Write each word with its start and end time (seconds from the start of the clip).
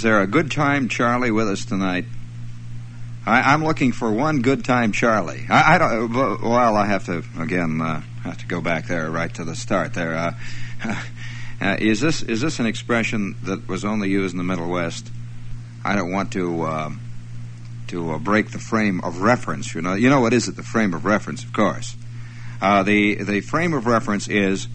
Uh, 0.00 0.02
is 0.02 0.04
there 0.04 0.22
a 0.22 0.26
good 0.26 0.50
time 0.50 0.88
Charlie 0.88 1.30
with 1.30 1.46
us 1.46 1.66
tonight? 1.66 2.06
I, 3.26 3.52
am 3.52 3.62
looking 3.62 3.92
for 3.92 4.10
one 4.10 4.40
good 4.40 4.64
time 4.64 4.92
Charlie. 4.92 5.44
I, 5.50 5.74
I, 5.74 5.78
don't. 5.78 6.10
Well, 6.10 6.74
I 6.74 6.86
have 6.86 7.04
to 7.04 7.22
again 7.38 7.82
uh, 7.82 8.00
have 8.22 8.38
to 8.38 8.46
go 8.46 8.62
back 8.62 8.86
there 8.86 9.10
right 9.10 9.32
to 9.34 9.44
the 9.44 9.54
start. 9.54 9.92
There. 9.92 10.14
Uh, 10.14 10.34
uh, 11.60 11.76
is 11.78 12.00
this 12.00 12.22
is 12.22 12.40
this 12.40 12.60
an 12.60 12.64
expression 12.64 13.36
that 13.42 13.68
was 13.68 13.84
only 13.84 14.08
used 14.08 14.32
in 14.32 14.38
the 14.38 14.44
Middle 14.44 14.70
West? 14.70 15.10
I 15.84 15.96
don't 15.96 16.10
want 16.10 16.32
to 16.32 16.62
uh, 16.62 16.90
to 17.88 18.12
uh, 18.12 18.18
break 18.18 18.52
the 18.52 18.58
frame 18.58 19.02
of 19.02 19.20
reference. 19.20 19.74
You 19.74 19.82
know, 19.82 19.92
you 19.92 20.08
know 20.08 20.22
what 20.22 20.32
is 20.32 20.48
it? 20.48 20.56
The 20.56 20.62
frame 20.62 20.94
of 20.94 21.04
reference, 21.04 21.44
of 21.44 21.52
course. 21.52 21.94
Uh, 22.62 22.82
the 22.84 23.16
the 23.16 23.42
frame 23.42 23.74
of 23.74 23.84
reference 23.84 24.28
is 24.28 24.66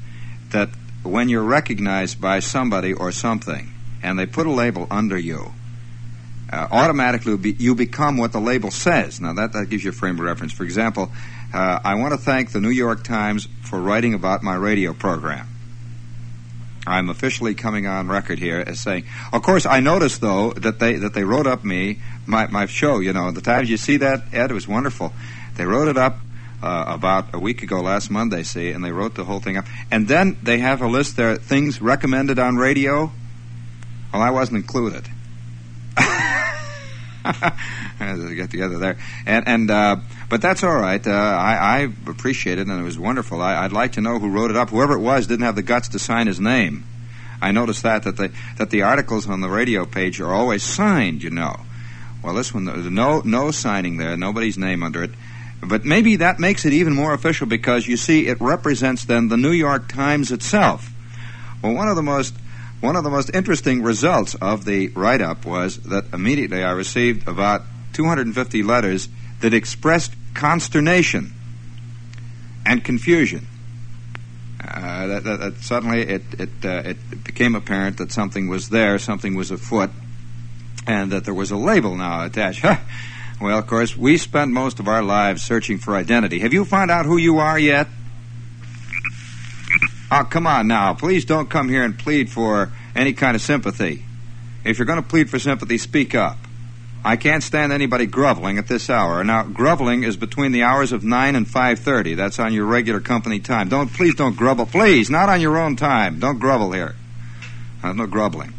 that 0.52 0.70
when 1.02 1.30
you're 1.30 1.42
recognized 1.42 2.22
by 2.22 2.42
somebody 2.42 2.94
or 2.94 3.12
something, 3.12 3.72
and 4.06 4.20
they 4.20 4.26
put 4.26 4.46
a 4.46 4.52
label 4.52 4.88
under 4.92 5.18
you, 5.18 5.52
uh, 6.54 6.68
automatically 6.72 7.36
be, 7.38 7.52
you 7.54 7.74
become 7.74 8.18
what 8.18 8.32
the 8.32 8.40
label 8.40 8.72
says. 8.72 9.20
Now 9.20 9.34
that 9.34 9.54
that 9.54 9.70
gives 9.70 9.84
you 9.84 9.90
a 9.90 9.94
frame 9.94 10.16
of 10.16 10.22
reference. 10.22 10.54
For 10.54 10.64
example, 10.64 11.12
uh, 11.54 11.80
I 11.84 11.96
want 11.96 12.14
to 12.14 12.18
thank 12.18 12.52
the 12.52 12.62
New 12.62 12.70
York 12.70 13.04
Times 13.04 13.48
for 13.64 13.80
writing 13.80 14.14
about 14.14 14.44
my 14.44 14.56
radio 14.56 14.94
program. 14.94 15.48
I'm 16.88 17.10
officially 17.10 17.56
coming 17.56 17.88
on 17.88 18.08
record 18.08 18.38
here 18.38 18.64
as 18.66 18.80
saying. 18.80 19.06
Of 19.34 19.42
course, 19.42 19.66
I 19.66 19.80
noticed 19.80 20.22
though 20.22 20.54
that 20.54 20.78
they 20.80 20.98
that 20.98 21.16
they 21.16 21.24
wrote 21.24 21.48
up 21.48 21.66
me 21.66 22.00
my 22.28 22.46
my 22.48 22.68
show. 22.68 23.00
You 23.00 23.12
know, 23.12 23.32
the 23.32 23.42
Times. 23.42 23.72
You 23.72 23.78
see 23.78 23.98
that 23.98 24.32
Ed? 24.32 24.52
It 24.52 24.54
was 24.54 24.68
wonderful. 24.68 25.14
They 25.56 25.66
wrote 25.66 25.88
it 25.88 25.98
up 25.98 26.20
uh, 26.62 26.86
about 26.88 27.34
a 27.34 27.40
week 27.40 27.64
ago, 27.64 27.82
last 27.82 28.12
Monday, 28.12 28.44
see, 28.44 28.70
and 28.70 28.84
they 28.84 28.92
wrote 28.92 29.16
the 29.16 29.24
whole 29.24 29.40
thing 29.40 29.58
up. 29.58 29.66
And 29.90 30.08
then 30.08 30.38
they 30.44 30.60
have 30.60 30.82
a 30.82 30.88
list 30.88 31.18
there 31.18 31.36
things 31.38 31.82
recommended 31.82 32.38
on 32.38 32.58
radio. 32.58 33.12
Well, 34.16 34.24
I 34.24 34.32
wasn't 34.32 34.60
included. 34.60 35.10
get 38.34 38.50
together 38.50 38.80
there, 38.80 38.98
and 39.26 39.46
and 39.46 39.70
uh, 39.70 39.98
but 40.30 40.42
that's 40.42 40.64
all 40.64 40.78
right. 40.78 41.06
Uh, 41.06 41.12
I, 41.12 41.56
I 41.56 41.80
appreciate 42.08 42.58
it, 42.58 42.68
and 42.68 42.80
it 42.80 42.84
was 42.84 42.98
wonderful. 42.98 43.42
I, 43.42 43.64
would 43.64 43.74
like 43.74 43.92
to 43.94 44.02
know 44.02 44.18
who 44.18 44.30
wrote 44.30 44.52
it 44.52 44.56
up. 44.56 44.70
Whoever 44.70 44.94
it 44.94 45.02
was 45.02 45.28
didn't 45.28 45.44
have 45.44 45.58
the 45.58 45.64
guts 45.64 45.90
to 45.90 46.00
sign 46.00 46.28
his 46.28 46.40
name. 46.40 46.86
I 47.42 47.52
noticed 47.52 47.84
that 47.84 48.04
that 48.04 48.16
the 48.16 48.32
that 48.58 48.70
the 48.70 48.84
articles 48.84 49.28
on 49.28 49.42
the 49.42 49.50
radio 49.50 49.86
page 49.86 50.22
are 50.22 50.34
always 50.34 50.64
signed. 50.64 51.22
You 51.22 51.32
know, 51.32 51.60
well, 52.24 52.36
this 52.36 52.54
one 52.54 52.64
there's 52.64 52.86
no 52.86 53.20
no 53.20 53.52
signing 53.52 53.98
there, 53.98 54.16
nobody's 54.16 54.58
name 54.58 54.82
under 54.82 55.04
it. 55.04 55.12
But 55.62 55.84
maybe 55.84 56.16
that 56.16 56.40
makes 56.40 56.64
it 56.64 56.72
even 56.72 56.94
more 56.94 57.14
official 57.14 57.48
because 57.48 57.86
you 57.86 57.98
see, 57.98 58.28
it 58.28 58.40
represents 58.40 59.04
then 59.04 59.28
the 59.28 59.36
New 59.36 59.52
York 59.52 59.90
Times 59.90 60.32
itself. 60.32 60.90
Well, 61.62 61.74
one 61.74 61.90
of 61.90 61.98
the 61.98 62.02
most 62.02 62.34
one 62.82 62.96
of 62.96 63.04
the 63.04 63.10
most 63.10 63.34
interesting 63.34 63.84
results 63.84 64.36
of 64.36 64.66
the 64.66 64.90
write 64.90 65.22
up 65.22 65.46
was 65.46 65.78
that 65.84 66.06
immediately 66.14 66.64
I 66.64 66.72
received 66.72 67.28
about 67.28 67.64
250 67.94 68.64
letters 68.64 69.08
that 69.42 69.54
expressed 69.54 70.14
consternation 70.34 71.34
and 72.66 72.84
confusion. 72.84 73.48
Uh, 74.62 75.08
that, 75.08 75.24
that, 75.24 75.40
that, 75.40 75.58
suddenly 75.58 76.02
it 76.02 76.24
it, 76.40 76.50
uh, 76.64 76.82
it 76.86 77.24
became 77.24 77.56
apparent 77.56 77.98
that 77.98 78.12
something 78.12 78.48
was 78.48 78.70
there, 78.70 78.98
something 78.98 79.36
was 79.36 79.52
afoot, 79.52 79.92
and 80.88 81.12
that 81.12 81.24
there 81.24 81.34
was 81.34 81.52
a 81.52 81.58
label 81.58 81.96
now 81.96 82.26
attached. 82.26 82.64
well, 83.42 83.60
of 83.60 83.68
course, 83.68 83.96
we 83.96 84.18
spend 84.18 84.54
most 84.54 84.80
of 84.80 84.88
our 84.88 85.04
lives 85.04 85.44
searching 85.44 85.78
for 85.78 85.96
identity. 85.96 86.40
Have 86.40 86.54
you 86.54 86.66
found 86.66 86.90
out 86.90 87.06
who 87.06 87.18
you 87.18 87.38
are 87.38 87.60
yet? 87.60 87.88
Oh, 90.12 90.24
come 90.24 90.46
on 90.46 90.68
now. 90.68 90.94
Please 90.94 91.26
don't 91.26 91.50
come 91.50 91.70
here 91.70 91.84
and 91.84 91.98
plead 91.98 92.30
for 92.30 92.72
any 92.96 93.14
kind 93.14 93.36
of 93.36 93.42
sympathy. 93.42 94.04
If 94.64 94.78
you're 94.78 94.86
going 94.86 95.02
to 95.02 95.08
plead 95.08 95.30
for 95.30 95.40
sympathy, 95.40 95.78
speak 95.78 96.14
up. 96.16 96.38
I 97.04 97.18
can't 97.18 97.44
stand 97.44 97.72
anybody 97.72 98.08
groveling 98.08 98.58
at 98.58 98.68
this 98.68 98.90
hour. 98.90 99.24
Now, 99.24 99.44
groveling 99.44 100.04
is 100.04 100.18
between 100.18 100.52
the 100.52 100.64
hours 100.64 100.92
of 100.92 101.04
9 101.04 101.36
and 101.36 101.46
5.30. 101.46 102.16
That's 102.16 102.40
on 102.40 102.52
your 102.52 102.66
regular 102.66 103.00
company 103.00 103.40
time. 103.40 103.70
Don't, 103.70 103.94
please 103.94 104.16
don't 104.16 104.36
grovel. 104.36 104.66
Please, 104.66 105.10
not 105.10 105.30
on 105.30 105.40
your 105.40 105.58
own 105.58 105.76
time. 105.76 106.20
Don't 106.20 106.40
grovel 106.40 106.72
here. 106.72 106.96
Uh, 107.84 107.94
no 107.94 108.08
groveling. 108.08 108.54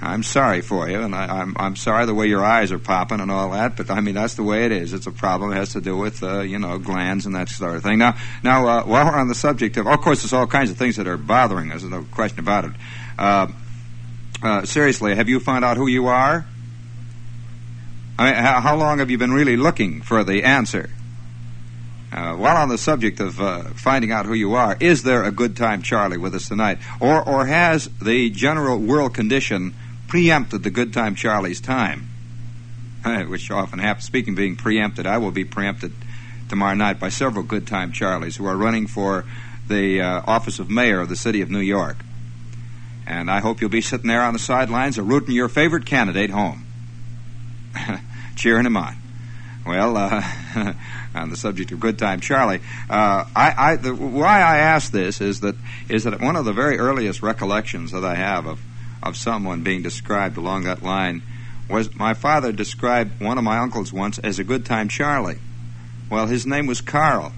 I'm 0.00 0.22
sorry 0.22 0.60
for 0.60 0.88
you, 0.88 1.00
and 1.00 1.12
I, 1.12 1.24
am 1.24 1.30
I'm, 1.30 1.56
I'm 1.58 1.76
sorry 1.76 2.06
the 2.06 2.14
way 2.14 2.28
your 2.28 2.44
eyes 2.44 2.70
are 2.70 2.78
popping 2.78 3.18
and 3.18 3.32
all 3.32 3.50
that. 3.50 3.76
But 3.76 3.90
I 3.90 4.00
mean, 4.00 4.14
that's 4.14 4.34
the 4.34 4.44
way 4.44 4.64
it 4.64 4.70
is. 4.70 4.92
It's 4.92 5.08
a 5.08 5.12
problem. 5.12 5.50
It 5.50 5.56
has 5.56 5.72
to 5.72 5.80
do 5.80 5.96
with 5.96 6.22
uh, 6.22 6.40
you 6.40 6.58
know 6.58 6.78
glands 6.78 7.26
and 7.26 7.34
that 7.34 7.48
sort 7.48 7.76
of 7.76 7.82
thing. 7.82 7.98
Now, 7.98 8.16
now 8.44 8.66
uh, 8.66 8.82
while 8.84 9.06
we're 9.06 9.18
on 9.18 9.26
the 9.26 9.34
subject 9.34 9.76
of, 9.76 9.88
of 9.88 10.00
course, 10.00 10.22
there's 10.22 10.32
all 10.32 10.46
kinds 10.46 10.70
of 10.70 10.76
things 10.76 10.96
that 10.96 11.08
are 11.08 11.16
bothering 11.16 11.72
us. 11.72 11.82
No 11.82 12.04
question 12.12 12.38
about 12.38 12.66
it. 12.66 12.72
Uh, 13.18 13.48
uh 14.40 14.64
seriously, 14.64 15.16
have 15.16 15.28
you 15.28 15.40
found 15.40 15.64
out 15.64 15.76
who 15.76 15.88
you 15.88 16.06
are? 16.06 16.46
I 18.20 18.24
mean, 18.24 18.34
how, 18.34 18.60
how 18.60 18.76
long 18.76 18.98
have 18.98 19.10
you 19.10 19.18
been 19.18 19.32
really 19.32 19.56
looking 19.56 20.02
for 20.02 20.22
the 20.22 20.44
answer? 20.44 20.90
Uh, 22.10 22.34
while 22.34 22.56
on 22.56 22.68
the 22.68 22.78
subject 22.78 23.20
of 23.20 23.40
uh, 23.40 23.64
finding 23.74 24.12
out 24.12 24.26
who 24.26 24.32
you 24.32 24.54
are, 24.54 24.76
is 24.80 25.02
there 25.02 25.24
a 25.24 25.30
good 25.30 25.56
time 25.56 25.82
Charlie 25.82 26.16
with 26.16 26.34
us 26.34 26.48
tonight? 26.48 26.78
Or, 27.00 27.22
or 27.22 27.46
has 27.46 27.90
the 28.00 28.30
general 28.30 28.78
world 28.78 29.12
condition 29.12 29.74
preempted 30.08 30.62
the 30.62 30.70
good 30.70 30.92
time 30.92 31.14
Charlie's 31.14 31.60
time? 31.60 32.08
Which 33.04 33.50
often 33.50 33.78
happens. 33.78 34.06
Speaking 34.06 34.34
being 34.34 34.56
preempted, 34.56 35.06
I 35.06 35.18
will 35.18 35.30
be 35.30 35.44
preempted 35.44 35.92
tomorrow 36.48 36.74
night 36.74 36.98
by 36.98 37.10
several 37.10 37.44
good 37.44 37.66
time 37.66 37.92
Charlies 37.92 38.36
who 38.36 38.46
are 38.46 38.56
running 38.56 38.86
for 38.86 39.24
the 39.68 40.00
uh, 40.00 40.22
office 40.26 40.58
of 40.58 40.68
mayor 40.68 41.00
of 41.00 41.08
the 41.08 41.16
city 41.16 41.40
of 41.40 41.50
New 41.50 41.60
York. 41.60 41.98
And 43.06 43.30
I 43.30 43.40
hope 43.40 43.60
you'll 43.60 43.70
be 43.70 43.80
sitting 43.80 44.08
there 44.08 44.22
on 44.22 44.32
the 44.32 44.38
sidelines 44.38 44.98
rooting 44.98 45.34
your 45.34 45.48
favorite 45.48 45.86
candidate 45.86 46.30
home. 46.30 46.66
cheering 48.36 48.66
him 48.66 48.76
on. 48.76 48.96
Well, 49.66 49.96
uh, 49.96 50.22
on 51.14 51.30
the 51.30 51.36
subject 51.36 51.72
of 51.72 51.80
Good 51.80 51.98
Time 51.98 52.20
Charlie, 52.20 52.60
uh, 52.88 53.24
I, 53.36 53.54
I, 53.56 53.76
the, 53.76 53.94
why 53.94 54.40
I 54.40 54.58
ask 54.58 54.90
this 54.90 55.20
is 55.20 55.40
that 55.40 55.56
is 55.88 56.04
that 56.04 56.20
one 56.20 56.36
of 56.36 56.46
the 56.46 56.52
very 56.52 56.78
earliest 56.78 57.22
recollections 57.22 57.92
that 57.92 58.04
I 58.04 58.14
have 58.14 58.46
of 58.46 58.60
of 59.02 59.16
someone 59.16 59.62
being 59.62 59.82
described 59.82 60.36
along 60.36 60.64
that 60.64 60.82
line 60.82 61.22
was 61.68 61.94
my 61.94 62.14
father 62.14 62.52
described 62.52 63.20
one 63.20 63.38
of 63.38 63.44
my 63.44 63.58
uncles 63.58 63.92
once 63.92 64.18
as 64.18 64.38
a 64.38 64.44
Good 64.44 64.64
Time 64.64 64.88
Charlie. 64.88 65.38
Well, 66.10 66.26
his 66.26 66.46
name 66.46 66.66
was 66.66 66.80
Carl, 66.80 67.32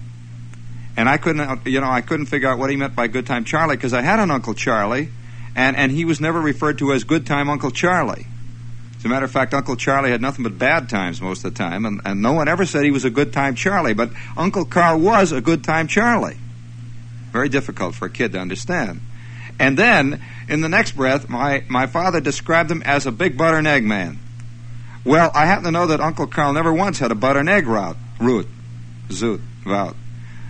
and 0.95 1.09
I 1.09 1.17
couldn't, 1.17 1.67
you 1.67 1.81
know, 1.81 1.89
I 1.89 2.01
couldn't 2.01 2.27
figure 2.27 2.49
out 2.49 2.57
what 2.57 2.69
he 2.69 2.77
meant 2.77 2.95
by 2.95 3.07
Good 3.07 3.27
Time 3.27 3.43
Charlie 3.43 3.75
because 3.75 3.93
I 3.93 4.01
had 4.01 4.19
an 4.19 4.31
Uncle 4.31 4.53
Charlie, 4.53 5.09
and 5.55 5.75
and 5.75 5.91
he 5.91 6.05
was 6.05 6.21
never 6.21 6.39
referred 6.39 6.77
to 6.79 6.93
as 6.93 7.03
Good 7.03 7.25
Time 7.25 7.49
Uncle 7.49 7.71
Charlie. 7.71 8.27
As 9.01 9.05
a 9.05 9.09
matter 9.09 9.25
of 9.25 9.31
fact, 9.31 9.53
Uncle 9.55 9.75
Charlie 9.75 10.11
had 10.11 10.21
nothing 10.21 10.43
but 10.43 10.59
bad 10.59 10.87
times 10.87 11.19
most 11.21 11.43
of 11.43 11.53
the 11.53 11.57
time, 11.57 11.85
and, 11.85 12.01
and 12.05 12.21
no 12.21 12.33
one 12.33 12.47
ever 12.47 12.67
said 12.67 12.85
he 12.85 12.91
was 12.91 13.03
a 13.03 13.09
good 13.09 13.33
time 13.33 13.55
Charlie, 13.55 13.95
but 13.95 14.11
Uncle 14.37 14.63
Carl 14.63 14.99
was 14.99 15.31
a 15.31 15.41
good 15.41 15.63
time 15.63 15.87
Charlie. 15.87 16.37
Very 17.31 17.49
difficult 17.49 17.95
for 17.95 18.05
a 18.05 18.09
kid 18.11 18.33
to 18.33 18.39
understand. 18.39 19.01
And 19.59 19.75
then, 19.75 20.21
in 20.51 20.59
the 20.59 20.69
next 20.69 20.97
breath, 20.97 21.29
my, 21.29 21.63
my 21.69 21.87
father 21.87 22.19
described 22.19 22.69
him 22.69 22.83
as 22.83 23.05
a 23.05 23.11
big 23.11 23.37
butter 23.37 23.57
and 23.57 23.65
egg 23.65 23.85
man. 23.85 24.19
Well, 25.05 25.31
I 25.33 25.45
happen 25.45 25.63
to 25.63 25.71
know 25.71 25.87
that 25.87 26.01
Uncle 26.01 26.27
Carl 26.27 26.51
never 26.53 26.73
once 26.73 26.99
had 26.99 27.09
a 27.09 27.15
butter 27.15 27.39
and 27.39 27.49
egg 27.49 27.67
route, 27.67 27.95
root, 28.19 28.47
zoot, 29.07 29.39
route. 29.65 29.95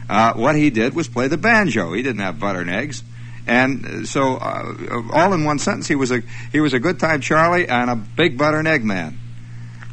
Uh, 0.10 0.34
what 0.34 0.56
he 0.56 0.72
did 0.72 0.96
was 0.96 1.08
play 1.08 1.28
the 1.28 1.38
banjo. 1.38 1.94
He 1.94 2.02
didn't 2.02 2.22
have 2.22 2.40
butter 2.40 2.62
and 2.62 2.70
eggs. 2.70 3.04
And 3.46 4.08
so, 4.08 4.38
uh, 4.38 5.04
all 5.14 5.34
in 5.34 5.44
one 5.46 5.60
sentence, 5.60 5.88
he 5.88 5.96
was 5.96 6.12
a 6.12 6.22
he 6.52 6.60
was 6.60 6.74
a 6.74 6.80
good 6.80 7.00
time 7.00 7.22
Charlie 7.22 7.68
and 7.68 7.90
a 7.90 7.96
big 7.96 8.38
butter 8.38 8.58
and 8.58 8.68
egg 8.68 8.84
man. 8.84 9.18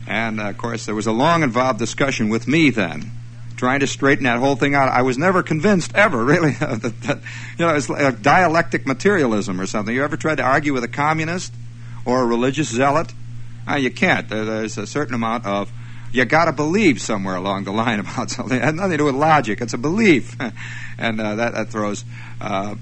And 0.07 0.41
uh, 0.41 0.49
of 0.49 0.59
course, 0.59 0.87
there 0.87 0.95
was 0.95 1.07
a 1.07 1.13
long, 1.13 1.43
involved 1.43 1.79
discussion 1.79 2.31
with 2.31 2.49
me 2.49 2.71
then, 2.71 3.11
trying 3.59 3.81
to 3.81 3.87
straighten 3.87 4.25
that 4.25 4.39
whole 4.39 4.57
thing 4.57 4.75
out. 4.75 4.89
I 4.89 5.03
was 5.03 5.19
never 5.19 5.43
convinced 5.43 5.95
ever, 5.95 6.25
really, 6.25 6.53
that, 6.53 6.81
that 7.03 7.19
you 7.59 7.67
know 7.67 7.75
it's 7.75 7.91
like 7.91 8.23
dialectic 8.23 8.87
materialism 8.87 9.61
or 9.61 9.67
something. 9.67 9.95
You 9.95 10.03
ever 10.03 10.17
tried 10.17 10.37
to 10.37 10.45
argue 10.45 10.73
with 10.73 10.85
a 10.85 10.89
communist 10.89 11.53
or 12.07 12.23
a 12.23 12.27
religious 12.27 12.69
zealot? 12.69 13.13
Uh, 13.69 13.77
you 13.77 13.91
can't. 13.91 14.29
There's 14.29 14.79
a 14.79 14.87
certain 14.87 15.15
amount 15.15 15.45
of 15.45 15.71
you 16.11 16.25
got 16.25 16.47
to 16.47 16.53
believe 16.53 17.03
somewhere 17.03 17.37
along 17.37 17.65
the 17.65 17.73
line 17.73 18.01
about 18.01 18.31
something. 18.31 18.57
It 18.57 18.65
has 18.65 18.75
nothing 18.75 18.93
to 18.93 18.97
do 18.97 19.05
with 19.05 19.17
logic. 19.17 19.61
It's 19.61 19.75
a 19.75 19.79
belief, 19.79 20.35
and 20.99 21.21
uh, 21.21 21.35
that, 21.35 21.53
that 21.53 21.69
throws 21.69 22.05
uh, 22.41 22.77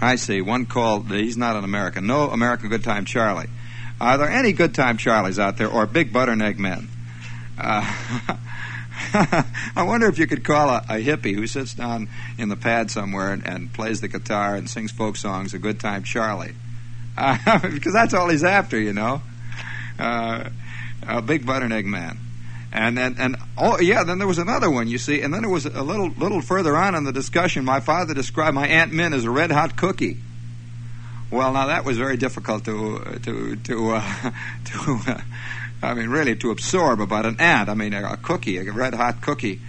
I 0.00 0.16
see. 0.16 0.40
One 0.40 0.66
called, 0.66 1.10
he's 1.10 1.36
not 1.36 1.56
an 1.56 1.64
American. 1.64 2.06
No 2.06 2.28
American 2.28 2.68
Good 2.68 2.84
Time 2.84 3.04
Charlie. 3.04 3.48
Are 4.00 4.18
there 4.18 4.28
any 4.28 4.52
Good 4.52 4.74
Time 4.74 4.98
Charlies 4.98 5.38
out 5.38 5.56
there 5.56 5.68
or 5.68 5.86
Big 5.86 6.12
Butter 6.12 6.32
and 6.32 6.42
Egg 6.42 6.58
Men? 6.58 6.88
Uh, 9.12 9.42
I 9.76 9.82
wonder 9.82 10.06
if 10.06 10.18
you 10.18 10.26
could 10.26 10.44
call 10.44 10.68
a, 10.68 10.78
a, 10.88 11.02
hippie 11.02 11.34
who 11.34 11.46
sits 11.46 11.74
down 11.74 12.08
in 12.38 12.48
the 12.48 12.56
pad 12.56 12.90
somewhere 12.90 13.32
and, 13.32 13.46
and, 13.46 13.72
plays 13.72 14.00
the 14.00 14.08
guitar 14.08 14.54
and 14.54 14.68
sings 14.68 14.92
folk 14.92 15.16
songs 15.16 15.54
a 15.54 15.58
Good 15.58 15.80
Time 15.80 16.02
Charlie. 16.02 16.54
Uh, 17.16 17.60
because 17.68 17.92
that's 17.92 18.12
all 18.12 18.28
he's 18.28 18.42
after, 18.42 18.76
you 18.76 18.92
know. 18.92 19.22
Uh, 20.00 20.50
a 21.06 21.22
Big 21.22 21.46
Butter 21.46 21.64
and 21.64 21.72
Egg 21.72 21.86
Man. 21.86 22.18
And 22.72 22.98
then, 22.98 23.14
and 23.20 23.36
oh 23.56 23.78
yeah, 23.78 24.02
then 24.02 24.18
there 24.18 24.26
was 24.26 24.38
another 24.38 24.68
one, 24.68 24.88
you 24.88 24.98
see, 24.98 25.20
and 25.20 25.32
then 25.32 25.44
it 25.44 25.48
was 25.48 25.64
a 25.64 25.82
little, 25.84 26.08
little 26.08 26.40
further 26.40 26.76
on 26.76 26.96
in 26.96 27.04
the 27.04 27.12
discussion. 27.12 27.64
My 27.64 27.78
father 27.78 28.14
described 28.14 28.56
my 28.56 28.66
aunt 28.66 28.92
Min 28.92 29.12
as 29.12 29.24
a 29.24 29.30
red 29.30 29.52
hot 29.52 29.76
cookie. 29.76 30.16
Well, 31.30 31.52
now 31.52 31.66
that 31.66 31.84
was 31.84 31.98
very 31.98 32.16
difficult 32.16 32.64
to 32.64 32.96
uh, 32.96 33.18
to 33.20 33.56
to 33.56 33.90
uh, 33.90 34.30
to. 34.64 35.22
I 35.82 35.94
mean, 35.94 36.08
really, 36.08 36.36
to 36.36 36.50
absorb 36.50 37.00
about 37.00 37.26
an 37.26 37.40
ant. 37.40 37.68
I 37.68 37.74
mean, 37.74 37.92
a, 37.92 38.12
a 38.12 38.16
cookie, 38.16 38.58
a 38.58 38.72
red 38.72 38.94
hot 38.94 39.20
cookie. 39.20 39.60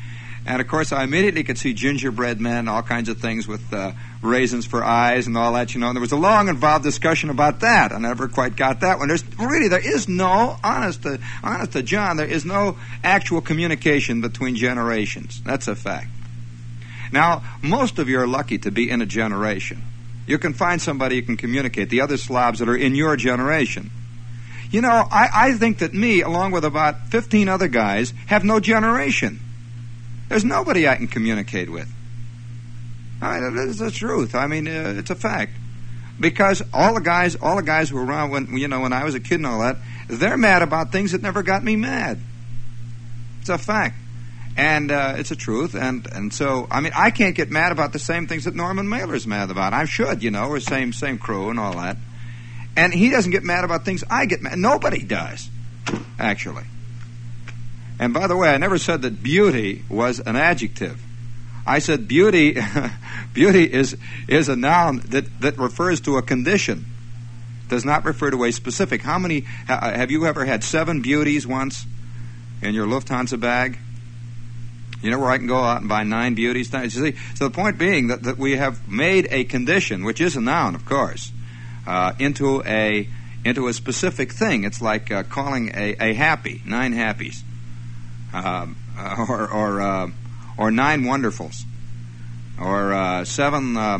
And 0.47 0.61
of 0.61 0.67
course, 0.67 0.91
I 0.91 1.03
immediately 1.03 1.43
could 1.43 1.57
see 1.57 1.73
gingerbread 1.73 2.39
men, 2.39 2.67
all 2.67 2.83
kinds 2.83 3.09
of 3.09 3.19
things 3.19 3.47
with 3.47 3.73
uh, 3.73 3.93
raisins 4.21 4.65
for 4.65 4.83
eyes 4.83 5.25
and 5.25 5.35
all 5.35 5.53
that, 5.53 5.73
you 5.73 5.79
know. 5.79 5.87
And 5.87 5.95
there 5.95 6.01
was 6.01 6.11
a 6.11 6.17
long, 6.17 6.49
involved 6.49 6.83
discussion 6.83 7.31
about 7.31 7.61
that. 7.61 7.91
I 7.91 7.97
never 7.97 8.27
quite 8.27 8.55
got 8.55 8.81
that 8.81 8.99
one. 8.99 9.07
There's 9.07 9.25
really 9.39 9.69
there 9.69 9.79
is 9.79 10.07
no 10.07 10.57
honest 10.63 11.01
to 11.01 11.19
honest 11.43 11.71
to 11.71 11.81
John. 11.81 12.17
There 12.17 12.27
is 12.27 12.45
no 12.45 12.77
actual 13.03 13.41
communication 13.41 14.21
between 14.21 14.55
generations. 14.55 15.41
That's 15.41 15.67
a 15.67 15.75
fact. 15.75 16.09
Now, 17.11 17.43
most 17.63 17.97
of 17.97 18.07
you 18.07 18.19
are 18.19 18.27
lucky 18.27 18.59
to 18.59 18.71
be 18.71 18.89
in 18.89 19.01
a 19.01 19.05
generation. 19.05 19.81
You 20.27 20.37
can 20.37 20.53
find 20.53 20.79
somebody 20.79 21.15
you 21.15 21.23
can 21.23 21.37
communicate. 21.37 21.89
The 21.89 22.01
other 22.01 22.17
slobs 22.17 22.59
that 22.59 22.69
are 22.69 22.75
in 22.75 22.93
your 22.93 23.15
generation. 23.15 23.89
You 24.75 24.81
know, 24.81 24.89
I, 24.89 25.29
I 25.33 25.53
think 25.53 25.77
that 25.77 25.93
me, 25.93 26.19
along 26.19 26.51
with 26.51 26.65
about 26.65 27.07
15 27.07 27.47
other 27.47 27.69
guys, 27.69 28.13
have 28.27 28.43
no 28.43 28.59
generation. 28.59 29.39
There's 30.27 30.43
nobody 30.43 30.85
I 30.85 30.97
can 30.97 31.07
communicate 31.07 31.69
with. 31.69 31.89
I 33.21 33.39
mean, 33.39 33.69
it's 33.69 33.79
the 33.79 33.89
truth. 33.89 34.35
I 34.35 34.47
mean, 34.47 34.67
uh, 34.67 34.95
it's 34.97 35.09
a 35.09 35.15
fact. 35.15 35.53
Because 36.19 36.61
all 36.73 36.93
the 36.93 36.99
guys, 36.99 37.37
all 37.37 37.55
the 37.55 37.63
guys 37.63 37.89
who 37.89 37.95
were 37.95 38.03
around 38.03 38.31
when 38.31 38.57
you 38.57 38.67
know 38.67 38.81
when 38.81 38.91
I 38.91 39.05
was 39.05 39.15
a 39.15 39.21
kid 39.21 39.35
and 39.35 39.47
all 39.47 39.61
that, 39.61 39.77
they're 40.09 40.35
mad 40.35 40.61
about 40.61 40.91
things 40.91 41.13
that 41.13 41.21
never 41.21 41.41
got 41.41 41.63
me 41.63 41.77
mad. 41.77 42.19
It's 43.39 43.49
a 43.49 43.57
fact, 43.57 43.95
and 44.57 44.91
uh, 44.91 45.13
it's 45.15 45.31
a 45.31 45.37
truth. 45.37 45.73
And 45.73 46.05
and 46.11 46.33
so 46.33 46.67
I 46.69 46.81
mean, 46.81 46.91
I 46.93 47.11
can't 47.11 47.33
get 47.33 47.49
mad 47.49 47.71
about 47.71 47.93
the 47.93 47.99
same 47.99 48.27
things 48.27 48.43
that 48.43 48.55
Norman 48.55 48.89
Mailer's 48.89 49.25
mad 49.25 49.51
about. 49.51 49.71
I 49.71 49.85
should, 49.85 50.21
you 50.21 50.31
know, 50.31 50.49
we're 50.49 50.59
same 50.59 50.91
same 50.91 51.17
crew 51.17 51.49
and 51.49 51.61
all 51.61 51.77
that. 51.77 51.95
And 52.75 52.93
he 52.93 53.09
doesn't 53.09 53.31
get 53.31 53.43
mad 53.43 53.63
about 53.63 53.85
things 53.85 54.03
I 54.09 54.25
get 54.25 54.41
mad. 54.41 54.57
Nobody 54.57 55.03
does, 55.03 55.49
actually. 56.19 56.63
And 57.99 58.13
by 58.13 58.27
the 58.27 58.35
way, 58.35 58.49
I 58.49 58.57
never 58.57 58.77
said 58.77 59.01
that 59.03 59.23
beauty 59.23 59.83
was 59.89 60.19
an 60.19 60.35
adjective. 60.35 61.01
I 61.65 61.79
said 61.79 62.07
beauty 62.07 62.57
beauty 63.33 63.63
is 63.63 63.97
is 64.27 64.49
a 64.49 64.55
noun 64.55 64.99
that, 65.07 65.41
that 65.41 65.57
refers 65.57 66.01
to 66.01 66.17
a 66.17 66.21
condition. 66.21 66.85
Does 67.69 67.85
not 67.85 68.05
refer 68.05 68.29
to 68.29 68.43
a 68.43 68.51
specific. 68.51 69.01
How 69.01 69.17
many 69.17 69.45
uh, 69.67 69.93
have 69.93 70.11
you 70.11 70.25
ever 70.25 70.45
had 70.45 70.63
seven 70.63 71.01
beauties 71.01 71.47
once 71.47 71.85
in 72.61 72.75
your 72.75 72.85
Lufthansa 72.85 73.39
bag? 73.39 73.79
You 75.01 75.11
know 75.11 75.19
where 75.19 75.29
I 75.29 75.37
can 75.37 75.47
go 75.47 75.57
out 75.57 75.81
and 75.81 75.89
buy 75.89 76.03
nine 76.03 76.35
beauties? 76.35 76.71
You 76.71 76.89
see, 76.89 77.15
so 77.35 77.47
the 77.47 77.53
point 77.53 77.77
being 77.77 78.07
that, 78.07 78.23
that 78.23 78.37
we 78.37 78.55
have 78.55 78.87
made 78.87 79.27
a 79.31 79.43
condition, 79.43 80.03
which 80.03 80.21
is 80.21 80.35
a 80.35 80.41
noun, 80.41 80.75
of 80.75 80.85
course, 80.85 81.31
uh, 81.85 82.13
into 82.19 82.63
a 82.63 83.07
into 83.43 83.67
a 83.67 83.73
specific 83.73 84.31
thing. 84.31 84.63
It's 84.63 84.81
like 84.81 85.11
uh, 85.11 85.23
calling 85.23 85.71
a, 85.73 85.95
a 85.99 86.13
happy 86.13 86.61
nine 86.65 86.93
happies, 86.93 87.41
um, 88.33 88.75
or 89.29 89.47
or 89.49 89.81
uh, 89.81 90.09
or 90.57 90.71
nine 90.71 91.03
wonderfuls, 91.03 91.63
or 92.59 92.93
uh, 92.93 93.25
seven. 93.25 93.77
Uh, 93.77 93.99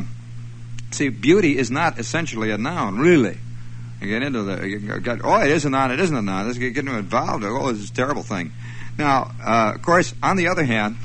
see, 0.91 1.09
beauty 1.09 1.57
is 1.57 1.69
not 1.69 1.99
essentially 1.99 2.51
a 2.51 2.57
noun, 2.57 2.97
really. 2.97 3.37
You 4.01 4.07
get 4.09 4.23
into 4.23 4.43
the 4.43 4.99
get, 5.01 5.21
oh, 5.23 5.41
it 5.41 5.51
is 5.51 5.65
a 5.65 5.69
noun. 5.69 5.91
It 5.91 5.99
isn't 5.99 6.15
a 6.15 6.21
noun. 6.21 6.47
This 6.47 6.57
getting 6.57 6.87
involved. 6.87 7.43
Oh, 7.43 7.71
this 7.71 7.83
is 7.83 7.91
a 7.91 7.93
terrible 7.93 8.23
thing. 8.23 8.51
Now, 8.97 9.31
of 9.43 9.81
course, 9.81 10.13
on 10.23 10.37
the 10.37 10.47
other 10.47 10.63
hand, 10.63 10.95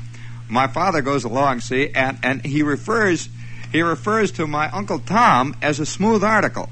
my 0.51 0.67
father 0.67 1.01
goes 1.01 1.23
along, 1.23 1.61
see, 1.61 1.89
and, 1.89 2.19
and 2.23 2.45
he 2.45 2.61
refers 2.61 3.29
he 3.71 3.81
refers 3.81 4.31
to 4.33 4.47
my 4.47 4.69
Uncle 4.69 4.99
Tom 4.99 5.55
as 5.61 5.79
a 5.79 5.85
smooth 5.85 6.23
article. 6.23 6.69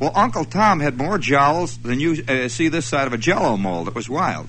Well, 0.00 0.12
Uncle 0.14 0.44
Tom 0.44 0.80
had 0.80 0.96
more 0.96 1.18
jowls 1.18 1.78
than 1.78 2.00
you 2.00 2.24
uh, 2.26 2.48
see 2.48 2.68
this 2.68 2.86
side 2.86 3.06
of 3.06 3.12
a 3.12 3.18
jello 3.18 3.56
mold. 3.56 3.88
It 3.88 3.94
was 3.94 4.08
wild. 4.08 4.48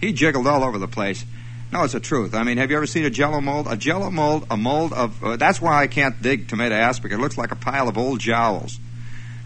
He 0.00 0.12
jiggled 0.12 0.46
all 0.46 0.64
over 0.64 0.78
the 0.78 0.88
place. 0.88 1.24
No, 1.72 1.84
it's 1.84 1.94
the 1.94 2.00
truth. 2.00 2.34
I 2.34 2.42
mean, 2.42 2.58
have 2.58 2.70
you 2.70 2.76
ever 2.76 2.86
seen 2.86 3.06
a 3.06 3.10
jello 3.10 3.40
mold? 3.40 3.66
A 3.70 3.76
jello 3.76 4.10
mold, 4.10 4.46
a 4.50 4.56
mold 4.58 4.92
of. 4.92 5.24
Uh, 5.24 5.36
that's 5.36 5.62
why 5.62 5.80
I 5.80 5.86
can't 5.86 6.20
dig 6.20 6.48
tomato 6.48 6.74
aspic. 6.74 7.12
It 7.12 7.18
looks 7.18 7.38
like 7.38 7.50
a 7.50 7.56
pile 7.56 7.88
of 7.88 7.96
old 7.96 8.20
jowls. 8.20 8.78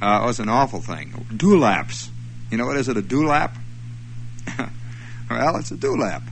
Uh, 0.03 0.21
it 0.23 0.27
was 0.27 0.41
an 0.41 0.49
awful 0.49 0.81
thing. 0.81 1.27
Dewlaps. 1.37 2.11
You 2.51 2.59
know 2.59 2.67
what 2.67 2.77
is 2.77 2.89
it, 2.89 2.97
a 2.97 3.03
dewlap? 3.03 3.57
well, 5.31 5.57
it's 5.57 5.71
a 5.71 5.77
dewlap. 5.77 6.23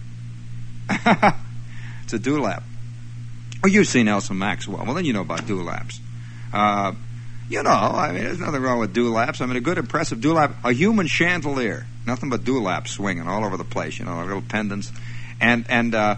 it's 2.03 2.13
a 2.13 2.19
dewlap. 2.19 2.63
Oh, 3.65 3.67
you've 3.67 3.89
seen 3.89 4.09
Elsa 4.09 4.35
Maxwell. 4.35 4.85
Well, 4.85 4.93
then 4.93 5.07
you 5.07 5.15
know 5.15 5.23
about 5.23 5.47
dewlaps. 5.47 5.99
Uh, 6.53 6.93
you 7.49 7.63
know, 7.63 7.71
I 7.71 8.13
mean, 8.13 8.25
there's 8.25 8.39
nothing 8.39 8.61
wrong 8.61 8.79
with 8.79 8.93
dewlaps. 8.93 9.41
I 9.41 9.47
mean, 9.47 9.57
a 9.57 9.61
good, 9.63 9.79
impressive 9.79 10.19
dewlap, 10.19 10.53
a 10.63 10.75
human 10.75 11.07
chandelier, 11.07 11.87
nothing 12.07 12.29
but 12.29 12.45
dewlaps 12.45 12.91
swinging 12.91 13.27
all 13.27 13.43
over 13.43 13.57
the 13.57 13.65
place. 13.65 13.99
You 13.99 14.05
know, 14.05 14.23
little 14.23 14.43
pendants, 14.43 14.93
and 15.41 15.65
and 15.71 15.95
uh, 15.95 16.17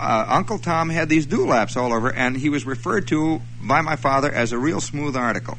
uh, 0.00 0.26
Uncle 0.30 0.58
Tom 0.58 0.90
had 0.90 1.08
these 1.08 1.26
dewlaps 1.26 1.76
all 1.76 1.92
over, 1.92 2.12
and 2.12 2.36
he 2.36 2.48
was 2.48 2.66
referred 2.66 3.06
to 3.08 3.40
by 3.62 3.82
my 3.82 3.94
father 3.94 4.32
as 4.32 4.50
a 4.50 4.58
real 4.58 4.80
smooth 4.80 5.14
article. 5.14 5.58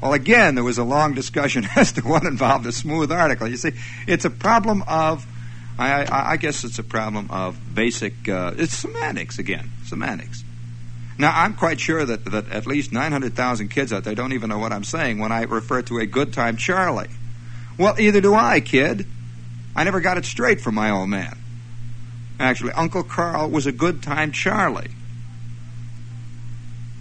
Well, 0.00 0.14
again, 0.14 0.54
there 0.54 0.64
was 0.64 0.78
a 0.78 0.84
long 0.84 1.12
discussion 1.12 1.66
as 1.76 1.92
to 1.92 2.00
what 2.00 2.24
involved 2.24 2.64
a 2.64 2.72
smooth 2.72 3.12
article. 3.12 3.46
You 3.46 3.58
see, 3.58 3.72
it's 4.06 4.24
a 4.24 4.30
problem 4.30 4.84
of 4.88 5.26
I, 5.78 6.04
I, 6.04 6.32
I 6.32 6.36
guess 6.36 6.64
it's 6.64 6.78
a 6.78 6.84
problem 6.84 7.30
of 7.30 7.58
basic. 7.74 8.28
Uh, 8.28 8.54
it's 8.56 8.76
semantics 8.76 9.38
again. 9.38 9.70
Semantics. 9.84 10.44
Now, 11.18 11.32
I'm 11.34 11.54
quite 11.54 11.80
sure 11.80 12.04
that, 12.04 12.24
that 12.24 12.50
at 12.50 12.66
least 12.66 12.92
900,000 12.92 13.68
kids 13.68 13.92
out 13.92 14.04
there 14.04 14.14
don't 14.14 14.32
even 14.32 14.48
know 14.48 14.58
what 14.58 14.72
I'm 14.72 14.84
saying 14.84 15.18
when 15.18 15.30
I 15.30 15.42
refer 15.42 15.82
to 15.82 15.98
a 15.98 16.06
good 16.06 16.32
time 16.32 16.56
Charlie. 16.56 17.10
Well, 17.78 17.98
either 17.98 18.20
do 18.20 18.34
I, 18.34 18.60
kid. 18.60 19.06
I 19.76 19.84
never 19.84 20.00
got 20.00 20.18
it 20.18 20.24
straight 20.24 20.60
from 20.60 20.74
my 20.74 20.90
old 20.90 21.08
man. 21.08 21.38
Actually, 22.38 22.72
Uncle 22.72 23.04
Carl 23.04 23.48
was 23.48 23.66
a 23.66 23.72
good 23.72 24.02
time 24.02 24.32
Charlie. 24.32 24.90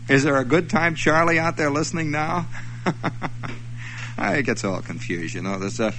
Is 0.09 0.23
there 0.23 0.37
a 0.37 0.45
good 0.45 0.69
time 0.69 0.95
Charlie 0.95 1.39
out 1.39 1.57
there 1.57 1.71
listening 1.71 2.11
now? 2.11 2.47
it 4.17 4.45
gets 4.45 4.63
all 4.63 4.81
confused, 4.81 5.33
you 5.33 5.41
know. 5.41 5.57
There's 5.57 5.79
a, 5.79 5.93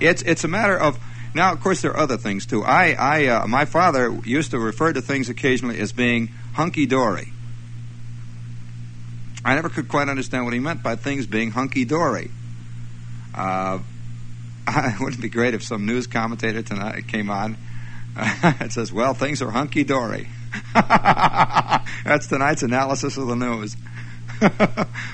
it's 0.00 0.22
it's 0.22 0.44
a 0.44 0.48
matter 0.48 0.78
of 0.78 0.98
now, 1.34 1.52
of 1.52 1.60
course, 1.60 1.82
there 1.82 1.92
are 1.92 1.98
other 1.98 2.16
things 2.16 2.46
too. 2.46 2.64
I, 2.64 2.92
I, 2.92 3.26
uh, 3.26 3.46
my 3.46 3.64
father 3.64 4.18
used 4.24 4.52
to 4.52 4.58
refer 4.58 4.92
to 4.92 5.00
things 5.00 5.28
occasionally 5.28 5.78
as 5.78 5.92
being 5.92 6.28
hunky 6.54 6.86
dory. 6.86 7.32
I 9.44 9.54
never 9.54 9.68
could 9.68 9.88
quite 9.88 10.08
understand 10.08 10.44
what 10.44 10.54
he 10.54 10.60
meant 10.60 10.82
by 10.82 10.96
things 10.96 11.26
being 11.26 11.50
hunky 11.50 11.84
dory. 11.84 12.30
Uh, 13.34 13.78
wouldn't 15.00 15.18
it 15.18 15.22
be 15.22 15.28
great 15.28 15.54
if 15.54 15.62
some 15.62 15.86
news 15.86 16.06
commentator 16.06 16.62
tonight 16.62 17.06
came 17.08 17.30
on 17.30 17.56
and 18.16 18.72
says, 18.72 18.92
"Well, 18.92 19.14
things 19.14 19.40
are 19.40 19.50
hunky 19.50 19.84
dory." 19.84 20.28
That's 20.74 22.26
tonight's 22.26 22.62
analysis 22.62 23.16
of 23.16 23.28
the 23.28 23.36
news. 23.36 23.76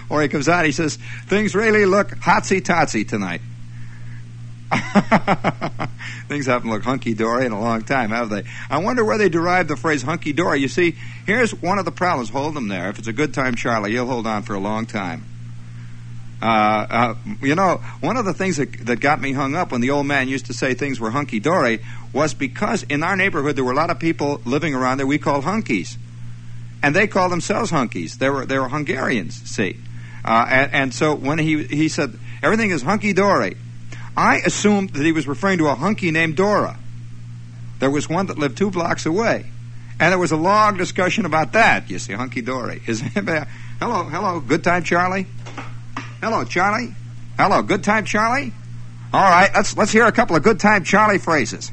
or 0.09 0.23
he 0.23 0.28
comes 0.28 0.49
out, 0.49 0.64
he 0.64 0.73
says, 0.73 0.99
"Things 1.26 1.54
really 1.54 1.87
look 1.87 2.11
hotsy 2.11 2.61
totsy 2.61 3.06
tonight." 3.06 3.40
Things 6.28 6.47
haven't 6.47 6.71
looked 6.71 6.85
hunky 6.85 7.14
dory 7.14 7.47
in 7.47 7.52
a 7.52 7.61
long 7.61 7.83
time, 7.83 8.11
have 8.11 8.30
they? 8.30 8.44
I 8.71 8.78
wonder 8.78 9.04
where 9.04 9.18
they 9.18 9.28
derived 9.28 9.68
the 9.68 9.76
phrase 9.76 10.02
hunky 10.02 10.33
dory. 10.33 10.61
You 10.61 10.68
see, 10.68 10.97
here's 11.26 11.52
one 11.54 11.78
of 11.78 11.85
the 11.85 11.92
problems. 11.92 12.30
Hold 12.30 12.54
them 12.54 12.68
there. 12.68 12.88
If 12.88 12.99
it's 12.99 13.09
a 13.09 13.12
good 13.12 13.35
time, 13.35 13.54
Charlie, 13.54 13.92
you'll 13.92 14.06
hold 14.06 14.26
on 14.26 14.42
for 14.42 14.54
a 14.54 14.61
long 14.61 14.87
time. 14.87 15.25
Uh, 16.42 16.87
uh, 16.90 17.14
you 17.40 17.54
know, 17.54 17.76
one 18.00 18.16
of 18.16 18.25
the 18.25 18.35
things 18.35 18.59
that, 18.59 18.71
that 18.85 19.00
got 19.00 19.21
me 19.21 19.33
hung 19.33 19.54
up 19.54 19.73
when 19.73 19.80
the 19.80 19.90
old 19.90 20.06
man 20.06 20.28
used 20.28 20.47
to 20.47 20.52
say 20.52 20.75
things 20.75 21.00
were 21.00 21.11
hunky 21.11 21.40
dory 21.40 21.80
was 22.12 22.35
because 22.35 22.83
in 22.83 23.02
our 23.02 23.16
neighborhood 23.16 23.56
there 23.56 23.64
were 23.64 23.73
a 23.73 23.76
lot 23.76 23.88
of 23.88 23.99
people 23.99 24.42
living 24.44 24.75
around 24.75 24.99
there 24.99 25.06
we 25.06 25.18
called 25.18 25.44
hunkies. 25.44 25.97
And 26.83 26.94
they 26.94 27.06
called 27.06 27.33
themselves 27.33 27.71
hunkies. 27.71 28.18
They 28.18 28.28
were, 28.28 28.44
they 28.44 28.59
were 28.59 28.68
Hungarians, 28.68 29.40
see. 29.50 29.78
Uh, 30.23 30.47
and, 30.49 30.75
and 30.75 30.94
so 30.94 31.14
when 31.14 31.38
he, 31.38 31.64
he 31.64 31.88
said, 31.88 32.18
everything 32.42 32.71
is 32.71 32.83
hunky 32.83 33.14
dory, 33.14 33.56
I 34.16 34.37
assumed 34.38 34.90
that 34.90 35.04
he 35.04 35.12
was 35.12 35.26
referring 35.26 35.59
to 35.59 35.66
a 35.66 35.75
hunky 35.75 36.11
named 36.11 36.37
Dora. 36.37 36.78
There 37.80 37.90
was 37.90 38.09
one 38.09 38.26
that 38.26 38.38
lived 38.38 38.56
two 38.56 38.71
blocks 38.71 39.06
away. 39.06 39.47
And 40.00 40.11
there 40.11 40.18
was 40.18 40.33
a 40.33 40.37
long 40.37 40.76
discussion 40.76 41.25
about 41.25 41.52
that, 41.52 41.88
you 41.88 41.99
see, 41.99 42.12
hunky 42.12 42.42
dory. 42.42 42.83
Is 42.87 43.00
hello, 43.00 43.44
hello, 44.04 44.40
good 44.40 44.64
time, 44.64 44.83
Charlie? 44.83 45.26
Hello, 46.21 46.44
Charlie? 46.44 46.94
Hello, 47.37 47.62
good 47.62 47.85
time, 47.85 48.04
Charlie? 48.04 48.52
All 49.12 49.23
right, 49.23 49.50
let's 49.54 49.76
let's 49.76 49.92
hear 49.92 50.06
a 50.06 50.12
couple 50.12 50.35
of 50.35 50.42
good 50.42 50.59
time 50.59 50.83
Charlie 50.83 51.18
phrases. 51.18 51.71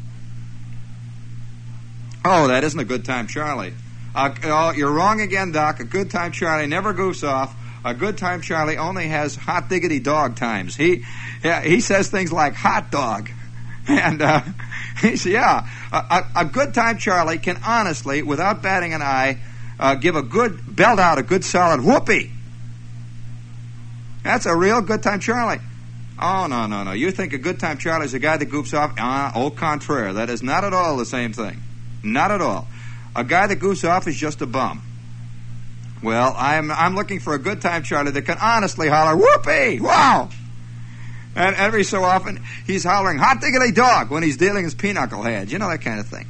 Oh, 2.24 2.48
that 2.50 2.64
isn't 2.64 2.80
a 2.80 2.86
good 2.86 3.06
time, 3.06 3.28
Charlie. 3.28 3.74
Uh, 4.14 4.36
oh, 4.44 4.72
you're 4.72 4.92
wrong 4.92 5.22
again, 5.22 5.52
Doc. 5.52 5.80
A 5.80 5.84
good 5.84 6.12
time 6.12 6.32
Charlie 6.32 6.68
never 6.68 6.94
goofs 6.94 7.28
off. 7.28 7.56
A 7.84 7.94
good 7.94 8.18
time 8.18 8.42
Charlie 8.42 8.78
only 8.78 9.08
has 9.08 9.36
hot 9.36 9.70
diggity 9.70 10.00
dog 10.00 10.36
times. 10.36 10.76
He 10.76 11.04
yeah, 11.44 11.62
he 11.62 11.80
says 11.80 12.10
things 12.10 12.32
like 12.32 12.54
hot 12.54 12.92
dog. 12.92 13.30
And 13.88 14.22
uh, 14.22 14.42
he 15.02 15.16
said, 15.18 15.32
yeah, 15.32 15.68
a, 15.92 16.24
a, 16.36 16.46
good 16.46 16.76
time 16.76 17.00
Charlie 17.00 17.40
can 17.40 17.60
honestly, 17.66 18.22
without 18.22 18.62
batting 18.62 18.94
an 18.94 19.02
eye, 19.02 19.40
uh, 19.80 19.96
give 19.96 20.16
a 20.16 20.22
good, 20.22 20.76
belt 20.76 21.00
out 21.00 21.18
a 21.18 21.24
good 21.24 21.44
solid 21.44 21.82
whoopee. 21.82 22.32
That's 24.24 24.46
a 24.46 24.56
real 24.56 24.82
good 24.82 25.02
time 25.02 25.20
Charlie. 25.20 25.62
Oh, 26.20 26.46
no, 26.48 26.68
no, 26.68 26.84
no. 26.84 26.92
You 26.92 27.10
think 27.10 27.34
a 27.34 27.40
good 27.40 27.60
time 27.60 27.80
Charlie 27.80 28.06
is 28.06 28.14
a 28.14 28.20
guy 28.20 28.38
that 28.38 28.50
goofs 28.50 28.78
off? 28.78 28.94
Ah, 29.00 29.32
au 29.36 29.50
contraire. 29.50 30.14
That 30.14 30.30
is 30.30 30.44
not 30.44 30.64
at 30.64 30.74
all 30.74 30.96
the 30.98 31.06
same 31.06 31.34
thing. 31.34 31.60
Not 32.04 32.30
at 32.30 32.42
all. 32.42 32.68
A 33.16 33.24
guy 33.24 33.48
that 33.48 33.60
goofs 33.60 33.88
off 33.90 34.08
is 34.08 34.16
just 34.16 34.42
a 34.42 34.46
bum. 34.46 34.84
Well, 36.04 36.34
I'm, 36.36 36.72
I'm 36.72 36.96
looking 36.96 37.20
for 37.20 37.34
a 37.34 37.40
good 37.40 37.62
time 37.62 37.84
Charlie 37.84 38.12
that 38.12 38.24
can 38.24 38.38
honestly 38.42 38.90
holler, 38.90 39.16
whoopee, 39.16 39.80
wow. 39.80 40.30
And 41.36 41.56
every 41.56 41.84
so 41.84 42.04
often, 42.04 42.44
he's 42.66 42.84
hollering, 42.84 43.18
hot 43.18 43.40
diggity 43.40 43.72
dog, 43.72 44.10
when 44.10 44.24
he's 44.24 44.38
dealing 44.38 44.64
his 44.64 44.76
pinochle 44.76 45.24
heads. 45.24 45.52
You 45.52 45.60
know, 45.60 45.70
that 45.70 45.82
kind 45.82 46.00
of 46.00 46.08
thing. 46.08 46.28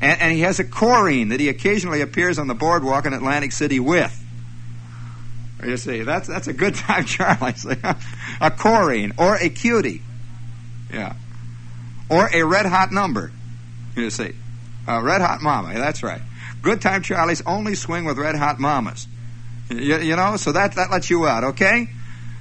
And, 0.00 0.20
and 0.20 0.32
he 0.32 0.40
has 0.40 0.60
a 0.60 0.64
chorine 0.64 1.30
that 1.30 1.40
he 1.40 1.48
occasionally 1.48 2.02
appears 2.02 2.38
on 2.38 2.46
the 2.46 2.54
boardwalk 2.54 3.06
in 3.06 3.12
Atlantic 3.12 3.52
City 3.52 3.80
with. 3.80 4.14
You 5.64 5.76
see, 5.76 6.02
that's 6.02 6.28
that's 6.28 6.46
a 6.46 6.52
good 6.52 6.74
time, 6.76 7.04
Charlie. 7.04 7.54
a 8.40 8.50
chorine 8.50 9.12
or 9.18 9.36
a 9.36 9.48
cutie, 9.48 10.02
yeah, 10.92 11.14
or 12.08 12.28
a 12.32 12.42
red 12.44 12.66
hot 12.66 12.92
number. 12.92 13.32
You 13.96 14.10
see, 14.10 14.34
a 14.86 15.02
red 15.02 15.20
hot 15.20 15.42
mama. 15.42 15.74
That's 15.74 16.02
right. 16.02 16.20
Good 16.62 16.80
time, 16.80 17.02
Charlie's 17.02 17.42
only 17.46 17.74
swing 17.74 18.04
with 18.04 18.18
red 18.18 18.34
hot 18.34 18.58
mamas. 18.58 19.06
You, 19.70 19.98
you 19.98 20.16
know, 20.16 20.36
so 20.36 20.52
that 20.52 20.74
that 20.74 20.90
lets 20.90 21.10
you 21.10 21.26
out. 21.26 21.44
Okay, 21.44 21.88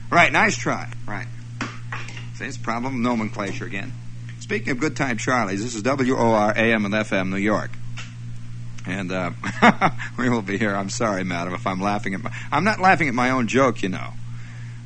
right. 0.10 0.32
Nice 0.32 0.58
try. 0.58 0.92
Right. 1.08 1.28
See, 2.36 2.46
it's 2.46 2.58
problem 2.58 3.02
nomenclature 3.02 3.66
again. 3.66 3.94
Speaking 4.40 4.70
of 4.70 4.80
good 4.80 4.96
time, 4.96 5.18
Charlie's, 5.18 5.62
this 5.62 5.76
is 5.76 5.84
W 5.84 6.16
O 6.16 6.32
R 6.32 6.52
A 6.52 6.74
M 6.74 6.86
and 6.86 6.94
FM, 6.94 7.30
New 7.30 7.38
York. 7.38 7.72
And 8.86 9.12
uh, 9.12 9.32
we 10.18 10.30
will 10.30 10.42
be 10.42 10.58
here. 10.58 10.74
I'm 10.74 10.90
sorry, 10.90 11.26
madam, 11.26 11.54
if 11.54 11.68
I'm 11.68 11.82
laughing 11.82 12.14
at 12.14 12.24
my. 12.24 12.34
I'm 12.52 12.64
not 12.64 12.80
laughing 12.80 13.10
at 13.10 13.14
my 13.14 13.32
own 13.32 13.48
joke, 13.48 13.84
you 13.84 13.90
know. 13.90 14.14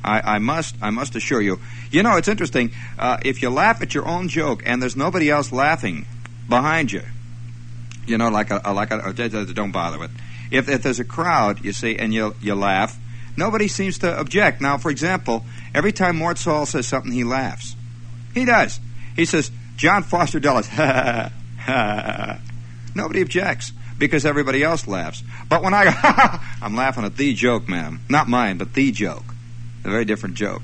I, 0.02 0.34
I 0.34 0.38
must. 0.38 0.74
I 0.82 0.90
must 0.90 1.14
assure 1.14 1.40
you. 1.40 1.60
You 1.92 2.02
know, 2.02 2.16
it's 2.16 2.26
interesting. 2.26 2.72
Uh, 2.98 3.18
if 3.24 3.42
you 3.42 3.50
laugh 3.50 3.80
at 3.82 3.94
your 3.94 4.08
own 4.08 4.28
joke 4.28 4.62
and 4.66 4.82
there's 4.82 4.96
nobody 4.96 5.30
else 5.30 5.52
laughing 5.52 6.06
behind 6.48 6.90
you, 6.90 7.02
you 8.06 8.18
know, 8.18 8.28
like 8.28 8.50
a, 8.50 8.72
like 8.72 8.90
a, 8.90 9.12
don't 9.52 9.72
bother 9.72 9.98
with. 9.98 10.10
If, 10.50 10.68
if 10.68 10.82
there's 10.82 11.00
a 11.00 11.04
crowd, 11.04 11.64
you 11.64 11.72
see, 11.72 11.96
and 11.98 12.12
you 12.12 12.34
you 12.40 12.54
laugh, 12.54 12.98
nobody 13.36 13.68
seems 13.68 13.98
to 13.98 14.18
object. 14.18 14.60
Now, 14.60 14.76
for 14.78 14.90
example, 14.90 15.44
every 15.74 15.92
time 15.92 16.16
Mort 16.16 16.38
Sahl 16.38 16.66
says 16.66 16.86
something, 16.86 17.12
he 17.12 17.24
laughs. 17.24 17.74
He 18.34 18.44
does. 18.44 18.80
He 19.16 19.24
says, 19.24 19.50
John 19.76 20.02
Foster 20.02 20.40
Dulles, 20.40 20.68
Nobody 22.94 23.22
objects 23.22 23.72
because 23.98 24.26
everybody 24.26 24.62
else 24.62 24.86
laughs. 24.86 25.22
But 25.48 25.62
when 25.62 25.74
I, 25.74 25.86
ha 25.90 26.58
I'm 26.62 26.74
laughing 26.74 27.04
at 27.04 27.16
the 27.16 27.34
joke, 27.34 27.68
ma'am. 27.68 28.00
Not 28.08 28.28
mine, 28.28 28.58
but 28.58 28.74
the 28.74 28.90
joke. 28.92 29.24
A 29.84 29.90
very 29.90 30.04
different 30.04 30.34
joke. 30.34 30.62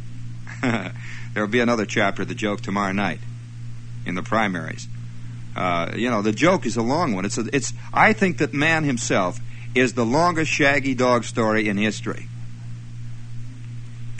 there 0.62 0.92
will 1.34 1.46
be 1.46 1.60
another 1.60 1.86
chapter 1.86 2.22
of 2.22 2.28
the 2.28 2.34
joke 2.34 2.60
tomorrow 2.60 2.92
night 2.92 3.20
in 4.04 4.14
the 4.14 4.22
primaries. 4.22 4.88
Uh, 5.56 5.92
you 5.96 6.10
know, 6.10 6.20
the 6.20 6.32
joke 6.32 6.66
is 6.66 6.76
a 6.76 6.82
long 6.82 7.14
one. 7.14 7.24
It's, 7.24 7.38
a, 7.38 7.48
it's. 7.52 7.72
I 7.92 8.12
think 8.12 8.38
that 8.38 8.52
man 8.52 8.84
himself 8.84 9.40
is 9.74 9.94
the 9.94 10.04
longest 10.04 10.50
shaggy 10.50 10.94
dog 10.94 11.24
story 11.24 11.68
in 11.68 11.78
history. 11.78 12.28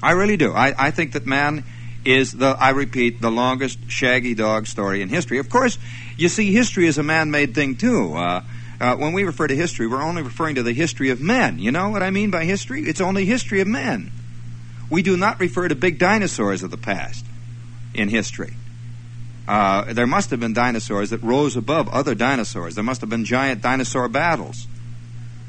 I 0.03 0.13
really 0.13 0.37
do. 0.37 0.53
I, 0.53 0.75
I 0.87 0.91
think 0.91 1.13
that 1.13 1.27
man 1.27 1.65
is 2.07 2.33
the, 2.33 2.57
I 2.59 2.71
repeat, 2.71 3.21
the 3.21 3.31
longest 3.31 3.79
shaggy 3.89 4.35
dog 4.35 4.67
story 4.67 5.03
in 5.03 5.09
history. 5.09 5.39
Of 5.39 5.51
course, 5.51 5.79
you 6.17 6.29
see, 6.29 6.53
history 6.53 6.87
is 6.87 6.99
a 6.99 7.03
man-made 7.03 7.55
thing 7.55 7.77
too. 7.77 8.15
Uh, 8.15 8.43
uh, 8.81 8.97
when 8.97 9.13
we 9.13 9.25
refer 9.25 9.47
to 9.47 9.57
history, 9.57 9.87
we're 9.87 10.03
only 10.03 10.23
referring 10.23 10.55
to 10.55 10.63
the 10.63 10.73
history 10.73 11.11
of 11.11 11.21
men. 11.21 11.59
You 11.59 11.71
know 11.71 11.91
what 11.91 12.03
I 12.03 12.11
mean 12.11 12.31
by 12.31 12.45
history? 12.45 12.83
It's 12.83 13.01
only 13.01 13.25
history 13.25 13.61
of 13.61 13.69
men. 13.69 14.11
We 14.89 15.03
do 15.03 15.17
not 15.17 15.41
refer 15.41 15.69
to 15.69 15.75
big 15.75 15.99
dinosaurs 15.99 16.63
of 16.63 16.71
the 16.71 16.77
past 16.77 17.25
in 17.95 18.09
history. 18.09 18.55
Uh, 19.47 19.93
there 19.93 20.07
must 20.07 20.31
have 20.31 20.41
been 20.41 20.53
dinosaurs 20.53 21.11
that 21.11 21.23
rose 21.23 21.57
above 21.57 21.89
other 21.89 22.15
dinosaurs. 22.15 22.75
There 22.75 22.85
must 22.85 23.01
have 23.01 23.11
been 23.11 23.25
giant 23.25 23.63
dinosaur 23.63 24.09
battles. 24.09 24.67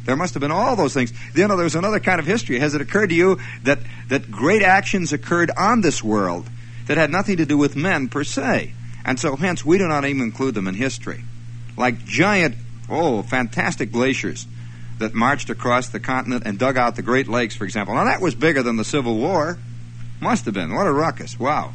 There 0.05 0.15
must 0.15 0.35
have 0.35 0.41
been 0.41 0.51
all 0.51 0.75
those 0.75 0.93
things. 0.93 1.11
You 1.35 1.47
know, 1.47 1.57
there's 1.57 1.75
another 1.75 1.99
kind 1.99 2.19
of 2.19 2.25
history. 2.25 2.59
Has 2.59 2.73
it 2.73 2.81
occurred 2.81 3.09
to 3.09 3.15
you 3.15 3.39
that, 3.63 3.79
that 4.07 4.31
great 4.31 4.61
actions 4.61 5.11
occurred 5.11 5.51
on 5.57 5.81
this 5.81 6.03
world 6.03 6.47
that 6.85 6.97
had 6.97 7.11
nothing 7.11 7.37
to 7.37 7.45
do 7.45 7.57
with 7.57 7.75
men 7.75 8.07
per 8.07 8.23
se? 8.23 8.73
And 9.03 9.19
so, 9.19 9.35
hence, 9.35 9.65
we 9.65 9.77
do 9.77 9.87
not 9.87 10.05
even 10.05 10.21
include 10.21 10.53
them 10.53 10.67
in 10.67 10.75
history. 10.75 11.23
Like 11.75 12.05
giant, 12.05 12.55
oh, 12.89 13.21
fantastic 13.23 13.91
glaciers 13.91 14.47
that 14.99 15.13
marched 15.13 15.49
across 15.49 15.89
the 15.89 15.99
continent 15.99 16.43
and 16.45 16.57
dug 16.57 16.77
out 16.77 16.95
the 16.95 17.01
Great 17.01 17.27
Lakes, 17.27 17.55
for 17.55 17.65
example. 17.65 17.95
Now, 17.95 18.05
that 18.05 18.21
was 18.21 18.35
bigger 18.35 18.63
than 18.63 18.77
the 18.77 18.85
Civil 18.85 19.17
War. 19.17 19.57
Must 20.21 20.45
have 20.45 20.53
been. 20.53 20.73
What 20.73 20.87
a 20.87 20.91
ruckus. 20.91 21.39
Wow. 21.39 21.73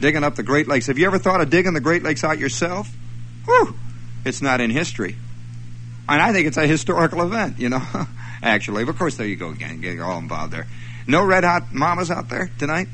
Digging 0.00 0.24
up 0.24 0.36
the 0.36 0.42
Great 0.42 0.68
Lakes. 0.68 0.86
Have 0.86 0.98
you 0.98 1.06
ever 1.06 1.18
thought 1.18 1.40
of 1.40 1.50
digging 1.50 1.74
the 1.74 1.80
Great 1.80 2.02
Lakes 2.02 2.22
out 2.24 2.38
yourself? 2.38 2.88
Whew. 3.44 3.74
It's 4.24 4.42
not 4.42 4.60
in 4.60 4.70
history. 4.70 5.16
And 6.08 6.22
I 6.22 6.32
think 6.32 6.46
it's 6.46 6.56
a 6.56 6.66
historical 6.66 7.22
event, 7.22 7.58
you 7.58 7.68
know, 7.68 7.82
actually. 8.42 8.82
Of 8.82 8.98
course, 8.98 9.16
there 9.16 9.26
you 9.26 9.36
go 9.36 9.50
again, 9.50 9.80
getting 9.80 10.00
all 10.00 10.18
involved 10.18 10.52
there. 10.52 10.66
No 11.06 11.24
red 11.24 11.44
hot 11.44 11.72
mamas 11.72 12.10
out 12.10 12.28
there 12.28 12.50
tonight? 12.58 12.88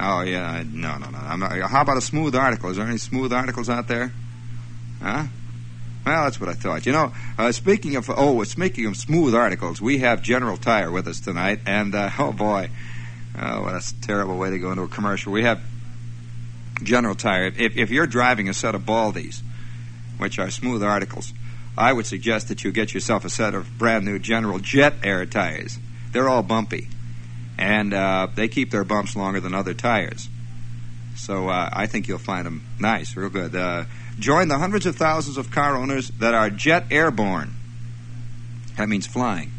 Oh, 0.00 0.22
yeah, 0.22 0.64
no, 0.70 0.96
no, 0.98 1.10
no. 1.10 1.36
Not, 1.36 1.70
how 1.70 1.82
about 1.82 1.98
a 1.98 2.02
smooth 2.02 2.34
article? 2.34 2.70
Is 2.70 2.76
there 2.76 2.86
any 2.86 2.98
smooth 2.98 3.32
articles 3.32 3.68
out 3.68 3.88
there? 3.88 4.12
Huh? 5.00 5.24
Well, 6.04 6.24
that's 6.24 6.40
what 6.40 6.48
I 6.48 6.54
thought. 6.54 6.86
You 6.86 6.92
know, 6.92 7.12
uh, 7.38 7.52
speaking 7.52 7.94
of 7.96 8.10
oh, 8.10 8.42
speaking 8.44 8.86
of 8.86 8.96
smooth 8.96 9.34
articles, 9.34 9.80
we 9.80 9.98
have 9.98 10.20
General 10.22 10.56
Tire 10.56 10.90
with 10.90 11.06
us 11.06 11.20
tonight, 11.20 11.60
and 11.64 11.94
uh, 11.94 12.10
oh 12.18 12.32
boy, 12.32 12.70
oh, 13.40 13.70
that's 13.70 13.92
a 13.92 14.00
terrible 14.00 14.38
way 14.38 14.50
to 14.50 14.58
go 14.58 14.70
into 14.70 14.82
a 14.82 14.88
commercial. 14.88 15.32
We 15.32 15.42
have 15.42 15.60
General 16.82 17.14
Tire. 17.14 17.46
If, 17.46 17.76
if 17.76 17.90
you're 17.90 18.06
driving 18.06 18.48
a 18.48 18.54
set 18.54 18.74
of 18.74 18.82
Baldies, 18.82 19.42
which 20.18 20.38
are 20.38 20.50
smooth 20.50 20.82
articles, 20.82 21.32
I 21.76 21.92
would 21.92 22.06
suggest 22.06 22.48
that 22.48 22.64
you 22.64 22.72
get 22.72 22.92
yourself 22.92 23.24
a 23.24 23.30
set 23.30 23.54
of 23.54 23.78
brand 23.78 24.04
new 24.04 24.18
General 24.18 24.58
Jet 24.58 24.94
Air 25.02 25.24
tires. 25.24 25.78
They're 26.12 26.28
all 26.28 26.42
bumpy, 26.42 26.88
and 27.58 27.94
uh, 27.94 28.28
they 28.34 28.48
keep 28.48 28.70
their 28.70 28.84
bumps 28.84 29.16
longer 29.16 29.40
than 29.40 29.54
other 29.54 29.72
tires. 29.72 30.28
So 31.16 31.48
uh, 31.48 31.70
I 31.72 31.86
think 31.86 32.08
you'll 32.08 32.18
find 32.18 32.46
them 32.46 32.66
nice, 32.78 33.16
real 33.16 33.30
good. 33.30 33.54
Uh, 33.54 33.84
join 34.18 34.48
the 34.48 34.58
hundreds 34.58 34.86
of 34.86 34.96
thousands 34.96 35.38
of 35.38 35.50
car 35.50 35.76
owners 35.76 36.08
that 36.18 36.34
are 36.34 36.50
jet 36.50 36.86
airborne. 36.90 37.54
That 38.76 38.88
means 38.88 39.06
flying. 39.06 39.52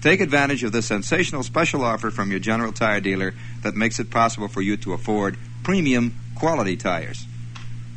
Take 0.00 0.20
advantage 0.20 0.62
of 0.62 0.72
this 0.72 0.86
sensational 0.86 1.42
special 1.42 1.82
offer 1.82 2.10
from 2.10 2.30
your 2.30 2.40
General 2.40 2.72
Tire 2.72 3.00
dealer 3.00 3.34
that 3.62 3.74
makes 3.74 3.98
it 3.98 4.10
possible 4.10 4.48
for 4.48 4.62
you 4.62 4.76
to 4.78 4.92
afford 4.92 5.36
premium 5.64 6.14
quality 6.36 6.76
tires. 6.76 7.26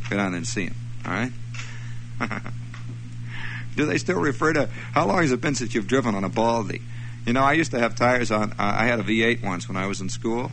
Get 0.10 0.20
on 0.20 0.34
and 0.34 0.48
see 0.48 0.66
them. 0.68 0.76
All 1.06 1.14
right. 1.14 1.32
Do 3.76 3.86
they 3.86 3.98
still 3.98 4.20
refer 4.20 4.54
to 4.54 4.68
how 4.94 5.08
long 5.08 5.22
has 5.22 5.32
it 5.32 5.42
been 5.42 5.56
since 5.56 5.74
you've 5.74 5.88
driven 5.88 6.16
on 6.16 6.24
a 6.24 6.30
Baldy? 6.30 6.82
You 7.26 7.34
know, 7.34 7.42
I 7.42 7.54
used 7.54 7.72
to 7.72 7.80
have 7.80 7.96
tires 7.96 8.32
on. 8.32 8.54
I 8.58 8.86
had 8.86 9.00
a 9.00 9.04
V8 9.04 9.44
once 9.44 9.68
when 9.68 9.78
I 9.78 9.86
was 9.86 10.02
in 10.02 10.10
school. 10.10 10.52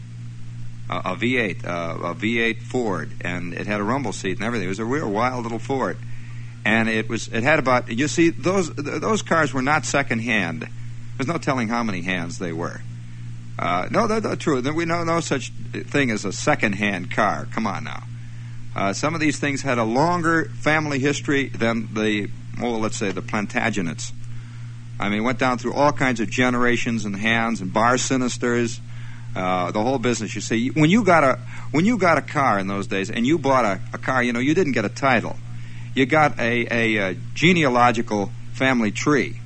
Uh, 0.90 1.02
a 1.04 1.16
V8, 1.16 1.66
uh, 1.66 1.98
a 2.02 2.14
V8 2.14 2.62
Ford, 2.62 3.10
and 3.20 3.52
it 3.52 3.66
had 3.66 3.80
a 3.80 3.82
rumble 3.82 4.12
seat 4.12 4.36
and 4.38 4.46
everything. 4.46 4.66
It 4.66 4.70
was 4.70 4.78
a 4.78 4.84
real 4.84 5.10
wild 5.10 5.42
little 5.42 5.58
Ford, 5.58 5.98
and 6.64 6.88
it 6.88 7.08
was. 7.08 7.28
It 7.28 7.42
had 7.42 7.58
about. 7.58 7.90
You 7.90 8.08
see, 8.08 8.30
those 8.30 8.72
those 8.74 9.22
cars 9.22 9.52
were 9.52 9.62
not 9.62 9.84
second 9.84 10.20
hand. 10.20 10.68
There's 11.18 11.26
no 11.26 11.38
telling 11.38 11.66
how 11.66 11.82
many 11.82 12.02
hands 12.02 12.38
they 12.38 12.52
were. 12.52 12.80
Uh, 13.58 13.88
no, 13.90 14.06
they're, 14.06 14.20
they're 14.20 14.36
true. 14.36 14.60
We 14.72 14.84
know 14.84 15.02
no 15.02 15.18
such 15.18 15.50
thing 15.50 16.12
as 16.12 16.24
a 16.24 16.32
second 16.32 16.74
hand 16.74 17.10
car. 17.10 17.48
Come 17.50 17.66
on 17.66 17.82
now. 17.82 18.04
Uh, 18.76 18.92
some 18.92 19.14
of 19.14 19.20
these 19.20 19.40
things 19.40 19.62
had 19.62 19.78
a 19.78 19.84
longer 19.84 20.44
family 20.60 21.00
history 21.00 21.48
than 21.48 21.92
the, 21.92 22.30
well, 22.60 22.78
let's 22.78 22.96
say 22.96 23.10
the 23.10 23.20
Plantagenets. 23.20 24.12
I 25.00 25.08
mean, 25.08 25.24
went 25.24 25.40
down 25.40 25.58
through 25.58 25.74
all 25.74 25.90
kinds 25.90 26.20
of 26.20 26.30
generations 26.30 27.04
and 27.04 27.16
hands 27.16 27.60
and 27.60 27.72
bar 27.72 27.94
sinisters, 27.94 28.78
uh, 29.34 29.72
the 29.72 29.82
whole 29.82 29.98
business. 29.98 30.36
You 30.36 30.40
see, 30.40 30.68
when 30.68 30.90
you 30.90 31.02
got 31.02 31.24
a 31.24 31.40
when 31.72 31.84
you 31.84 31.98
got 31.98 32.18
a 32.18 32.22
car 32.22 32.58
in 32.58 32.66
those 32.66 32.86
days, 32.86 33.10
and 33.10 33.26
you 33.26 33.38
bought 33.38 33.64
a, 33.64 33.80
a 33.92 33.98
car, 33.98 34.22
you 34.22 34.32
know, 34.32 34.40
you 34.40 34.54
didn't 34.54 34.72
get 34.72 34.84
a 34.84 34.88
title. 34.88 35.36
You 35.94 36.06
got 36.06 36.38
a, 36.40 36.66
a, 36.72 37.10
a 37.10 37.14
genealogical 37.34 38.32
family 38.52 38.90
tree 38.90 39.40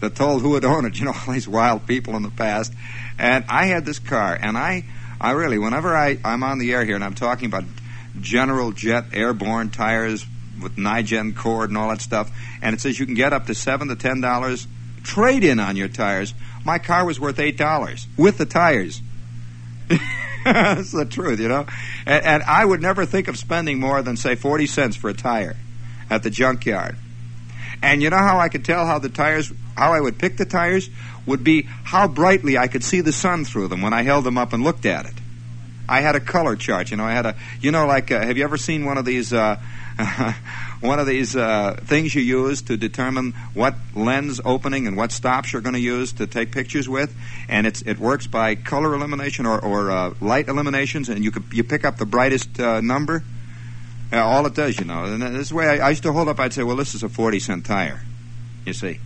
that 0.00 0.14
told 0.16 0.42
who 0.42 0.54
had 0.54 0.64
owned 0.64 0.86
it. 0.86 0.98
You 0.98 1.06
know, 1.06 1.12
all 1.12 1.32
these 1.32 1.48
wild 1.48 1.86
people 1.86 2.16
in 2.16 2.22
the 2.22 2.30
past. 2.30 2.72
And 3.18 3.44
I 3.48 3.66
had 3.66 3.84
this 3.84 3.98
car, 3.98 4.38
and 4.40 4.56
I, 4.56 4.84
I 5.20 5.32
really, 5.32 5.58
whenever 5.58 5.94
I, 5.94 6.18
I'm 6.24 6.42
on 6.42 6.58
the 6.58 6.72
air 6.72 6.84
here 6.84 6.94
and 6.94 7.04
I'm 7.04 7.14
talking 7.14 7.46
about 7.46 7.64
General 8.20 8.72
Jet 8.72 9.04
airborne 9.12 9.70
tires 9.70 10.26
with 10.60 10.76
Nygen 10.76 11.36
cord 11.36 11.70
and 11.70 11.78
all 11.78 11.88
that 11.90 12.00
stuff, 12.00 12.30
and 12.62 12.74
it 12.74 12.80
says 12.80 12.98
you 12.98 13.06
can 13.06 13.14
get 13.14 13.32
up 13.32 13.46
to 13.46 13.54
seven 13.54 13.88
to 13.88 13.96
ten 13.96 14.20
dollars 14.20 14.66
trade 15.02 15.44
in 15.44 15.58
on 15.58 15.76
your 15.76 15.88
tires. 15.88 16.34
My 16.64 16.78
car 16.78 17.04
was 17.04 17.18
worth 17.18 17.38
eight 17.38 17.56
dollars 17.56 18.06
with 18.16 18.38
the 18.38 18.46
tires. 18.46 19.00
That's 20.44 20.92
the 20.92 21.04
truth, 21.04 21.40
you 21.40 21.48
know. 21.48 21.66
And, 22.06 22.24
and, 22.24 22.42
I 22.44 22.64
would 22.64 22.80
never 22.80 23.04
think 23.04 23.28
of 23.28 23.36
spending 23.36 23.78
more 23.78 24.02
than 24.02 24.16
say 24.16 24.34
forty 24.34 24.66
cents 24.66 24.96
for 24.96 25.10
a 25.10 25.14
tire 25.14 25.56
at 26.08 26.22
the 26.22 26.30
junkyard. 26.30 26.96
And 27.82 28.02
you 28.02 28.10
know 28.10 28.18
how 28.18 28.38
I 28.38 28.48
could 28.48 28.64
tell 28.64 28.86
how 28.86 28.98
the 28.98 29.08
tires, 29.08 29.52
how 29.76 29.92
I 29.92 30.00
would 30.00 30.18
pick 30.18 30.36
the 30.36 30.44
tires? 30.44 30.90
Would 31.26 31.44
be 31.44 31.62
how 31.62 32.08
brightly 32.08 32.58
I 32.58 32.66
could 32.66 32.82
see 32.82 33.00
the 33.00 33.12
sun 33.12 33.44
through 33.44 33.68
them 33.68 33.82
when 33.82 33.92
I 33.92 34.02
held 34.02 34.24
them 34.24 34.38
up 34.38 34.52
and 34.52 34.64
looked 34.64 34.86
at 34.86 35.06
it. 35.06 35.14
I 35.90 36.02
had 36.02 36.14
a 36.14 36.20
color 36.20 36.54
chart, 36.54 36.92
you 36.92 36.96
know. 36.96 37.04
I 37.04 37.12
had 37.12 37.26
a, 37.26 37.36
you 37.60 37.72
know, 37.72 37.86
like, 37.86 38.12
uh, 38.12 38.20
have 38.20 38.38
you 38.38 38.44
ever 38.44 38.56
seen 38.56 38.84
one 38.84 38.96
of 38.96 39.04
these, 39.04 39.32
uh, 39.32 39.56
one 40.80 41.00
of 41.00 41.06
these 41.08 41.34
uh, 41.34 41.80
things 41.84 42.14
you 42.14 42.22
use 42.22 42.62
to 42.62 42.76
determine 42.76 43.32
what 43.54 43.74
lens 43.96 44.40
opening 44.44 44.86
and 44.86 44.96
what 44.96 45.10
stops 45.10 45.52
you're 45.52 45.62
going 45.62 45.74
to 45.74 45.80
use 45.80 46.12
to 46.12 46.28
take 46.28 46.52
pictures 46.52 46.88
with, 46.88 47.12
and 47.48 47.66
it's 47.66 47.82
it 47.82 47.98
works 47.98 48.28
by 48.28 48.54
color 48.54 48.94
elimination 48.94 49.46
or, 49.46 49.58
or 49.62 49.90
uh, 49.90 50.14
light 50.20 50.48
eliminations, 50.48 51.08
and 51.08 51.24
you 51.24 51.32
could, 51.32 51.44
you 51.52 51.64
pick 51.64 51.84
up 51.84 51.96
the 51.96 52.06
brightest 52.06 52.60
uh, 52.60 52.80
number. 52.80 53.24
Uh, 54.12 54.24
all 54.24 54.46
it 54.46 54.54
does, 54.54 54.78
you 54.78 54.84
know. 54.84 55.04
And 55.04 55.22
this 55.22 55.52
way, 55.52 55.66
I, 55.66 55.86
I 55.86 55.90
used 55.90 56.02
to 56.02 56.12
hold 56.12 56.28
up. 56.28 56.40
I'd 56.40 56.52
say, 56.52 56.62
"Well, 56.62 56.76
this 56.76 56.94
is 56.94 57.02
a 57.02 57.08
forty 57.08 57.38
cent 57.38 57.64
tire," 57.64 58.00
you 58.66 58.72
see, 58.72 58.98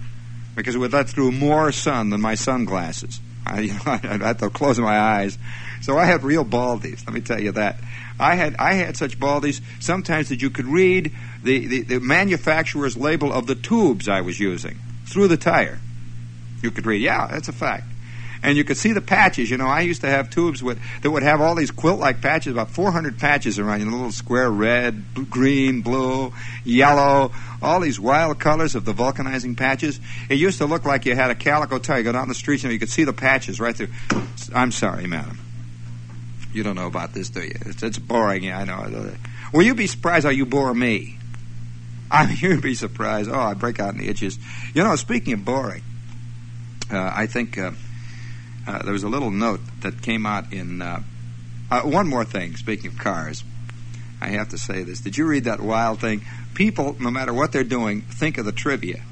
because 0.55 0.75
it 0.75 0.79
would 0.79 0.93
let 0.93 1.09
through 1.09 1.33
more 1.33 1.73
sun 1.73 2.11
than 2.11 2.21
my 2.21 2.35
sunglasses. 2.35 3.21
I, 3.47 3.61
you 3.61 3.75
know, 3.75 3.81
I 3.87 3.99
had 3.99 4.39
to 4.39 4.49
close 4.49 4.79
my 4.79 4.99
eyes. 4.99 5.39
So 5.83 5.99
I 5.99 6.07
had 6.07 6.23
real 6.23 6.47
baldies. 6.47 7.05
Let 7.07 7.13
me 7.13 7.21
tell 7.21 7.39
you 7.41 7.53
that. 7.53 7.77
I 8.19 8.37
had 8.37 8.57
I 8.57 8.75
had 8.75 8.97
such 8.97 9.19
baldies 9.19 9.61
sometimes 9.81 10.31
that 10.31 10.41
you 10.41 10.49
could 10.49 10.67
read 10.67 11.13
the, 11.43 11.67
the, 11.67 11.83
the 11.83 12.01
manufacturer's 12.01 12.97
label 12.97 13.33
of 13.33 13.47
the 13.47 13.55
tubes 13.55 14.09
I 14.09 14.23
was 14.23 14.41
using 14.41 14.79
through 15.05 15.29
the 15.29 15.37
tire. 15.37 15.79
You 16.63 16.71
could 16.71 16.87
read, 16.87 17.03
yeah, 17.03 17.27
that's 17.27 17.49
a 17.49 17.53
fact. 17.53 17.85
And 18.45 18.59
you 18.59 18.63
could 18.63 18.77
see 18.77 18.93
the 18.93 19.01
patches. 19.01 19.51
You 19.51 19.57
know, 19.57 19.67
I 19.67 19.81
used 19.81 20.03
to 20.03 20.07
have 20.07 20.29
tubes 20.29 20.63
with, 20.63 20.79
that 21.03 21.11
would 21.11 21.23
have 21.23 21.41
all 21.41 21.55
these 21.55 21.71
quilt-like 21.71 22.21
patches, 22.21 22.53
about 22.53 22.71
400 22.71 23.19
patches 23.19 23.59
around 23.59 23.81
you, 23.81 23.91
little 23.91 24.13
square 24.13 24.51
red, 24.51 25.15
b- 25.15 25.25
green, 25.25 25.81
blue, 25.81 26.31
yellow, 26.63 27.33
all 27.63 27.81
these 27.81 27.99
wild 27.99 28.39
colors 28.39 28.75
of 28.75 28.85
the 28.85 28.93
vulcanizing 28.93 29.57
patches. 29.57 29.99
It 30.29 30.35
used 30.35 30.59
to 30.59 30.67
look 30.67 30.85
like 30.85 31.07
you 31.07 31.15
had 31.15 31.31
a 31.31 31.35
calico 31.35 31.79
tire. 31.79 31.99
You 31.99 32.05
go 32.05 32.13
down 32.13 32.29
the 32.29 32.35
street 32.35 32.63
and 32.65 32.73
you 32.73 32.79
could 32.79 32.91
see 32.91 33.05
the 33.05 33.15
patches 33.15 33.59
right 33.61 33.75
through. 33.75 33.89
I'm 34.55 34.73
sorry, 34.73 35.07
madam. 35.07 35.41
You 36.53 36.63
don't 36.63 36.77
know 36.77 36.87
about 36.87 37.15
this, 37.15 37.31
do 37.31 37.41
you? 37.41 37.55
It's, 37.67 37.83
it's 37.83 37.99
boring. 37.99 38.45
Yeah, 38.45 38.59
I 38.59 38.65
know. 38.65 39.11
Will 39.55 39.63
you 39.63 39.75
be 39.75 39.87
surprised 39.87 40.25
how 40.25 40.31
you 40.31 40.45
bore 40.45 40.75
me? 40.75 41.19
I 42.11 42.27
mean, 42.27 42.37
you'd 42.41 42.63
be 42.63 42.75
surprised. 42.75 43.31
Oh, 43.31 43.41
I 43.41 43.55
break 43.55 43.81
out 43.81 43.95
in 43.95 44.01
the 44.01 44.09
itches. 44.09 44.39
You 44.75 44.85
know, 44.85 44.95
speaking 44.97 45.33
of 45.33 45.45
boring, 45.47 45.83
uh, 46.93 47.11
I 47.15 47.27
think 47.27 47.57
uh, 47.59 47.73
uh, 48.67 48.83
there 48.83 48.93
was 48.93 49.03
a 49.03 49.09
little 49.09 49.31
note 49.31 49.61
that 49.81 50.03
came 50.03 50.27
out 50.27 50.53
in. 50.53 50.83
Uh, 50.83 51.03
uh, 51.71 51.83
one 51.83 52.07
more 52.07 52.25
thing, 52.25 52.57
speaking 52.57 52.91
of 52.91 52.99
cars, 52.99 53.43
I 54.21 54.29
have 54.29 54.51
to 54.51 54.59
say 54.59 54.83
this. 54.83 55.01
Did 55.01 55.17
you 55.17 55.27
read 55.27 55.45
that 55.45 55.61
wild 55.61 56.01
thing? 56.01 56.23
People, 56.55 56.97
no 57.01 57.11
matter 57.11 57.33
what 57.33 57.53
they're 57.53 57.65
doing, 57.65 58.03
think 58.03 58.39
of 58.39 58.45
the 58.45 58.53
trivia. 58.53 59.03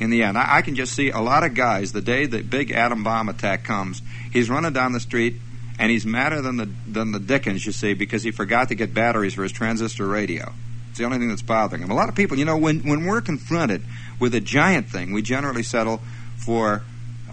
In 0.00 0.10
the 0.10 0.22
end, 0.22 0.36
I, 0.36 0.58
I 0.58 0.62
can 0.62 0.74
just 0.74 0.92
see 0.92 1.10
a 1.10 1.20
lot 1.20 1.44
of 1.44 1.54
guys 1.54 1.92
the 1.92 2.00
day 2.00 2.26
the 2.26 2.42
big 2.42 2.70
atom 2.70 3.02
bomb 3.02 3.28
attack 3.28 3.64
comes. 3.64 4.02
He's 4.32 4.50
running 4.50 4.72
down 4.72 4.92
the 4.92 5.00
street 5.00 5.36
and 5.78 5.90
he's 5.90 6.06
madder 6.06 6.40
than 6.40 6.56
the 6.56 6.68
than 6.86 7.12
the 7.12 7.18
Dickens, 7.18 7.64
you 7.66 7.72
see, 7.72 7.94
because 7.94 8.22
he 8.22 8.30
forgot 8.30 8.68
to 8.68 8.74
get 8.74 8.94
batteries 8.94 9.34
for 9.34 9.42
his 9.42 9.52
transistor 9.52 10.06
radio. 10.06 10.52
It's 10.90 10.98
the 10.98 11.04
only 11.04 11.18
thing 11.18 11.28
that's 11.28 11.42
bothering 11.42 11.82
him. 11.82 11.90
A 11.90 11.94
lot 11.94 12.08
of 12.08 12.14
people, 12.14 12.38
you 12.38 12.44
know, 12.44 12.56
when 12.56 12.80
when 12.80 13.04
we're 13.04 13.20
confronted 13.20 13.82
with 14.20 14.34
a 14.34 14.40
giant 14.40 14.88
thing, 14.88 15.12
we 15.12 15.22
generally 15.22 15.62
settle 15.62 16.00
for 16.36 16.82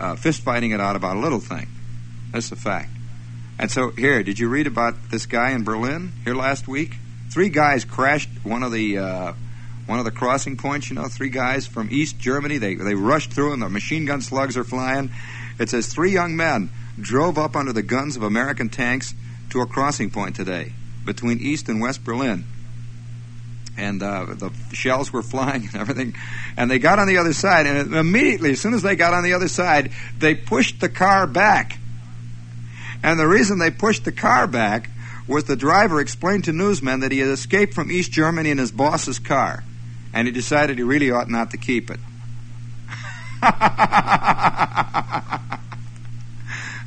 uh, 0.01 0.15
fist 0.15 0.41
fighting 0.41 0.71
it 0.71 0.81
out 0.81 0.95
about 0.95 1.15
a 1.15 1.19
little 1.19 1.39
thing. 1.39 1.67
That's 2.31 2.51
a 2.51 2.55
fact. 2.55 2.89
And 3.59 3.69
so 3.69 3.91
here, 3.91 4.23
did 4.23 4.39
you 4.39 4.49
read 4.49 4.65
about 4.65 5.11
this 5.11 5.27
guy 5.27 5.51
in 5.51 5.63
Berlin 5.63 6.11
here 6.23 6.33
last 6.33 6.67
week? 6.67 6.95
Three 7.31 7.49
guys 7.49 7.85
crashed 7.85 8.29
one 8.43 8.63
of 8.63 8.71
the 8.71 8.97
uh, 8.97 9.33
one 9.85 9.99
of 9.99 10.05
the 10.05 10.11
crossing 10.11 10.57
points. 10.57 10.89
You 10.89 10.95
know, 10.95 11.07
three 11.07 11.29
guys 11.29 11.67
from 11.67 11.89
East 11.91 12.17
Germany. 12.17 12.57
They 12.57 12.75
they 12.75 12.95
rushed 12.95 13.31
through, 13.31 13.53
and 13.53 13.61
the 13.61 13.69
machine 13.69 14.05
gun 14.05 14.21
slugs 14.21 14.57
are 14.57 14.63
flying. 14.63 15.11
It 15.59 15.69
says 15.69 15.87
three 15.87 16.11
young 16.11 16.35
men 16.35 16.71
drove 16.99 17.37
up 17.37 17.55
under 17.55 17.71
the 17.71 17.83
guns 17.83 18.17
of 18.17 18.23
American 18.23 18.69
tanks 18.69 19.13
to 19.51 19.61
a 19.61 19.67
crossing 19.67 20.09
point 20.09 20.35
today 20.35 20.73
between 21.05 21.39
East 21.39 21.69
and 21.69 21.79
West 21.79 22.03
Berlin. 22.03 22.45
And 23.77 24.03
uh, 24.03 24.25
the 24.37 24.51
shells 24.73 25.11
were 25.13 25.21
flying 25.21 25.63
and 25.73 25.75
everything. 25.75 26.15
And 26.57 26.69
they 26.69 26.79
got 26.79 26.99
on 26.99 27.07
the 27.07 27.17
other 27.17 27.33
side, 27.33 27.65
and 27.65 27.93
immediately, 27.93 28.51
as 28.51 28.61
soon 28.61 28.73
as 28.73 28.81
they 28.81 28.95
got 28.95 29.13
on 29.13 29.23
the 29.23 29.33
other 29.33 29.47
side, 29.47 29.91
they 30.17 30.35
pushed 30.35 30.79
the 30.79 30.89
car 30.89 31.27
back. 31.27 31.77
And 33.03 33.19
the 33.19 33.27
reason 33.27 33.57
they 33.57 33.71
pushed 33.71 34.05
the 34.05 34.11
car 34.11 34.45
back 34.47 34.89
was 35.27 35.45
the 35.45 35.55
driver 35.55 35.99
explained 36.01 36.43
to 36.45 36.51
newsmen 36.51 36.99
that 36.99 37.11
he 37.11 37.19
had 37.19 37.29
escaped 37.29 37.73
from 37.73 37.91
East 37.91 38.11
Germany 38.11 38.51
in 38.51 38.57
his 38.57 38.71
boss's 38.71 39.19
car, 39.19 39.63
and 40.13 40.27
he 40.27 40.33
decided 40.33 40.77
he 40.77 40.83
really 40.83 41.09
ought 41.09 41.29
not 41.29 41.51
to 41.51 41.57
keep 41.57 41.89
it. 41.89 41.99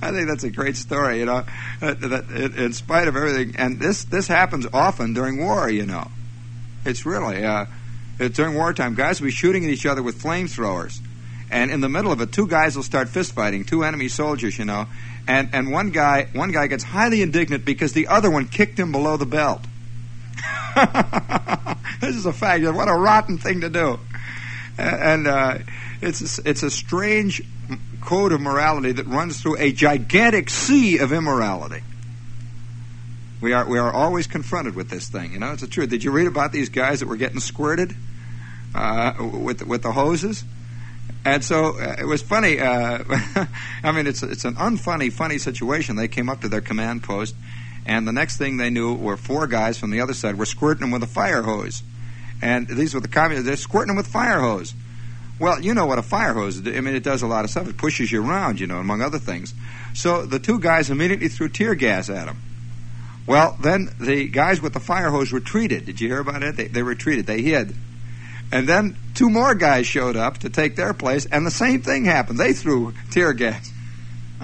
I 0.04 0.10
think 0.10 0.28
that's 0.28 0.44
a 0.44 0.50
great 0.50 0.76
story, 0.76 1.18
you 1.18 1.24
know. 1.24 1.44
That, 1.80 2.52
in 2.56 2.72
spite 2.74 3.08
of 3.08 3.16
everything, 3.16 3.56
and 3.56 3.80
this 3.80 4.04
this 4.04 4.28
happens 4.28 4.66
often 4.72 5.14
during 5.14 5.42
war, 5.42 5.70
you 5.70 5.86
know. 5.86 6.08
It's 6.84 7.06
really 7.06 7.44
uh, 7.44 7.66
during 8.18 8.54
wartime, 8.54 8.94
guys 8.94 9.20
will 9.20 9.26
be 9.26 9.32
shooting 9.32 9.64
at 9.64 9.70
each 9.70 9.86
other 9.86 10.02
with 10.02 10.22
flamethrowers, 10.22 11.00
and 11.50 11.70
in 11.70 11.80
the 11.80 11.88
middle 11.88 12.12
of 12.12 12.20
it, 12.20 12.32
two 12.32 12.46
guys 12.46 12.76
will 12.76 12.82
start 12.82 13.08
fistfighting, 13.08 13.66
two 13.66 13.84
enemy 13.84 14.08
soldiers, 14.08 14.58
you 14.58 14.64
know, 14.64 14.86
and 15.26 15.50
and 15.52 15.72
one 15.72 15.90
guy 15.90 16.28
one 16.32 16.52
guy 16.52 16.66
gets 16.66 16.84
highly 16.84 17.22
indignant 17.22 17.64
because 17.64 17.92
the 17.92 18.08
other 18.08 18.30
one 18.30 18.46
kicked 18.46 18.78
him 18.78 18.92
below 18.92 19.16
the 19.16 19.26
belt. 19.26 19.62
this 22.00 22.16
is 22.16 22.26
a 22.26 22.32
fact. 22.32 22.64
What 22.64 22.88
a 22.88 22.94
rotten 22.94 23.38
thing 23.38 23.62
to 23.62 23.70
do, 23.70 23.98
and 24.76 25.26
uh, 25.26 25.58
it's 26.02 26.38
it's 26.40 26.62
a 26.62 26.70
strange 26.70 27.42
code 28.00 28.32
of 28.32 28.40
morality 28.40 28.92
that 28.92 29.06
runs 29.06 29.40
through 29.40 29.56
a 29.58 29.72
gigantic 29.72 30.50
sea 30.50 30.98
of 30.98 31.12
immorality. 31.12 31.82
We 33.40 33.52
are 33.52 33.68
we 33.68 33.78
are 33.78 33.92
always 33.92 34.26
confronted 34.26 34.74
with 34.74 34.90
this 34.90 35.08
thing. 35.08 35.32
You 35.32 35.38
know, 35.38 35.52
it's 35.52 35.62
the 35.62 35.68
truth. 35.68 35.90
Did 35.90 36.04
you 36.04 36.10
read 36.10 36.26
about 36.26 36.52
these 36.52 36.68
guys 36.68 37.00
that 37.00 37.08
were 37.08 37.16
getting 37.16 37.40
squirted 37.40 37.94
uh, 38.74 39.14
with 39.20 39.66
with 39.66 39.82
the 39.82 39.92
hoses? 39.92 40.44
And 41.24 41.42
so 41.42 41.78
uh, 41.78 41.96
it 41.98 42.06
was 42.06 42.22
funny. 42.22 42.60
Uh, 42.60 43.02
I 43.82 43.92
mean, 43.92 44.06
it's 44.06 44.22
it's 44.22 44.44
an 44.44 44.54
unfunny, 44.54 45.12
funny 45.12 45.38
situation. 45.38 45.96
They 45.96 46.08
came 46.08 46.28
up 46.28 46.42
to 46.42 46.48
their 46.48 46.60
command 46.60 47.02
post, 47.02 47.34
and 47.86 48.06
the 48.06 48.12
next 48.12 48.36
thing 48.36 48.56
they 48.56 48.70
knew 48.70 48.94
were 48.94 49.16
four 49.16 49.46
guys 49.46 49.78
from 49.78 49.90
the 49.90 50.00
other 50.00 50.14
side 50.14 50.36
were 50.36 50.46
squirting 50.46 50.80
them 50.80 50.90
with 50.90 51.02
a 51.02 51.12
fire 51.12 51.42
hose. 51.42 51.82
And 52.42 52.66
these 52.68 52.94
were 52.94 53.00
the 53.00 53.08
communists. 53.08 53.46
They're 53.46 53.56
squirting 53.56 53.88
them 53.88 53.96
with 53.96 54.06
fire 54.06 54.40
hose. 54.40 54.74
Well, 55.38 55.60
you 55.60 55.74
know 55.74 55.86
what 55.86 55.98
a 55.98 56.02
fire 56.02 56.32
hose. 56.32 56.58
I 56.58 56.80
mean, 56.80 56.94
it 56.94 57.02
does 57.02 57.22
a 57.22 57.26
lot 57.26 57.44
of 57.44 57.50
stuff. 57.50 57.68
It 57.68 57.76
pushes 57.76 58.12
you 58.12 58.24
around, 58.24 58.60
you 58.60 58.66
know, 58.66 58.78
among 58.78 59.02
other 59.02 59.18
things. 59.18 59.54
So 59.94 60.26
the 60.26 60.38
two 60.38 60.60
guys 60.60 60.90
immediately 60.90 61.28
threw 61.28 61.48
tear 61.48 61.74
gas 61.74 62.08
at 62.08 62.28
him. 62.28 62.36
Well, 63.26 63.56
then 63.60 63.90
the 63.98 64.28
guys 64.28 64.60
with 64.60 64.74
the 64.74 64.80
fire 64.80 65.10
hose 65.10 65.32
retreated. 65.32 65.86
Did 65.86 66.00
you 66.00 66.08
hear 66.08 66.20
about 66.20 66.42
it? 66.42 66.56
They, 66.56 66.68
they 66.68 66.82
retreated. 66.82 67.26
They 67.26 67.42
hid. 67.42 67.74
And 68.52 68.68
then 68.68 68.96
two 69.14 69.30
more 69.30 69.54
guys 69.54 69.86
showed 69.86 70.16
up 70.16 70.38
to 70.38 70.50
take 70.50 70.76
their 70.76 70.92
place, 70.92 71.26
and 71.26 71.46
the 71.46 71.50
same 71.50 71.82
thing 71.82 72.04
happened. 72.04 72.38
They 72.38 72.52
threw 72.52 72.92
tear 73.10 73.32
gas. 73.32 73.72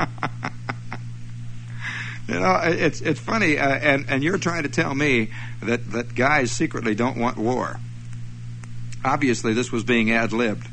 you 2.27 2.41
know, 2.41 2.59
it's 2.63 3.03
it's 3.03 3.21
funny, 3.21 3.59
uh, 3.59 3.69
and 3.69 4.07
and 4.09 4.25
you're 4.25 4.39
trying 4.39 4.63
to 4.63 4.71
tell 4.71 4.95
me 4.95 5.31
that 5.63 5.93
that 5.93 6.15
guys 6.15 6.51
secretly 6.51 6.95
don't 6.95 7.19
want 7.19 7.37
war. 7.37 7.79
Obviously, 9.05 9.53
this 9.53 9.71
was 9.71 9.85
being 9.85 10.11
ad 10.11 10.33
libbed 10.33 10.67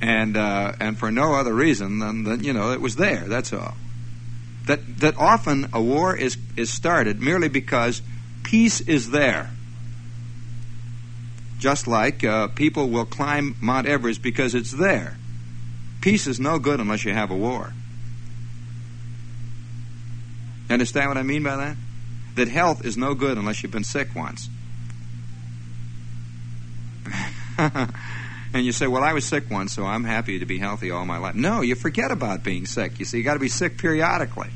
and 0.00 0.36
uh, 0.36 0.72
and 0.80 0.98
for 0.98 1.10
no 1.10 1.34
other 1.34 1.52
reason 1.52 1.98
than 1.98 2.24
that 2.24 2.42
you 2.42 2.52
know 2.52 2.72
it 2.72 2.80
was 2.80 2.96
there. 2.96 3.24
That's 3.26 3.52
all. 3.52 3.74
That 4.68 4.98
that 4.98 5.16
often 5.16 5.70
a 5.72 5.80
war 5.80 6.14
is 6.14 6.36
is 6.54 6.70
started 6.70 7.22
merely 7.22 7.48
because 7.48 8.02
peace 8.42 8.82
is 8.82 9.10
there. 9.10 9.50
Just 11.58 11.86
like 11.86 12.22
uh, 12.22 12.48
people 12.48 12.90
will 12.90 13.06
climb 13.06 13.56
Mount 13.62 13.86
Everest 13.86 14.20
because 14.22 14.54
it's 14.54 14.72
there. 14.72 15.16
Peace 16.02 16.26
is 16.26 16.38
no 16.38 16.58
good 16.58 16.80
unless 16.80 17.06
you 17.06 17.14
have 17.14 17.30
a 17.30 17.34
war. 17.34 17.72
Understand 20.68 21.08
what 21.08 21.16
I 21.16 21.22
mean 21.22 21.42
by 21.42 21.56
that? 21.56 21.76
That 22.34 22.48
health 22.48 22.84
is 22.84 22.98
no 22.98 23.14
good 23.14 23.38
unless 23.38 23.62
you've 23.62 23.72
been 23.72 23.84
sick 23.84 24.14
once. 24.14 24.50
And 28.54 28.64
you 28.64 28.72
say, 28.72 28.86
well, 28.86 29.04
I 29.04 29.12
was 29.12 29.26
sick 29.26 29.50
once, 29.50 29.74
so 29.74 29.84
I'm 29.84 30.04
happy 30.04 30.38
to 30.38 30.46
be 30.46 30.58
healthy 30.58 30.90
all 30.90 31.04
my 31.04 31.18
life. 31.18 31.34
No, 31.34 31.60
you 31.60 31.74
forget 31.74 32.10
about 32.10 32.42
being 32.42 32.64
sick. 32.66 32.98
You 32.98 33.04
see, 33.04 33.18
you 33.18 33.24
got 33.24 33.34
to 33.34 33.40
be 33.40 33.48
sick 33.48 33.76
periodically. 33.76 34.48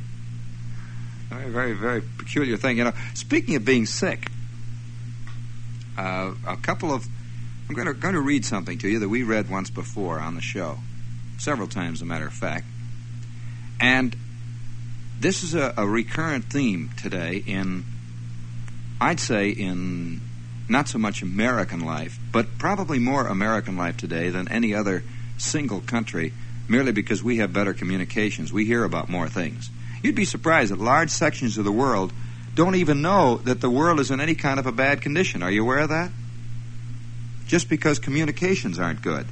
Very, 1.28 1.50
very, 1.50 1.72
very 1.74 2.02
peculiar 2.18 2.56
thing. 2.56 2.78
You 2.78 2.84
know, 2.84 2.92
speaking 3.14 3.54
of 3.56 3.64
being 3.64 3.86
sick, 3.86 4.28
uh, 5.98 6.32
a 6.46 6.56
couple 6.56 6.92
of 6.92 7.06
I'm 7.68 7.74
going 7.74 7.86
to, 7.86 7.94
going 7.94 8.14
to 8.14 8.20
read 8.20 8.44
something 8.44 8.76
to 8.78 8.88
you 8.88 8.98
that 8.98 9.08
we 9.08 9.22
read 9.22 9.48
once 9.48 9.70
before 9.70 10.18
on 10.20 10.34
the 10.34 10.42
show, 10.42 10.78
several 11.38 11.68
times, 11.68 11.98
as 11.98 12.02
a 12.02 12.04
matter 12.04 12.26
of 12.26 12.34
fact. 12.34 12.66
And 13.80 14.14
this 15.18 15.42
is 15.42 15.54
a, 15.54 15.72
a 15.78 15.86
recurrent 15.86 16.46
theme 16.46 16.90
today 17.00 17.42
in, 17.46 17.84
I'd 19.00 19.20
say, 19.20 19.48
in 19.48 20.20
not 20.68 20.88
so 20.88 20.98
much 20.98 21.22
American 21.22 21.80
life, 21.80 22.18
but 22.32 22.58
probably 22.58 22.98
more 22.98 23.26
American 23.26 23.76
life 23.76 23.96
today 23.96 24.30
than 24.30 24.48
any 24.48 24.74
other 24.74 25.02
single 25.38 25.80
country, 25.80 26.32
merely 26.68 26.92
because 26.92 27.22
we 27.22 27.38
have 27.38 27.52
better 27.52 27.74
communications. 27.74 28.52
We 28.52 28.64
hear 28.64 28.84
about 28.84 29.08
more 29.08 29.28
things. 29.28 29.70
You'd 30.02 30.14
be 30.14 30.24
surprised 30.24 30.72
that 30.72 30.80
large 30.80 31.10
sections 31.10 31.58
of 31.58 31.64
the 31.64 31.72
world 31.72 32.12
don't 32.54 32.74
even 32.74 33.02
know 33.02 33.36
that 33.38 33.60
the 33.60 33.70
world 33.70 34.00
is 34.00 34.10
in 34.10 34.20
any 34.20 34.34
kind 34.34 34.58
of 34.58 34.66
a 34.66 34.72
bad 34.72 35.00
condition. 35.00 35.42
Are 35.42 35.50
you 35.50 35.62
aware 35.62 35.78
of 35.78 35.88
that? 35.88 36.10
Just 37.46 37.68
because 37.68 37.98
communications 37.98 38.78
aren't 38.78 39.02
good. 39.02 39.26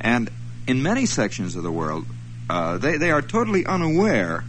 And 0.00 0.30
in 0.66 0.82
many 0.82 1.06
sections 1.06 1.56
of 1.56 1.62
the 1.62 1.72
world, 1.72 2.06
uh, 2.48 2.78
they, 2.78 2.98
they 2.98 3.10
are 3.10 3.22
totally 3.22 3.64
unaware 3.64 4.44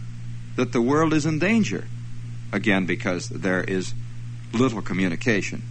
that 0.56 0.72
the 0.72 0.80
world 0.80 1.12
is 1.12 1.26
in 1.26 1.38
danger. 1.38 1.86
Again, 2.52 2.86
because 2.86 3.28
there 3.28 3.62
is 3.62 3.92
little 4.52 4.82
communication. 4.82 5.62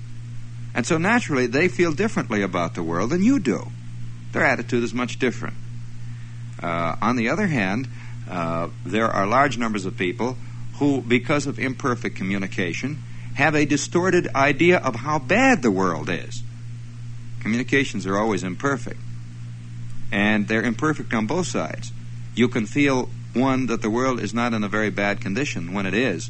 And 0.74 0.86
so 0.86 0.98
naturally, 0.98 1.48
they 1.48 1.68
feel 1.68 1.94
differently 1.94 2.42
about 2.42 2.76
the 2.76 2.84
world 2.84 3.10
than 3.10 3.24
you 3.24 3.40
do. 3.40 3.72
Their 4.34 4.44
attitude 4.44 4.84
is 4.84 4.94
much 4.94 5.20
different. 5.20 5.56
Uh, 6.62 6.96
on 7.02 7.16
the 7.16 7.30
other 7.30 7.48
hand, 7.48 7.88
uh, 8.30 8.70
there 8.86 9.08
are 9.08 9.26
large 9.26 9.58
numbers 9.58 9.86
of 9.86 9.98
people 9.98 10.38
who, 10.80 11.02
because 11.02 11.48
of 11.48 11.60
imperfect 11.60 12.16
communication, 12.16 13.02
have 13.36 13.56
a 13.56 13.66
distorted 13.66 14.28
idea 14.36 14.78
of 14.78 14.96
how 14.96 15.20
bad 15.20 15.62
the 15.62 15.72
world 15.72 16.10
is. 16.10 16.42
Communications 17.40 18.06
are 18.06 18.18
always 18.18 18.44
imperfect, 18.44 19.00
and 20.12 20.48
they're 20.48 20.64
imperfect 20.64 21.14
on 21.14 21.28
both 21.28 21.48
sides. 21.48 21.92
You 22.34 22.48
can 22.48 22.66
feel, 22.66 23.10
one, 23.34 23.68
that 23.68 23.82
the 23.82 23.90
world 23.90 24.20
is 24.20 24.34
not 24.34 24.54
in 24.54 24.64
a 24.64 24.68
very 24.68 24.90
bad 24.90 25.22
condition 25.22 25.74
when 25.74 25.86
it 25.86 25.94
is, 25.94 26.30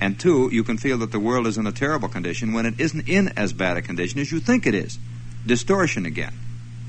and 0.00 0.18
two, 0.18 0.50
you 0.52 0.62
can 0.62 0.76
feel 0.76 0.98
that 0.98 1.12
the 1.12 1.20
world 1.20 1.46
is 1.46 1.56
in 1.56 1.66
a 1.66 1.72
terrible 1.72 2.08
condition 2.08 2.52
when 2.52 2.66
it 2.66 2.78
isn't 2.78 3.08
in 3.08 3.28
as 3.36 3.52
bad 3.52 3.76
a 3.76 3.82
condition 3.82 4.20
as 4.20 4.30
you 4.30 4.40
think 4.40 4.66
it 4.66 4.74
is. 4.74 4.98
Distortion 5.46 6.04
again. 6.04 6.34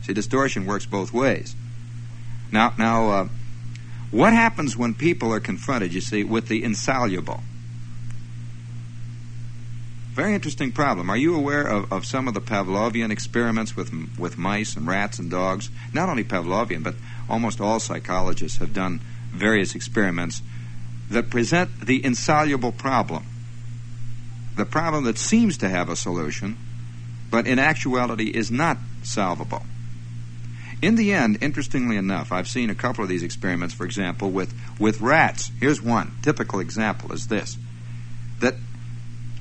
See, 0.04 0.14
distortion 0.14 0.66
works 0.66 0.86
both 0.86 1.14
ways. 1.14 1.56
Now, 2.52 2.74
now, 2.78 3.10
uh, 3.10 3.28
what 4.12 4.34
happens 4.34 4.78
when 4.78 4.94
people 4.94 5.34
are 5.34 5.40
confronted, 5.40 5.94
you 5.94 6.02
see, 6.02 6.24
with 6.24 6.48
the 6.48 6.64
insoluble? 6.64 7.42
Very 10.14 10.34
interesting 10.34 10.72
problem. 10.72 11.10
Are 11.10 11.18
you 11.18 11.36
aware 11.36 11.62
of, 11.62 11.92
of 11.94 12.06
some 12.06 12.28
of 12.28 12.34
the 12.34 12.42
Pavlovian 12.42 13.12
experiments 13.12 13.76
with, 13.76 13.92
with 14.18 14.38
mice 14.38 14.76
and 14.76 14.88
rats 14.88 15.20
and 15.20 15.30
dogs? 15.30 15.70
Not 15.94 16.10
only 16.10 16.24
Pavlovian, 16.24 16.84
but 16.84 16.96
almost 17.30 17.62
all 17.62 17.80
psychologists 17.80 18.58
have 18.58 18.74
done 18.74 19.00
various 19.32 19.76
experiments 19.76 20.42
that 21.10 21.30
present 21.30 21.82
the 21.86 22.04
insoluble 22.04 22.72
problem. 22.72 23.26
The 24.56 24.66
problem 24.66 25.04
that 25.06 25.18
seems 25.18 25.58
to 25.60 25.70
have 25.70 25.90
a 25.90 25.96
solution, 25.96 26.58
but 27.30 27.48
in 27.48 27.60
actuality 27.60 28.30
is 28.30 28.52
not 28.52 28.78
solvable. 29.04 29.64
In 30.82 30.96
the 30.96 31.14
end, 31.14 31.40
interestingly 31.42 31.98
enough, 31.98 32.32
I've 32.32 32.48
seen 32.48 32.70
a 32.70 32.76
couple 32.76 33.04
of 33.04 33.10
these 33.10 33.24
experiments, 33.24 33.74
for 33.74 33.86
example, 33.86 34.30
with, 34.30 34.54
with 34.80 35.02
rats. 35.02 35.52
Here's 35.60 35.82
one. 35.82 36.12
Typical 36.22 36.60
example 36.60 37.12
is 37.14 37.28
this 37.28 37.58
that 38.40 38.54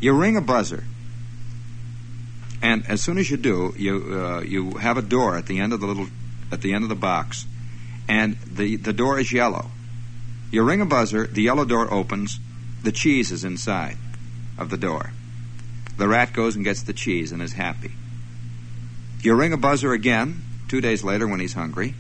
you 0.00 0.12
ring 0.14 0.38
a 0.38 0.40
buzzer, 0.40 0.85
and 2.62 2.87
as 2.87 3.02
soon 3.02 3.18
as 3.18 3.31
you 3.31 3.37
do, 3.37 3.74
you, 3.76 4.18
uh, 4.18 4.40
you 4.40 4.70
have 4.79 4.96
a 4.96 5.02
door 5.02 5.37
at 5.37 5.46
the 5.46 5.61
end 5.61 5.74
of 5.74 5.81
the 5.81 5.87
little 5.87 6.07
at 6.50 6.62
the 6.62 6.72
end 6.72 6.83
of 6.83 6.88
the 6.88 6.94
box, 6.94 7.46
and 8.09 8.38
the, 8.46 8.76
the 8.76 8.92
door 8.92 9.18
is 9.18 9.33
yellow. 9.33 9.70
You 10.50 10.62
ring 10.62 10.80
a 10.80 10.87
buzzer, 10.87 11.26
the 11.26 11.42
yellow 11.42 11.64
door 11.64 11.92
opens, 11.92 12.38
the 12.82 12.92
cheese 12.92 13.32
is 13.32 13.44
inside 13.44 13.96
of 14.59 14.70
the 14.70 14.76
door. 14.76 15.12
The 15.96 16.09
rat 16.09 16.32
goes 16.32 16.56
and 16.56 16.64
gets 16.64 16.82
the 16.82 16.92
cheese 16.92 17.32
and 17.32 17.42
is 17.42 17.54
happy. 17.54 17.92
You 19.22 19.35
ring 19.35 19.52
a 19.52 19.56
buzzer 19.56 19.92
again, 19.92 20.42
two 20.68 20.80
days 20.80 21.02
later 21.02 21.26
when 21.26 21.40
he's 21.40 21.54
hungry. 21.54 21.94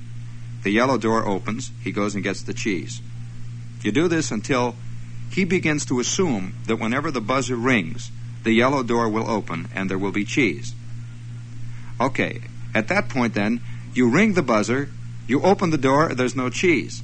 The 0.62 0.70
yellow 0.70 0.98
door 0.98 1.26
opens, 1.26 1.70
he 1.82 1.92
goes 1.92 2.14
and 2.14 2.22
gets 2.22 2.42
the 2.42 2.54
cheese. 2.54 3.00
You 3.82 3.92
do 3.92 4.08
this 4.08 4.30
until 4.30 4.76
he 5.30 5.44
begins 5.44 5.84
to 5.86 6.00
assume 6.00 6.54
that 6.66 6.76
whenever 6.76 7.10
the 7.10 7.20
buzzer 7.20 7.56
rings, 7.56 8.10
the 8.44 8.52
yellow 8.52 8.82
door 8.82 9.08
will 9.08 9.28
open 9.28 9.68
and 9.74 9.90
there 9.90 9.98
will 9.98 10.12
be 10.12 10.24
cheese. 10.24 10.74
Okay, 12.00 12.42
at 12.74 12.88
that 12.88 13.08
point 13.08 13.34
then, 13.34 13.60
you 13.94 14.08
ring 14.08 14.34
the 14.34 14.42
buzzer, 14.42 14.90
you 15.26 15.42
open 15.42 15.70
the 15.70 15.78
door, 15.78 16.14
there's 16.14 16.36
no 16.36 16.50
cheese. 16.50 17.02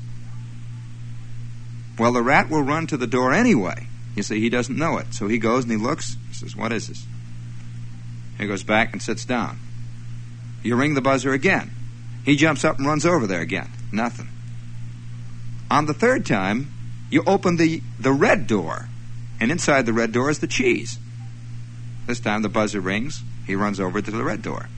Well, 1.98 2.12
the 2.12 2.22
rat 2.22 2.48
will 2.48 2.62
run 2.62 2.87
to 2.88 2.96
the 2.96 3.07
door 3.07 3.33
anyway. 3.33 3.88
You 4.14 4.22
see, 4.22 4.40
he 4.40 4.48
doesn't 4.48 4.76
know 4.76 4.98
it. 4.98 5.14
So 5.14 5.28
he 5.28 5.38
goes 5.38 5.64
and 5.64 5.72
he 5.72 5.78
looks. 5.78 6.16
He 6.28 6.35
says, 6.35 6.57
What 6.57 6.72
is 6.72 6.88
this? 6.88 7.07
He 8.38 8.46
goes 8.46 8.62
back 8.62 8.92
and 8.92 9.02
sits 9.02 9.24
down. 9.24 9.59
You 10.62 10.76
ring 10.76 10.94
the 10.94 11.00
buzzer 11.00 11.33
again. 11.33 11.70
He 12.24 12.37
jumps 12.37 12.64
up 12.64 12.78
and 12.78 12.87
runs 12.87 13.05
over 13.05 13.26
there 13.26 13.40
again. 13.40 13.70
Nothing. 13.90 14.28
On 15.70 15.87
the 15.87 15.94
third 15.94 16.24
time, 16.24 16.72
you 17.11 17.22
open 17.26 17.57
the, 17.57 17.83
the 17.98 18.12
red 18.12 18.46
door, 18.46 18.88
and 19.40 19.50
inside 19.50 19.87
the 19.87 19.92
red 19.92 20.12
door 20.12 20.31
is 20.31 20.38
the 20.38 20.46
cheese. 20.46 20.98
This 22.07 22.20
time 22.20 22.42
the 22.42 22.48
buzzer 22.48 22.81
rings. 22.81 23.22
He 23.46 23.55
runs 23.55 23.81
over 23.81 24.00
to 24.00 24.11
the 24.11 24.22
red 24.22 24.42
door. 24.42 24.68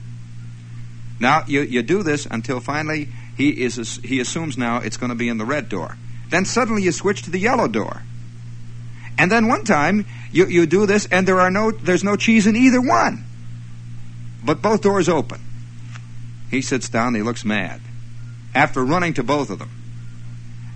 Now, 1.19 1.43
you, 1.47 1.61
you 1.61 1.81
do 1.81 2.03
this 2.03 2.25
until 2.25 2.59
finally 2.59 3.09
he, 3.37 3.63
is, 3.63 3.99
he 4.03 4.19
assumes 4.19 4.57
now 4.57 4.77
it's 4.77 4.97
going 4.97 5.11
to 5.11 5.15
be 5.15 5.29
in 5.29 5.37
the 5.37 5.45
red 5.45 5.69
door. 5.69 5.97
Then 6.29 6.45
suddenly 6.45 6.83
you 6.83 6.91
switch 6.91 7.23
to 7.23 7.31
the 7.31 7.39
yellow 7.39 7.67
door. 7.67 8.03
And 9.17 9.31
then 9.31 9.47
one 9.47 9.63
time 9.63 10.05
you, 10.31 10.45
you 10.47 10.65
do 10.65 10.85
this 10.85 11.07
and 11.11 11.27
there 11.27 11.39
are 11.39 11.51
no 11.51 11.71
there's 11.71 12.03
no 12.03 12.15
cheese 12.15 12.47
in 12.47 12.55
either 12.55 12.81
one. 12.81 13.25
But 14.43 14.61
both 14.61 14.81
doors 14.81 15.09
open. 15.09 15.41
He 16.51 16.61
sits 16.61 16.89
down, 16.89 17.15
he 17.15 17.21
looks 17.21 17.45
mad. 17.45 17.81
After 18.53 18.83
running 18.83 19.13
to 19.15 19.23
both 19.23 19.49
of 19.49 19.59
them. 19.59 19.71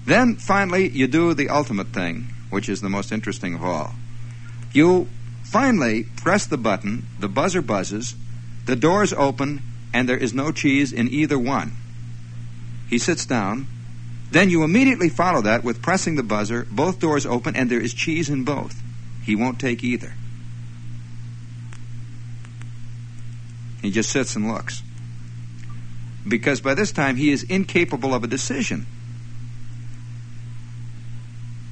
Then 0.05 0.35
finally 0.35 0.89
you 0.89 1.07
do 1.07 1.33
the 1.33 1.49
ultimate 1.49 1.87
thing, 1.87 2.29
which 2.49 2.69
is 2.69 2.81
the 2.81 2.89
most 2.89 3.11
interesting 3.11 3.55
of 3.55 3.63
all. 3.63 3.93
You 4.71 5.07
finally 5.43 6.05
press 6.15 6.45
the 6.45 6.57
button, 6.57 7.07
the 7.19 7.27
buzzer 7.27 7.61
buzzes, 7.61 8.15
the 8.65 8.75
doors 8.75 9.13
open, 9.13 9.61
and 9.93 10.07
there 10.07 10.17
is 10.17 10.33
no 10.33 10.51
cheese 10.51 10.93
in 10.93 11.09
either 11.09 11.37
one. 11.37 11.73
He 12.89 12.97
sits 12.97 13.25
down, 13.25 13.67
then 14.31 14.49
you 14.49 14.63
immediately 14.63 15.09
follow 15.09 15.41
that 15.41 15.63
with 15.63 15.81
pressing 15.81 16.15
the 16.15 16.23
buzzer, 16.23 16.67
both 16.69 16.99
doors 16.99 17.25
open, 17.25 17.55
and 17.55 17.69
there 17.69 17.81
is 17.81 17.93
cheese 17.93 18.29
in 18.29 18.43
both. 18.43 18.81
He 19.23 19.35
won't 19.35 19.59
take 19.59 19.83
either. 19.83 20.13
He 23.81 23.91
just 23.91 24.11
sits 24.11 24.35
and 24.35 24.47
looks. 24.47 24.83
Because 26.27 26.61
by 26.61 26.73
this 26.73 26.91
time 26.91 27.15
he 27.15 27.31
is 27.31 27.43
incapable 27.43 28.13
of 28.13 28.23
a 28.23 28.27
decision. 28.27 28.85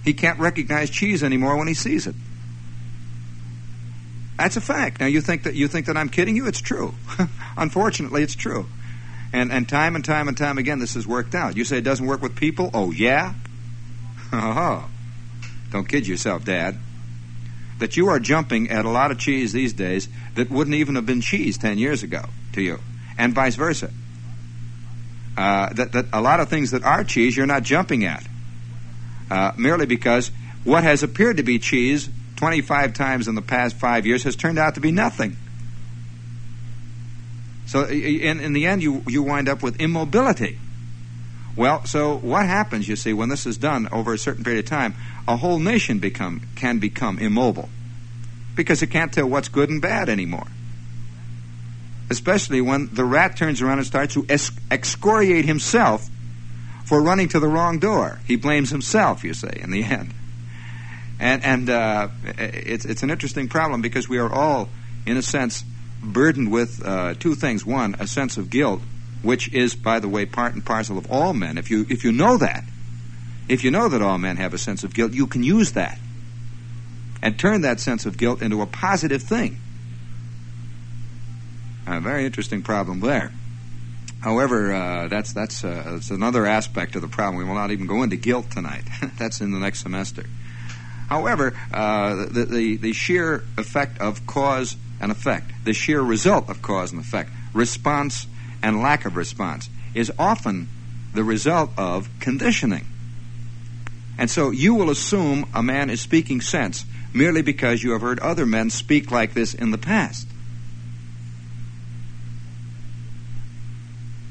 He 0.03 0.13
can't 0.13 0.39
recognize 0.39 0.89
cheese 0.89 1.21
anymore 1.21 1.57
when 1.57 1.67
he 1.67 1.73
sees 1.73 2.07
it. 2.07 2.15
That's 4.37 4.55
a 4.55 4.61
fact. 4.61 4.99
Now 4.99 5.07
you 5.07 5.19
think 5.19 5.43
that 5.43 5.55
you 5.55 5.67
think 5.67 5.87
that 5.87 5.97
I'm 5.97 6.09
kidding 6.09 6.35
you? 6.35 6.47
It's 6.47 6.61
true. 6.61 6.93
Unfortunately, 7.57 8.23
it's 8.23 8.35
true. 8.35 8.67
And, 9.33 9.51
and 9.51 9.67
time 9.67 9.95
and 9.95 10.05
time 10.05 10.27
and 10.27 10.37
time 10.37 10.57
again, 10.57 10.79
this 10.79 10.93
has 10.93 11.05
worked 11.05 11.35
out. 11.35 11.57
You 11.57 11.65
say 11.65 11.77
it 11.77 11.83
doesn't 11.83 12.05
work 12.05 12.21
with 12.21 12.35
people? 12.35 12.69
Oh, 12.73 12.91
yeah? 12.91 13.33
Oh, 14.33 14.89
don't 15.71 15.87
kid 15.87 16.05
yourself, 16.05 16.43
Dad. 16.43 16.77
That 17.79 17.95
you 17.95 18.09
are 18.09 18.19
jumping 18.19 18.69
at 18.69 18.83
a 18.83 18.89
lot 18.89 19.09
of 19.11 19.19
cheese 19.19 19.53
these 19.53 19.71
days 19.71 20.09
that 20.35 20.49
wouldn't 20.49 20.75
even 20.75 20.95
have 20.95 21.05
been 21.05 21.21
cheese 21.21 21.57
10 21.57 21.77
years 21.77 22.03
ago 22.03 22.25
to 22.51 22.61
you, 22.61 22.79
and 23.17 23.33
vice 23.33 23.55
versa. 23.55 23.89
Uh, 25.37 25.71
that, 25.73 25.93
that 25.93 26.05
a 26.11 26.19
lot 26.19 26.41
of 26.41 26.49
things 26.49 26.71
that 26.71 26.83
are 26.83 27.05
cheese 27.05 27.37
you're 27.37 27.45
not 27.45 27.63
jumping 27.63 28.03
at, 28.03 28.27
uh, 29.31 29.53
merely 29.57 29.85
because 29.85 30.31
what 30.65 30.83
has 30.83 31.03
appeared 31.03 31.37
to 31.37 31.43
be 31.43 31.57
cheese 31.59 32.09
25 32.37 32.93
times 32.93 33.27
in 33.27 33.35
the 33.35 33.41
past 33.41 33.75
five 33.77 34.05
years 34.05 34.23
has 34.23 34.35
turned 34.35 34.59
out 34.59 34.75
to 34.75 34.81
be 34.81 34.91
nothing. 34.91 35.37
So 37.67 37.83
in, 37.85 38.39
in 38.39 38.53
the 38.53 38.65
end, 38.65 38.81
you, 38.81 39.03
you 39.07 39.21
wind 39.21 39.49
up 39.49 39.61
with 39.61 39.79
immobility. 39.79 40.57
Well, 41.55 41.85
so 41.85 42.17
what 42.17 42.45
happens, 42.45 42.87
you 42.87 42.95
see, 42.95 43.13
when 43.13 43.29
this 43.29 43.45
is 43.45 43.57
done 43.57 43.89
over 43.91 44.13
a 44.13 44.17
certain 44.17 44.43
period 44.43 44.65
of 44.65 44.69
time? 44.69 44.95
A 45.27 45.35
whole 45.35 45.59
nation 45.59 45.99
become, 45.99 46.41
can 46.55 46.79
become 46.79 47.19
immobile 47.19 47.69
because 48.55 48.81
it 48.81 48.87
can't 48.87 49.11
tell 49.11 49.27
what's 49.27 49.49
good 49.49 49.69
and 49.69 49.81
bad 49.81 50.07
anymore. 50.07 50.47
Especially 52.09 52.61
when 52.61 52.89
the 52.93 53.03
rat 53.03 53.35
turns 53.35 53.61
around 53.61 53.79
and 53.79 53.87
starts 53.87 54.13
to 54.13 54.25
excoriate 54.29 55.45
himself 55.45 56.07
for 56.85 57.01
running 57.01 57.27
to 57.29 57.39
the 57.39 57.47
wrong 57.47 57.79
door. 57.79 58.19
He 58.25 58.37
blames 58.37 58.69
himself, 58.69 59.23
you 59.23 59.33
say, 59.33 59.59
in 59.61 59.71
the 59.71 59.83
end. 59.83 60.13
And, 61.19 61.43
and 61.43 61.69
uh, 61.69 62.09
it's, 62.37 62.85
it's 62.85 63.03
an 63.03 63.09
interesting 63.09 63.49
problem 63.49 63.81
because 63.81 64.07
we 64.07 64.19
are 64.19 64.31
all, 64.31 64.69
in 65.05 65.17
a 65.17 65.21
sense, 65.21 65.63
burdened 66.13 66.51
with 66.51 66.85
uh, 66.85 67.13
two 67.15 67.35
things. 67.35 67.65
One, 67.65 67.95
a 67.99 68.07
sense 68.07 68.37
of 68.37 68.49
guilt, 68.49 68.81
which 69.21 69.51
is, 69.53 69.75
by 69.75 69.99
the 69.99 70.09
way, 70.09 70.25
part 70.25 70.53
and 70.53 70.65
parcel 70.65 70.97
of 70.97 71.11
all 71.11 71.33
men. 71.33 71.57
If 71.57 71.69
you 71.69 71.85
if 71.89 72.03
you 72.03 72.11
know 72.11 72.37
that, 72.37 72.63
if 73.47 73.63
you 73.63 73.71
know 73.71 73.89
that 73.89 74.01
all 74.01 74.17
men 74.17 74.37
have 74.37 74.53
a 74.53 74.57
sense 74.57 74.83
of 74.83 74.93
guilt, 74.93 75.13
you 75.13 75.27
can 75.27 75.43
use 75.43 75.73
that 75.73 75.99
and 77.21 77.37
turn 77.37 77.61
that 77.61 77.79
sense 77.79 78.05
of 78.05 78.17
guilt 78.17 78.41
into 78.41 78.61
a 78.61 78.65
positive 78.65 79.23
thing. 79.23 79.59
A 81.85 82.01
very 82.01 82.25
interesting 82.25 82.61
problem 82.61 82.99
there. 82.99 83.31
However, 84.21 84.73
uh, 84.73 85.07
that's 85.07 85.33
that's 85.33 85.63
uh, 85.63 85.83
that's 85.85 86.11
another 86.11 86.45
aspect 86.45 86.95
of 86.95 87.01
the 87.01 87.07
problem. 87.07 87.37
We 87.37 87.45
will 87.45 87.55
not 87.55 87.71
even 87.71 87.87
go 87.87 88.03
into 88.03 88.17
guilt 88.17 88.51
tonight. 88.51 88.83
that's 89.17 89.41
in 89.41 89.51
the 89.51 89.59
next 89.59 89.81
semester. 89.81 90.25
However, 91.07 91.57
uh, 91.71 92.25
the, 92.25 92.45
the 92.45 92.77
the 92.77 92.93
sheer 92.93 93.43
effect 93.57 94.01
of 94.01 94.25
cause 94.25 94.75
and 94.99 95.11
effect, 95.11 95.51
the 95.63 95.73
sheer 95.73 96.01
result 96.01 96.49
of 96.49 96.61
cause 96.61 96.91
and 96.91 97.01
effect, 97.01 97.29
response 97.53 98.27
and 98.61 98.81
lack 98.81 99.05
of 99.05 99.15
response, 99.15 99.69
is 99.93 100.11
often 100.17 100.67
the 101.13 101.23
result 101.23 101.71
of 101.77 102.09
conditioning. 102.19 102.85
And 104.17 104.29
so 104.29 104.51
you 104.51 104.73
will 104.73 104.89
assume 104.89 105.47
a 105.53 105.61
man 105.61 105.89
is 105.89 106.01
speaking 106.01 106.41
sense 106.41 106.85
merely 107.13 107.41
because 107.41 107.83
you 107.83 107.91
have 107.91 108.01
heard 108.01 108.19
other 108.19 108.45
men 108.45 108.69
speak 108.69 109.11
like 109.11 109.33
this 109.33 109.53
in 109.53 109.71
the 109.71 109.77
past. 109.77 110.27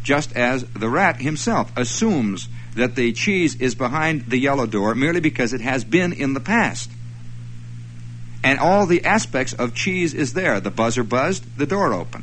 Just 0.02 0.36
as 0.36 0.64
the 0.64 0.88
rat 0.88 1.20
himself 1.20 1.72
assumes 1.76 2.48
that 2.74 2.94
the 2.94 3.12
cheese 3.12 3.56
is 3.56 3.74
behind 3.74 4.26
the 4.26 4.38
yellow 4.38 4.66
door 4.66 4.94
merely 4.94 5.20
because 5.20 5.52
it 5.52 5.60
has 5.60 5.82
been 5.84 6.12
in 6.12 6.34
the 6.34 6.40
past. 6.40 6.90
And 8.46 8.60
all 8.60 8.86
the 8.86 9.04
aspects 9.04 9.54
of 9.54 9.74
cheese 9.74 10.14
is 10.14 10.34
there. 10.34 10.60
The 10.60 10.70
buzzer 10.70 11.02
buzzed, 11.02 11.58
the 11.58 11.66
door 11.66 11.92
opened. 11.92 12.22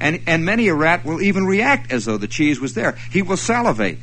And, 0.00 0.20
and 0.26 0.44
many 0.44 0.66
a 0.66 0.74
rat 0.74 1.04
will 1.04 1.22
even 1.22 1.46
react 1.46 1.92
as 1.92 2.06
though 2.06 2.16
the 2.16 2.26
cheese 2.26 2.58
was 2.58 2.74
there. 2.74 2.98
He 3.12 3.22
will 3.22 3.36
salivate. 3.36 3.98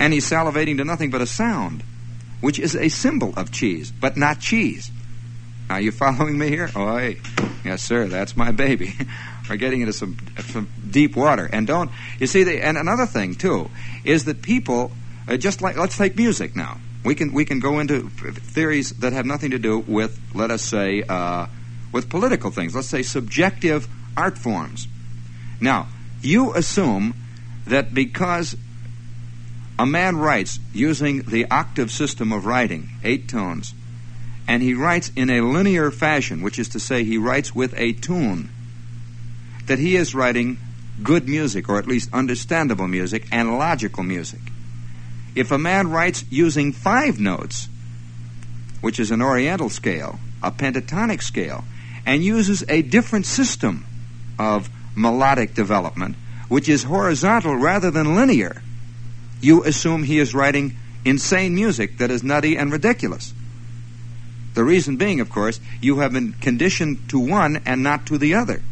And 0.00 0.12
he's 0.12 0.28
salivating 0.28 0.78
to 0.78 0.84
nothing 0.84 1.10
but 1.10 1.20
a 1.20 1.26
sound, 1.26 1.84
which 2.40 2.58
is 2.58 2.74
a 2.74 2.88
symbol 2.88 3.32
of 3.36 3.52
cheese, 3.52 3.92
but 3.92 4.16
not 4.16 4.40
cheese. 4.40 4.90
Are 5.68 5.80
you 5.80 5.92
following 5.92 6.36
me 6.36 6.48
here? 6.48 6.68
Oh. 6.74 7.14
Yes, 7.64 7.80
sir, 7.80 8.08
that's 8.08 8.36
my 8.36 8.50
baby. 8.50 8.92
We're 9.48 9.54
getting 9.54 9.82
into 9.82 9.92
some, 9.92 10.16
some 10.48 10.68
deep 10.90 11.14
water. 11.14 11.48
And 11.52 11.64
don't, 11.64 11.92
you 12.18 12.26
see, 12.26 12.42
the, 12.42 12.60
and 12.60 12.76
another 12.76 13.06
thing, 13.06 13.36
too, 13.36 13.70
is 14.02 14.24
that 14.24 14.42
people, 14.42 14.90
uh, 15.28 15.36
just 15.36 15.62
like, 15.62 15.76
let's 15.76 15.96
take 15.96 16.16
music 16.16 16.56
now. 16.56 16.80
We 17.02 17.14
can, 17.14 17.32
we 17.32 17.44
can 17.44 17.60
go 17.60 17.78
into 17.78 18.08
theories 18.10 18.90
that 18.98 19.12
have 19.12 19.24
nothing 19.24 19.52
to 19.52 19.58
do 19.58 19.78
with, 19.78 20.20
let 20.34 20.50
us 20.50 20.62
say, 20.62 21.02
uh, 21.02 21.46
with 21.92 22.10
political 22.10 22.50
things. 22.50 22.74
Let's 22.74 22.88
say 22.88 23.02
subjective 23.02 23.88
art 24.16 24.36
forms. 24.36 24.86
Now, 25.60 25.88
you 26.20 26.54
assume 26.54 27.14
that 27.66 27.94
because 27.94 28.56
a 29.78 29.86
man 29.86 30.16
writes 30.16 30.58
using 30.74 31.22
the 31.22 31.50
octave 31.50 31.90
system 31.90 32.32
of 32.32 32.44
writing, 32.44 32.90
eight 33.02 33.28
tones, 33.28 33.72
and 34.46 34.62
he 34.62 34.74
writes 34.74 35.10
in 35.16 35.30
a 35.30 35.40
linear 35.40 35.90
fashion, 35.90 36.42
which 36.42 36.58
is 36.58 36.68
to 36.70 36.80
say, 36.80 37.04
he 37.04 37.16
writes 37.16 37.54
with 37.54 37.72
a 37.78 37.92
tune, 37.92 38.50
that 39.66 39.78
he 39.78 39.96
is 39.96 40.14
writing 40.14 40.58
good 41.02 41.28
music, 41.28 41.68
or 41.68 41.78
at 41.78 41.86
least 41.86 42.12
understandable 42.12 42.88
music, 42.88 43.26
and 43.32 43.56
logical 43.56 44.02
music. 44.02 44.40
If 45.34 45.50
a 45.50 45.58
man 45.58 45.90
writes 45.90 46.24
using 46.30 46.72
five 46.72 47.20
notes, 47.20 47.68
which 48.80 48.98
is 48.98 49.10
an 49.10 49.22
oriental 49.22 49.68
scale, 49.68 50.18
a 50.42 50.50
pentatonic 50.50 51.22
scale, 51.22 51.64
and 52.06 52.24
uses 52.24 52.64
a 52.68 52.82
different 52.82 53.26
system 53.26 53.84
of 54.38 54.70
melodic 54.96 55.54
development, 55.54 56.16
which 56.48 56.68
is 56.68 56.84
horizontal 56.84 57.54
rather 57.54 57.90
than 57.90 58.14
linear, 58.14 58.62
you 59.40 59.64
assume 59.64 60.02
he 60.02 60.18
is 60.18 60.34
writing 60.34 60.76
insane 61.04 61.54
music 61.54 61.98
that 61.98 62.10
is 62.10 62.22
nutty 62.22 62.56
and 62.56 62.72
ridiculous. 62.72 63.32
The 64.54 64.64
reason 64.64 64.96
being, 64.96 65.20
of 65.20 65.30
course, 65.30 65.60
you 65.80 66.00
have 66.00 66.12
been 66.12 66.32
conditioned 66.32 67.08
to 67.10 67.20
one 67.20 67.62
and 67.64 67.82
not 67.82 68.06
to 68.06 68.18
the 68.18 68.34
other. 68.34 68.62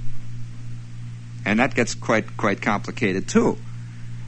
And 1.45 1.61
that 1.61 1.75
gets 1.75 1.95
quite 1.95 2.37
quite 2.37 2.61
complicated 2.61 3.29
too. 3.29 3.59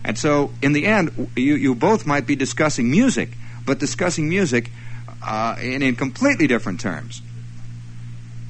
And 0.04 0.18
so, 0.18 0.52
in 0.62 0.72
the 0.72 0.86
end, 0.86 1.30
you, 1.36 1.54
you 1.54 1.74
both 1.74 2.06
might 2.06 2.26
be 2.26 2.36
discussing 2.36 2.90
music, 2.90 3.30
but 3.66 3.78
discussing 3.78 4.28
music 4.28 4.70
uh, 5.22 5.56
in, 5.60 5.82
in 5.82 5.96
completely 5.96 6.46
different 6.46 6.80
terms. 6.80 7.22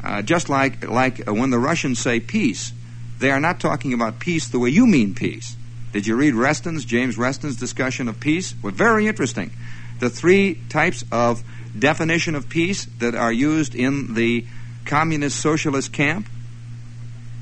Uh, 0.02 0.22
just 0.22 0.48
like 0.48 0.88
like 0.88 1.26
when 1.26 1.50
the 1.50 1.58
Russians 1.58 1.98
say 1.98 2.20
peace, 2.20 2.72
they 3.18 3.30
are 3.30 3.40
not 3.40 3.60
talking 3.60 3.92
about 3.92 4.18
peace 4.18 4.48
the 4.48 4.58
way 4.58 4.70
you 4.70 4.86
mean 4.86 5.14
peace. 5.14 5.56
Did 5.92 6.06
you 6.06 6.16
read 6.16 6.34
Reston's 6.34 6.84
James 6.84 7.18
Reston's 7.18 7.56
discussion 7.56 8.08
of 8.08 8.20
peace? 8.20 8.54
Well, 8.62 8.72
very 8.72 9.08
interesting. 9.08 9.50
The 9.98 10.08
three 10.08 10.58
types 10.68 11.04
of 11.12 11.42
definition 11.78 12.34
of 12.34 12.48
peace 12.48 12.86
that 12.98 13.14
are 13.14 13.32
used 13.32 13.74
in 13.74 14.14
the 14.14 14.46
communist 14.84 15.38
socialist 15.40 15.92
camp. 15.92 16.28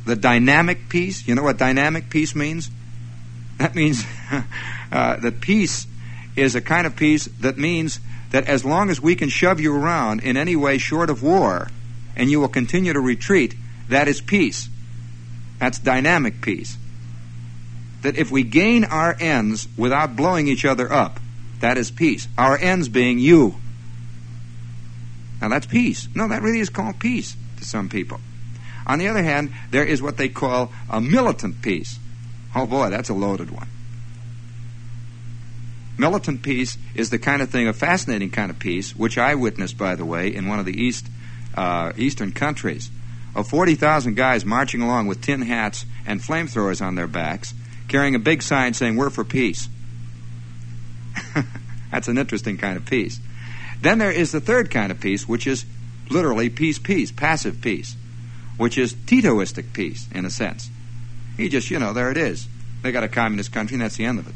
The 0.07 0.17
dynamic 0.17 0.89
peace. 0.89 1.29
You 1.29 1.35
know 1.35 1.43
what 1.43 1.59
dynamic 1.59 2.11
peace 2.11 2.35
means? 2.35 2.71
That 3.59 3.75
means 3.75 4.05
uh, 4.93 5.17
that 5.17 5.41
peace 5.41 5.87
is 6.37 6.55
a 6.55 6.61
kind 6.61 6.87
of 6.87 6.97
peace 6.97 7.27
that 7.41 7.59
means 7.59 8.01
that 8.31 8.47
as 8.47 8.65
long 8.65 8.91
as 8.91 9.01
we 9.01 9.17
can 9.17 9.29
shove 9.29 9.61
you 9.61 9.75
around 9.75 10.23
in 10.23 10.37
any 10.37 10.55
way 10.55 10.79
short 10.79 11.11
of 11.11 11.23
war, 11.23 11.69
and 12.17 12.31
you 12.31 12.41
will 12.41 12.49
continue 12.49 12.93
to 12.93 13.01
retreat, 13.01 13.55
that 13.89 14.09
is 14.09 14.21
peace. 14.21 14.69
That's 15.59 15.79
dynamic 15.79 16.41
peace. 16.41 16.77
That 18.03 18.17
if 18.17 18.31
we 18.31 18.45
gain 18.45 18.85
our 18.85 19.17
ends 19.19 19.67
without 19.77 20.15
blowing 20.15 20.47
each 20.47 20.65
other 20.65 20.93
up, 20.93 21.19
that 21.61 21.77
is 21.77 21.91
peace. 21.91 22.29
Our 22.37 22.57
ends 22.57 22.89
being 22.89 23.19
you. 23.19 23.57
Now 25.41 25.49
that's 25.49 25.67
peace. 25.67 26.09
No, 26.15 26.29
that 26.29 26.43
really 26.43 26.61
is 26.61 26.71
called 26.71 26.99
peace 26.99 27.37
to 27.57 27.65
some 27.65 27.89
people. 27.89 28.21
On 28.87 28.99
the 28.99 29.09
other 29.09 29.23
hand, 29.23 29.53
there 29.71 29.85
is 29.85 30.01
what 30.01 30.17
they 30.17 30.29
call 30.29 30.73
a 30.89 31.01
militant 31.01 31.61
peace. 31.63 31.99
Oh 32.55 32.67
boy, 32.67 32.91
that's 32.91 33.09
a 33.09 33.15
loaded 33.15 33.51
one. 33.51 33.69
Militant 35.99 36.43
peace 36.43 36.79
is 36.95 37.11
the 37.11 37.19
kind 37.19 37.43
of 37.43 37.51
thing, 37.51 37.67
a 37.67 37.73
fascinating 37.73 38.31
kind 38.31 38.51
of 38.51 38.59
peace, 38.59 38.95
which 38.95 39.19
I 39.19 39.35
witnessed, 39.35 39.77
by 39.77 39.97
the 39.97 40.05
way, 40.05 40.33
in 40.33 40.47
one 40.47 40.61
of 40.61 40.65
the 40.65 40.81
East 40.81 41.09
uh, 41.57 41.93
eastern 41.97 42.31
countries 42.31 42.91
of 43.35 43.49
40,000 43.49 44.17
guys 44.17 44.45
marching 44.45 44.81
along 44.81 45.07
with 45.07 45.21
tin 45.21 45.43
hats 45.43 45.87
and 46.07 46.21
flamethrowers 46.21 46.85
on 46.85 46.95
their 46.95 47.07
backs, 47.07 47.55
carrying 47.89 48.15
a 48.15 48.21
big 48.21 48.43
sign 48.43 48.75
saying, 48.75 48.97
We're 48.97 49.11
for 49.11 49.25
peace. 49.25 49.69
That's 51.91 52.09
an 52.09 52.19
interesting 52.19 52.59
kind 52.59 52.77
of 52.77 52.87
peace. 52.87 53.21
Then 53.81 53.99
there 53.99 54.11
is 54.11 54.33
the 54.33 54.41
third 54.41 54.71
kind 54.71 54.91
of 54.91 55.01
peace, 55.01 55.29
which 55.29 55.47
is 55.47 55.67
literally 56.11 56.49
peace, 56.49 56.79
peace, 56.79 57.13
passive 57.13 57.61
peace, 57.61 57.97
which 58.57 58.77
is 58.77 58.95
Titoistic 58.95 59.73
peace, 59.73 60.09
in 60.13 60.25
a 60.25 60.31
sense. 60.31 60.71
He 61.39 61.49
just, 61.49 61.71
you 61.71 61.79
know, 61.79 61.95
there 61.95 62.11
it 62.11 62.19
is. 62.19 62.47
They 62.83 62.93
got 62.93 63.05
a 63.05 63.09
communist 63.09 63.53
country, 63.53 63.77
and 63.77 63.83
that's 63.83 63.97
the 63.97 64.05
end 64.05 64.19
of 64.19 64.29
it. 64.29 64.35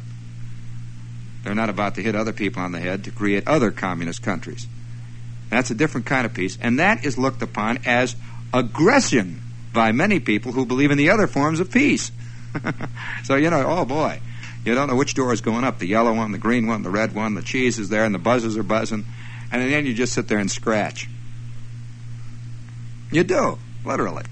They're 1.43 1.55
not 1.55 1.69
about 1.69 1.97
to 1.97 2.03
hit 2.03 2.15
other 2.15 2.33
people 2.33 2.63
on 2.63 2.73
the 2.73 2.79
head 2.79 3.05
to 3.05 3.11
create 3.11 3.47
other 3.47 3.73
communist 3.73 4.23
countries. 4.23 4.67
That's 5.51 5.71
a 5.71 5.75
different 5.75 6.07
kind 6.07 6.25
of 6.25 6.33
peace, 6.33 6.57
and 6.63 6.79
that 6.79 7.05
is 7.05 7.19
looked 7.19 7.43
upon 7.43 7.81
as 7.85 8.17
aggression 8.55 9.43
by 9.73 9.93
many 9.93 10.21
people 10.21 10.53
who 10.53 10.65
believe 10.65 10.91
in 10.91 10.99
the 10.99 11.11
other 11.11 11.27
forms 11.27 11.61
of 11.61 11.71
peace. 11.71 12.13
so, 13.25 13.35
you 13.35 13.51
know, 13.51 13.65
oh 13.67 13.85
boy, 13.85 14.21
you 14.65 14.75
don't 14.75 14.89
know 14.89 14.97
which 14.97 15.15
door 15.15 15.33
is 15.33 15.41
going 15.41 15.65
up 15.65 15.79
the 15.79 15.89
yellow 15.89 16.15
one, 16.15 16.31
the 16.31 16.39
green 16.39 16.69
one, 16.69 16.83
the 16.83 16.91
red 16.91 17.15
one, 17.15 17.35
the 17.35 17.43
cheese 17.43 17.79
is 17.79 17.89
there, 17.89 18.05
and 18.05 18.15
the 18.15 18.21
buzzers 18.21 18.57
are 18.57 18.63
buzzing, 18.63 19.05
and 19.51 19.73
then 19.73 19.87
you 19.87 19.93
just 19.93 20.13
sit 20.13 20.29
there 20.29 20.39
and 20.39 20.51
scratch. 20.51 21.09
You 23.11 23.25
do, 23.25 23.59
literally. 23.85 24.25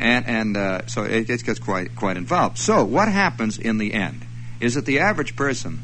And, 0.00 0.26
and 0.26 0.56
uh, 0.56 0.86
so 0.86 1.04
it, 1.04 1.28
it 1.28 1.44
gets 1.44 1.60
quite, 1.60 1.94
quite 1.94 2.16
involved. 2.16 2.58
So, 2.58 2.84
what 2.84 3.08
happens 3.08 3.58
in 3.58 3.76
the 3.78 3.92
end 3.92 4.22
is 4.58 4.74
that 4.74 4.86
the 4.86 4.98
average 4.98 5.36
person 5.36 5.80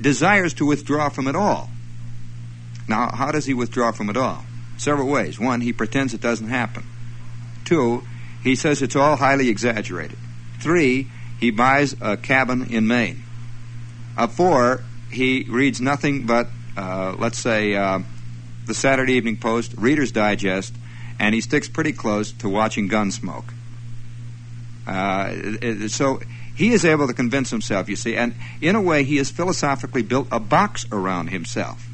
desires 0.00 0.52
to 0.54 0.66
withdraw 0.66 1.08
from 1.08 1.28
it 1.28 1.36
all. 1.36 1.70
Now, 2.88 3.10
how 3.12 3.30
does 3.30 3.46
he 3.46 3.54
withdraw 3.54 3.92
from 3.92 4.10
it 4.10 4.16
all? 4.16 4.44
Several 4.76 5.08
ways. 5.08 5.38
One, 5.38 5.60
he 5.60 5.72
pretends 5.72 6.12
it 6.12 6.20
doesn't 6.20 6.48
happen. 6.48 6.84
Two, 7.64 8.02
he 8.42 8.56
says 8.56 8.82
it's 8.82 8.96
all 8.96 9.16
highly 9.16 9.48
exaggerated. 9.48 10.18
Three, 10.60 11.08
he 11.38 11.52
buys 11.52 11.94
a 12.00 12.16
cabin 12.16 12.66
in 12.66 12.88
Maine. 12.88 13.22
Uh, 14.16 14.26
four, 14.26 14.82
he 15.10 15.46
reads 15.48 15.80
nothing 15.80 16.26
but, 16.26 16.48
uh, 16.76 17.14
let's 17.16 17.38
say, 17.38 17.74
uh, 17.74 18.00
the 18.66 18.74
Saturday 18.74 19.14
Evening 19.14 19.36
Post, 19.36 19.74
Reader's 19.76 20.12
Digest, 20.12 20.74
and 21.18 21.34
he 21.34 21.40
sticks 21.40 21.68
pretty 21.68 21.92
close 21.92 22.32
to 22.32 22.48
watching 22.48 22.88
Gunsmoke. 22.88 23.52
Uh, 24.86 25.88
so 25.88 26.20
he 26.56 26.72
is 26.72 26.84
able 26.84 27.06
to 27.06 27.14
convince 27.14 27.50
himself, 27.50 27.88
you 27.88 27.96
see, 27.96 28.16
and 28.16 28.34
in 28.60 28.74
a 28.74 28.80
way, 28.80 29.04
he 29.04 29.16
has 29.16 29.30
philosophically 29.30 30.02
built 30.02 30.28
a 30.30 30.40
box 30.40 30.84
around 30.90 31.28
himself 31.28 31.88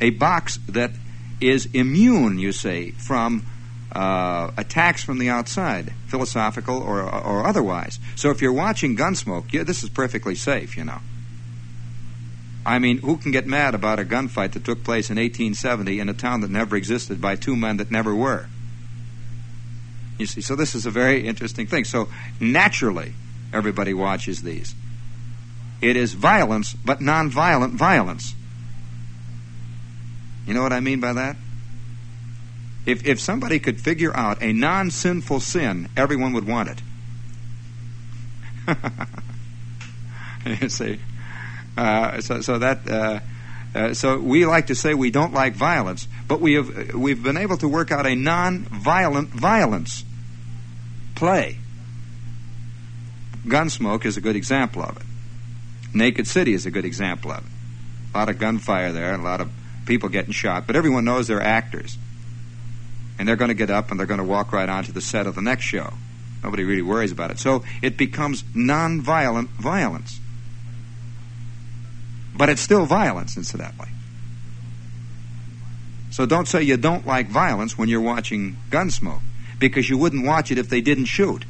a 0.00 0.10
box 0.10 0.58
that 0.68 0.92
is 1.40 1.66
immune, 1.72 2.38
you 2.38 2.52
say, 2.52 2.92
from 2.92 3.44
uh, 3.92 4.50
attacks 4.56 5.02
from 5.02 5.18
the 5.18 5.28
outside, 5.28 5.92
philosophical 6.06 6.82
or, 6.82 7.02
or 7.02 7.46
otherwise. 7.46 7.98
So 8.16 8.30
if 8.30 8.42
you're 8.42 8.52
watching 8.52 8.96
Gunsmoke, 8.96 9.52
yeah, 9.52 9.62
this 9.62 9.82
is 9.82 9.88
perfectly 9.88 10.34
safe, 10.34 10.76
you 10.76 10.84
know. 10.84 10.98
I 12.68 12.78
mean, 12.78 12.98
who 12.98 13.16
can 13.16 13.32
get 13.32 13.46
mad 13.46 13.74
about 13.74 13.98
a 13.98 14.04
gunfight 14.04 14.52
that 14.52 14.62
took 14.62 14.84
place 14.84 15.08
in 15.08 15.16
1870 15.16 16.00
in 16.00 16.10
a 16.10 16.12
town 16.12 16.42
that 16.42 16.50
never 16.50 16.76
existed 16.76 17.18
by 17.18 17.34
two 17.34 17.56
men 17.56 17.78
that 17.78 17.90
never 17.90 18.14
were? 18.14 18.44
You 20.18 20.26
see, 20.26 20.42
so 20.42 20.54
this 20.54 20.74
is 20.74 20.84
a 20.84 20.90
very 20.90 21.26
interesting 21.26 21.66
thing. 21.66 21.84
So 21.84 22.10
naturally, 22.38 23.14
everybody 23.54 23.94
watches 23.94 24.42
these. 24.42 24.74
It 25.80 25.96
is 25.96 26.12
violence, 26.12 26.74
but 26.74 27.00
non-violent 27.00 27.72
violence. 27.72 28.34
You 30.46 30.52
know 30.52 30.62
what 30.62 30.74
I 30.74 30.80
mean 30.80 31.00
by 31.00 31.14
that? 31.14 31.36
If, 32.84 33.06
if 33.06 33.18
somebody 33.18 33.60
could 33.60 33.80
figure 33.80 34.14
out 34.14 34.42
a 34.42 34.52
non 34.52 34.90
sinful 34.90 35.40
sin, 35.40 35.88
everyone 35.96 36.34
would 36.34 36.46
want 36.46 36.68
it. 36.68 36.82
you 40.62 40.68
see? 40.68 40.98
Uh, 41.78 42.20
so, 42.20 42.40
so 42.40 42.58
that. 42.58 42.88
Uh, 42.88 43.20
uh, 43.74 43.92
so 43.92 44.18
we 44.18 44.46
like 44.46 44.68
to 44.68 44.74
say 44.74 44.94
we 44.94 45.10
don't 45.10 45.34
like 45.34 45.54
violence, 45.54 46.08
but 46.26 46.40
we 46.40 46.54
have 46.54 46.94
we've 46.94 47.22
been 47.22 47.36
able 47.36 47.56
to 47.58 47.68
work 47.68 47.92
out 47.92 48.06
a 48.06 48.14
non-violent 48.14 49.28
violence 49.28 50.04
play. 51.14 51.58
Gunsmoke 53.46 54.06
is 54.06 54.16
a 54.16 54.22
good 54.22 54.36
example 54.36 54.82
of 54.82 54.96
it. 54.96 55.02
Naked 55.94 56.26
City 56.26 56.54
is 56.54 56.64
a 56.64 56.70
good 56.70 56.86
example 56.86 57.30
of 57.30 57.38
it. 57.44 57.50
A 58.14 58.18
lot 58.18 58.28
of 58.30 58.38
gunfire 58.38 58.90
there, 58.90 59.14
a 59.14 59.18
lot 59.18 59.40
of 59.40 59.50
people 59.86 60.08
getting 60.08 60.32
shot, 60.32 60.66
but 60.66 60.74
everyone 60.74 61.04
knows 61.04 61.28
they're 61.28 61.40
actors 61.40 61.98
and 63.18 63.28
they're 63.28 63.36
going 63.36 63.48
to 63.48 63.54
get 63.54 63.70
up 63.70 63.90
and 63.90 64.00
they're 64.00 64.06
going 64.06 64.18
to 64.18 64.24
walk 64.24 64.52
right 64.52 64.68
onto 64.68 64.92
the 64.92 65.00
set 65.00 65.26
of 65.26 65.34
the 65.34 65.42
next 65.42 65.64
show. 65.64 65.92
Nobody 66.42 66.64
really 66.64 66.82
worries 66.82 67.12
about 67.12 67.30
it. 67.30 67.38
So 67.38 67.64
it 67.82 67.96
becomes 67.96 68.42
nonviolent 68.54 69.48
violence. 69.48 70.20
But 72.38 72.48
it's 72.48 72.62
still 72.62 72.86
violence, 72.86 73.36
incidentally. 73.36 73.88
So 76.10 76.24
don't 76.24 76.46
say 76.46 76.62
you 76.62 76.76
don't 76.76 77.04
like 77.06 77.28
violence 77.28 77.76
when 77.76 77.88
you're 77.88 78.00
watching 78.00 78.56
Gunsmoke, 78.70 79.20
because 79.58 79.90
you 79.90 79.98
wouldn't 79.98 80.24
watch 80.24 80.50
it 80.52 80.56
if 80.56 80.68
they 80.68 80.80
didn't 80.80 81.06
shoot. 81.06 81.44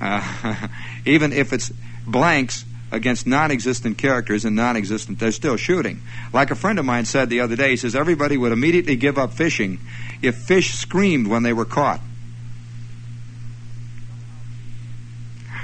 Uh, 0.00 0.68
even 1.06 1.32
if 1.32 1.52
it's 1.52 1.72
blanks 2.04 2.64
against 2.90 3.26
non-existent 3.26 3.96
characters 3.96 4.44
and 4.44 4.54
non-existent 4.54 5.18
they're 5.18 5.32
still 5.32 5.56
shooting 5.56 6.02
like 6.32 6.50
a 6.50 6.54
friend 6.54 6.78
of 6.78 6.84
mine 6.84 7.04
said 7.06 7.30
the 7.30 7.40
other 7.40 7.56
day 7.56 7.70
he 7.70 7.76
says 7.76 7.96
everybody 7.96 8.36
would 8.36 8.52
immediately 8.52 8.96
give 8.96 9.16
up 9.16 9.32
fishing 9.32 9.78
if 10.20 10.36
fish 10.36 10.74
screamed 10.74 11.26
when 11.26 11.42
they 11.42 11.52
were 11.54 11.64
caught 11.64 12.00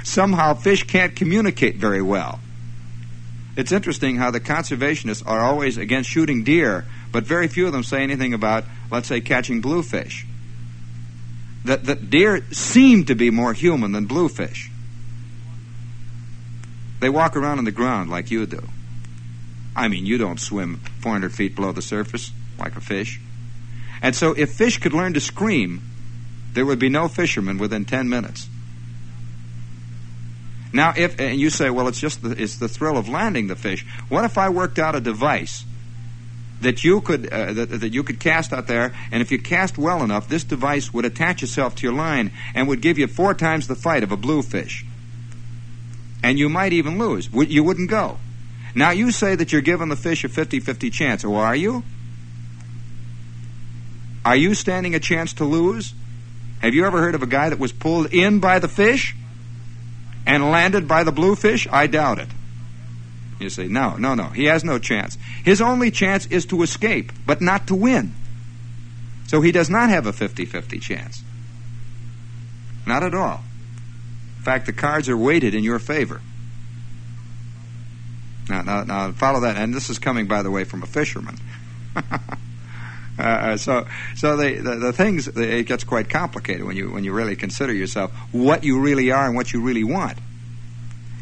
somehow 0.03 0.55
fish 0.55 0.83
can't 0.85 1.15
communicate 1.15 1.75
very 1.75 2.01
well 2.01 2.39
it's 3.59 3.71
interesting 3.71 4.17
how 4.17 4.31
the 4.31 4.39
conservationists 4.39 5.25
are 5.25 5.41
always 5.41 5.77
against 5.77 6.09
shooting 6.09 6.43
deer 6.43 6.85
but 7.11 7.23
very 7.23 7.47
few 7.47 7.65
of 7.65 7.73
them 7.73 7.83
say 7.83 8.01
anything 8.01 8.33
about 8.33 8.63
let's 8.91 9.07
say 9.07 9.21
catching 9.21 9.61
bluefish 9.61 10.25
that, 11.65 11.83
that 11.85 12.09
deer 12.09 12.43
seem 12.51 13.05
to 13.05 13.15
be 13.15 13.29
more 13.29 13.53
human 13.53 13.91
than 13.91 14.05
bluefish 14.05 14.69
they 16.99 17.09
walk 17.09 17.35
around 17.35 17.59
on 17.59 17.65
the 17.65 17.71
ground 17.71 18.09
like 18.09 18.29
you 18.29 18.45
do. 18.45 18.67
I 19.75 19.87
mean, 19.87 20.05
you 20.05 20.17
don't 20.17 20.39
swim 20.39 20.81
400 21.01 21.33
feet 21.33 21.55
below 21.55 21.71
the 21.71 21.81
surface 21.81 22.31
like 22.57 22.75
a 22.75 22.81
fish. 22.81 23.21
And 24.01 24.15
so, 24.15 24.33
if 24.33 24.53
fish 24.53 24.77
could 24.77 24.93
learn 24.93 25.13
to 25.13 25.21
scream, 25.21 25.81
there 26.53 26.65
would 26.65 26.79
be 26.79 26.89
no 26.89 27.07
fishermen 27.07 27.57
within 27.57 27.85
10 27.85 28.09
minutes. 28.09 28.48
Now, 30.71 30.93
if 30.95 31.19
and 31.19 31.39
you 31.39 31.49
say, 31.49 31.69
well, 31.69 31.87
it's 31.87 31.99
just 31.99 32.21
the, 32.21 32.31
it's 32.31 32.57
the 32.57 32.67
thrill 32.67 32.97
of 32.97 33.09
landing 33.09 33.47
the 33.47 33.55
fish. 33.55 33.85
What 34.07 34.23
if 34.23 34.37
I 34.37 34.49
worked 34.49 34.77
out 34.77 34.95
a 34.95 34.99
device 34.99 35.65
that 36.61 36.83
you 36.83 37.01
could 37.01 37.31
uh, 37.31 37.53
that, 37.53 37.65
that 37.67 37.93
you 37.93 38.03
could 38.03 38.19
cast 38.19 38.53
out 38.53 38.67
there, 38.67 38.93
and 39.11 39.21
if 39.21 39.31
you 39.31 39.41
cast 39.41 39.77
well 39.77 40.03
enough, 40.03 40.27
this 40.27 40.43
device 40.43 40.93
would 40.93 41.05
attach 41.05 41.41
itself 41.41 41.75
to 41.75 41.83
your 41.83 41.93
line 41.93 42.31
and 42.53 42.67
would 42.67 42.81
give 42.81 42.99
you 42.99 43.07
four 43.07 43.33
times 43.33 43.67
the 43.67 43.75
fight 43.75 44.03
of 44.03 44.11
a 44.11 44.17
bluefish 44.17 44.85
and 46.23 46.37
you 46.37 46.49
might 46.49 46.73
even 46.73 46.97
lose. 46.97 47.29
You 47.33 47.63
wouldn't 47.63 47.89
go. 47.89 48.17
Now, 48.75 48.91
you 48.91 49.11
say 49.11 49.35
that 49.35 49.51
you're 49.51 49.61
giving 49.61 49.89
the 49.89 49.95
fish 49.95 50.23
a 50.23 50.29
50 50.29 50.59
50 50.59 50.89
chance, 50.89 51.23
or 51.23 51.43
are 51.43 51.55
you? 51.55 51.83
Are 54.25 54.35
you 54.35 54.53
standing 54.53 54.93
a 54.93 54.99
chance 54.99 55.33
to 55.33 55.45
lose? 55.45 55.93
Have 56.61 56.73
you 56.73 56.85
ever 56.85 56.99
heard 56.99 57.15
of 57.15 57.23
a 57.23 57.27
guy 57.27 57.49
that 57.49 57.57
was 57.57 57.71
pulled 57.71 58.13
in 58.13 58.39
by 58.39 58.59
the 58.59 58.67
fish 58.67 59.15
and 60.29 60.51
landed 60.51 60.87
by 60.87 61.03
the 61.03 61.11
bluefish? 61.11 61.67
I 61.71 61.87
doubt 61.87 62.19
it. 62.19 62.27
You 63.39 63.49
say, 63.49 63.67
no, 63.67 63.95
no, 63.95 64.13
no. 64.13 64.25
He 64.25 64.45
has 64.45 64.63
no 64.63 64.77
chance. 64.77 65.17
His 65.43 65.61
only 65.61 65.89
chance 65.91 66.27
is 66.27 66.45
to 66.47 66.61
escape, 66.61 67.11
but 67.25 67.41
not 67.41 67.67
to 67.67 67.75
win. 67.75 68.13
So 69.27 69.41
he 69.41 69.51
does 69.51 69.69
not 69.69 69.89
have 69.89 70.05
a 70.05 70.13
50 70.13 70.45
50 70.45 70.79
chance. 70.79 71.23
Not 72.85 73.03
at 73.03 73.15
all. 73.15 73.43
In 74.37 74.43
fact, 74.43 74.65
the 74.65 74.73
cards 74.73 75.09
are 75.09 75.17
weighted 75.17 75.55
in 75.55 75.63
your 75.63 75.79
favor. 75.79 76.21
Now, 78.49 78.61
now, 78.61 78.83
now 78.83 79.11
follow 79.11 79.39
that. 79.41 79.57
And 79.57 79.73
this 79.73 79.89
is 79.89 79.99
coming, 79.99 80.27
by 80.27 80.43
the 80.43 80.51
way, 80.51 80.63
from 80.63 80.83
a 80.83 80.87
fisherman. 80.87 81.37
Uh, 83.19 83.57
so, 83.57 83.85
so 84.15 84.37
the, 84.37 84.55
the, 84.55 84.75
the 84.75 84.93
things 84.93 85.27
it 85.27 85.65
gets 85.65 85.83
quite 85.83 86.09
complicated 86.09 86.63
when 86.63 86.77
you 86.77 86.89
when 86.89 87.03
you 87.03 87.11
really 87.11 87.35
consider 87.35 87.73
yourself 87.73 88.11
what 88.31 88.63
you 88.63 88.79
really 88.79 89.11
are 89.11 89.25
and 89.25 89.35
what 89.35 89.51
you 89.51 89.61
really 89.61 89.83
want. 89.83 90.17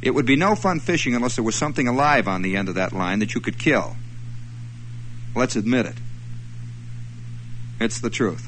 It 0.03 0.11
would 0.11 0.27
be 0.27 0.35
no 0.35 0.53
fun 0.53 0.79
fishing 0.79 1.15
unless 1.15 1.35
there 1.35 1.43
was 1.43 1.55
something 1.55 1.87
alive 1.87 2.27
on 2.27 2.43
the 2.43 2.55
end 2.55 2.69
of 2.69 2.75
that 2.75 2.93
line 2.93 3.17
that 3.19 3.33
you 3.33 3.41
could 3.41 3.57
kill. 3.57 3.95
Let's 5.35 5.55
admit 5.55 5.87
it. 5.87 5.95
It's 7.79 7.99
the 7.99 8.11
truth. 8.11 8.47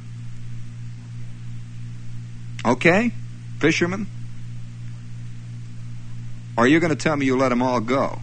Okay, 2.63 3.11
fishermen. 3.57 4.05
Are 6.55 6.67
you 6.67 6.79
going 6.79 6.89
to 6.89 6.95
tell 6.95 7.15
me 7.15 7.25
you 7.25 7.35
let 7.35 7.49
them 7.49 7.63
all 7.63 7.79
go? 7.79 8.19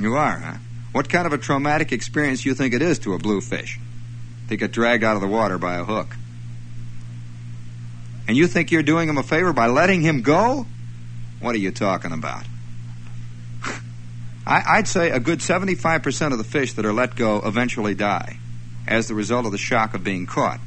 You 0.00 0.14
are, 0.14 0.38
huh? 0.38 0.58
What 0.98 1.08
kind 1.08 1.28
of 1.28 1.32
a 1.32 1.38
traumatic 1.38 1.92
experience 1.92 2.42
do 2.42 2.48
you 2.48 2.56
think 2.56 2.74
it 2.74 2.82
is 2.82 2.98
to 3.00 3.14
a 3.14 3.18
bluefish 3.18 3.78
to 4.48 4.56
get 4.56 4.72
dragged 4.72 5.04
out 5.04 5.14
of 5.14 5.22
the 5.22 5.28
water 5.28 5.56
by 5.56 5.76
a 5.76 5.84
hook? 5.84 6.16
And 8.26 8.36
you 8.36 8.48
think 8.48 8.72
you're 8.72 8.82
doing 8.82 9.08
him 9.08 9.16
a 9.16 9.22
favor 9.22 9.52
by 9.52 9.68
letting 9.68 10.00
him 10.00 10.22
go? 10.22 10.66
What 11.38 11.54
are 11.54 11.58
you 11.58 11.70
talking 11.70 12.10
about? 12.10 12.42
I, 14.44 14.78
would 14.78 14.88
say 14.88 15.10
a 15.10 15.20
good 15.20 15.38
75% 15.38 16.32
of 16.32 16.38
the 16.38 16.42
fish 16.42 16.72
that 16.72 16.84
are 16.84 16.92
let 16.92 17.14
go 17.14 17.42
eventually 17.44 17.94
die 17.94 18.40
as 18.88 19.06
the 19.06 19.14
result 19.14 19.46
of 19.46 19.52
the 19.52 19.56
shock 19.56 19.94
of 19.94 20.02
being 20.02 20.26
caught. 20.26 20.58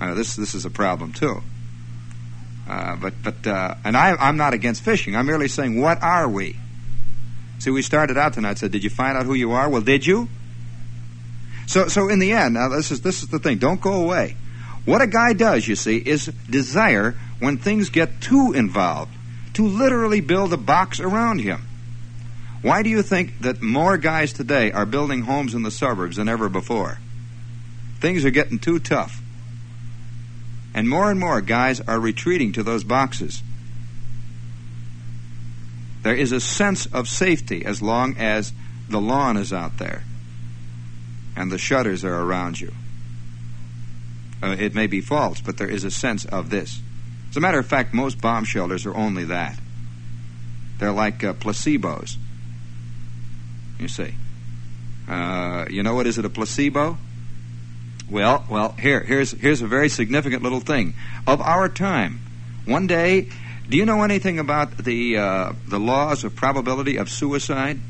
Uh, 0.00 0.14
this, 0.14 0.34
this 0.34 0.52
is 0.52 0.64
a 0.64 0.70
problem, 0.70 1.12
too. 1.12 1.40
Uh, 2.68 2.96
but 2.96 3.14
but 3.22 3.46
uh, 3.46 3.76
and 3.84 3.96
I, 3.96 4.16
I'm 4.16 4.36
not 4.36 4.52
against 4.52 4.82
fishing. 4.82 5.14
I'm 5.14 5.26
merely 5.26 5.46
saying, 5.46 5.80
what 5.80 6.02
are 6.02 6.28
we? 6.28 6.56
See, 7.58 7.70
we 7.70 7.82
started 7.82 8.18
out 8.18 8.34
tonight. 8.34 8.58
Said, 8.58 8.72
did 8.72 8.84
you 8.84 8.90
find 8.90 9.16
out 9.16 9.26
who 9.26 9.34
you 9.34 9.52
are? 9.52 9.68
Well, 9.68 9.80
did 9.80 10.06
you? 10.06 10.28
So 11.66 11.88
so 11.88 12.08
in 12.08 12.18
the 12.18 12.32
end, 12.32 12.54
now 12.54 12.68
this 12.68 12.90
is 12.90 13.00
this 13.00 13.22
is 13.22 13.28
the 13.28 13.38
thing. 13.38 13.58
Don't 13.58 13.80
go 13.80 13.94
away. 13.94 14.36
What 14.84 15.00
a 15.00 15.06
guy 15.06 15.32
does, 15.32 15.66
you 15.66 15.76
see, 15.76 15.96
is 15.96 16.26
desire 16.48 17.16
when 17.38 17.56
things 17.56 17.88
get 17.88 18.20
too 18.20 18.52
involved 18.54 19.12
to 19.54 19.66
literally 19.66 20.20
build 20.20 20.52
a 20.52 20.58
box 20.58 21.00
around 21.00 21.38
him. 21.38 21.62
Why 22.60 22.82
do 22.82 22.90
you 22.90 23.02
think 23.02 23.40
that 23.40 23.62
more 23.62 23.96
guys 23.96 24.32
today 24.32 24.72
are 24.72 24.86
building 24.86 25.22
homes 25.22 25.54
in 25.54 25.62
the 25.62 25.70
suburbs 25.70 26.16
than 26.16 26.28
ever 26.28 26.48
before? 26.48 26.98
Things 28.00 28.24
are 28.24 28.30
getting 28.30 28.58
too 28.58 28.78
tough. 28.78 29.22
And 30.74 30.88
more 30.88 31.10
and 31.10 31.20
more 31.20 31.40
guys 31.40 31.80
are 31.80 32.00
retreating 32.00 32.52
to 32.52 32.62
those 32.62 32.84
boxes. 32.84 33.42
There 36.04 36.14
is 36.14 36.32
a 36.32 36.40
sense 36.40 36.86
of 36.86 37.08
safety 37.08 37.64
as 37.64 37.82
long 37.82 38.16
as 38.18 38.52
the 38.88 39.00
lawn 39.00 39.36
is 39.36 39.52
out 39.52 39.78
there 39.78 40.04
and 41.36 41.50
the 41.50 41.58
shutters 41.58 42.04
are 42.04 42.22
around 42.22 42.60
you. 42.60 42.72
Uh, 44.42 44.56
it 44.58 44.74
may 44.74 44.86
be 44.86 45.00
false, 45.00 45.40
but 45.40 45.56
there 45.56 45.68
is 45.68 45.84
a 45.84 45.90
sense 45.90 46.24
of 46.26 46.50
this. 46.50 46.80
As 47.30 47.36
a 47.36 47.40
matter 47.40 47.58
of 47.58 47.66
fact, 47.66 47.94
most 47.94 48.20
bomb 48.20 48.44
shelters 48.44 48.86
are 48.86 48.94
only 48.94 49.24
that. 49.24 49.58
They're 50.78 50.92
like 50.92 51.24
uh, 51.24 51.32
placebos. 51.32 52.16
You 53.80 53.88
see. 53.88 54.14
Uh, 55.08 55.66
you 55.70 55.82
know 55.82 55.94
what 55.94 56.06
is 56.06 56.18
it 56.18 56.24
a 56.24 56.30
placebo? 56.30 56.98
Well, 58.10 58.44
well, 58.50 58.72
here, 58.72 59.00
here's 59.00 59.32
here's 59.32 59.62
a 59.62 59.66
very 59.66 59.88
significant 59.88 60.42
little 60.42 60.60
thing 60.60 60.94
of 61.26 61.40
our 61.40 61.68
time. 61.68 62.20
One 62.66 62.86
day, 62.86 63.28
do 63.68 63.76
you 63.76 63.86
know 63.86 64.02
anything 64.02 64.38
about 64.38 64.76
the 64.78 65.16
uh, 65.16 65.52
the 65.66 65.80
laws 65.80 66.24
of 66.24 66.36
probability 66.36 66.96
of 66.96 67.08
suicide? 67.08 67.80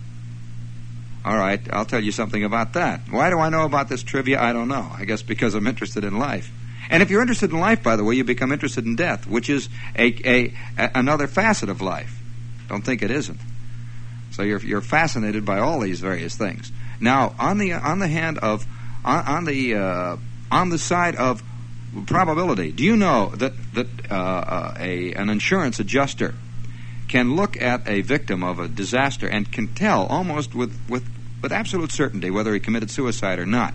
All 1.25 1.37
right, 1.37 1.61
I'll 1.73 1.87
tell 1.87 2.03
you 2.03 2.13
something 2.13 2.45
about 2.45 2.75
that. 2.75 3.01
Why 3.11 3.31
do 3.31 3.39
I 3.39 3.49
know 3.49 3.65
about 3.65 3.89
this 3.89 4.03
trivia? 4.03 4.41
I 4.41 4.53
don't 4.53 4.69
know. 4.69 4.91
I 4.93 5.05
guess 5.05 5.23
because 5.23 5.55
I'm 5.55 5.67
interested 5.67 6.05
in 6.05 6.19
life. 6.19 6.51
And 6.91 7.03
if 7.03 7.11
you're 7.11 7.23
interested 7.23 7.51
in 7.51 7.59
life, 7.61 7.83
by 7.83 7.97
the 7.97 8.05
way, 8.05 8.15
you 8.15 8.25
become 8.25 8.53
interested 8.53 8.85
in 8.85 8.95
death, 8.95 9.27
which 9.27 9.49
is 9.49 9.69
a, 9.97 10.15
a, 10.25 10.55
a 10.77 10.91
another 10.95 11.27
facet 11.27 11.71
of 11.71 11.81
life. 11.81 12.21
Don't 12.69 12.85
think 12.85 13.03
it 13.03 13.11
isn't. 13.11 13.41
So 14.33 14.43
you're, 14.43 14.61
you're 14.61 14.81
fascinated 14.81 15.45
by 15.45 15.61
all 15.61 15.81
these 15.81 16.01
various 16.01 16.37
things. 16.37 16.73
Now, 17.01 17.35
on 17.39 17.59
the 17.59 17.73
on 17.73 18.01
the 18.01 18.09
hand 18.09 18.39
of 18.39 18.67
on, 19.05 19.27
on 19.27 19.45
the 19.45 19.75
uh, 19.75 20.17
on 20.51 20.69
the 20.71 20.79
side 20.79 21.17
of 21.17 21.43
probability, 22.07 22.73
do 22.73 22.83
you 22.83 22.97
know 22.97 23.33
that 23.37 23.53
that 23.75 23.87
uh, 24.11 24.15
uh, 24.15 24.75
a 24.79 25.13
an 25.15 25.31
insurance 25.31 25.79
adjuster 25.81 26.35
can 27.09 27.37
look 27.37 27.61
at 27.61 27.87
a 27.89 28.01
victim 28.01 28.43
of 28.43 28.59
a 28.59 28.69
disaster 28.69 29.29
and 29.29 29.51
can 29.53 29.69
tell 29.75 30.07
almost 30.07 30.55
with 30.55 30.79
with 30.89 31.07
with 31.43 31.53
absolute 31.53 31.93
certainty 31.93 32.31
whether 32.31 32.53
he 32.55 32.61
committed 32.61 32.91
suicide 32.91 33.39
or 33.39 33.47
not, 33.47 33.75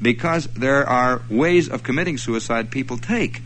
because 0.00 0.46
there 0.48 0.88
are 0.88 1.22
ways 1.28 1.68
of 1.68 1.82
committing 1.82 2.16
suicide 2.16 2.70
people 2.70 2.96
take. 2.96 3.42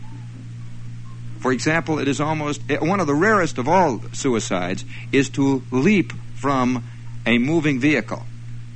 For 1.39 1.51
example, 1.51 1.99
it 1.99 2.07
is 2.07 2.21
almost 2.21 2.61
eh, 2.69 2.77
one 2.77 2.99
of 2.99 3.07
the 3.07 3.15
rarest 3.15 3.57
of 3.57 3.67
all 3.67 4.01
suicides 4.13 4.85
is 5.11 5.29
to 5.31 5.63
leap 5.71 6.13
from 6.35 6.83
a 7.25 7.37
moving 7.37 7.79
vehicle. 7.79 8.23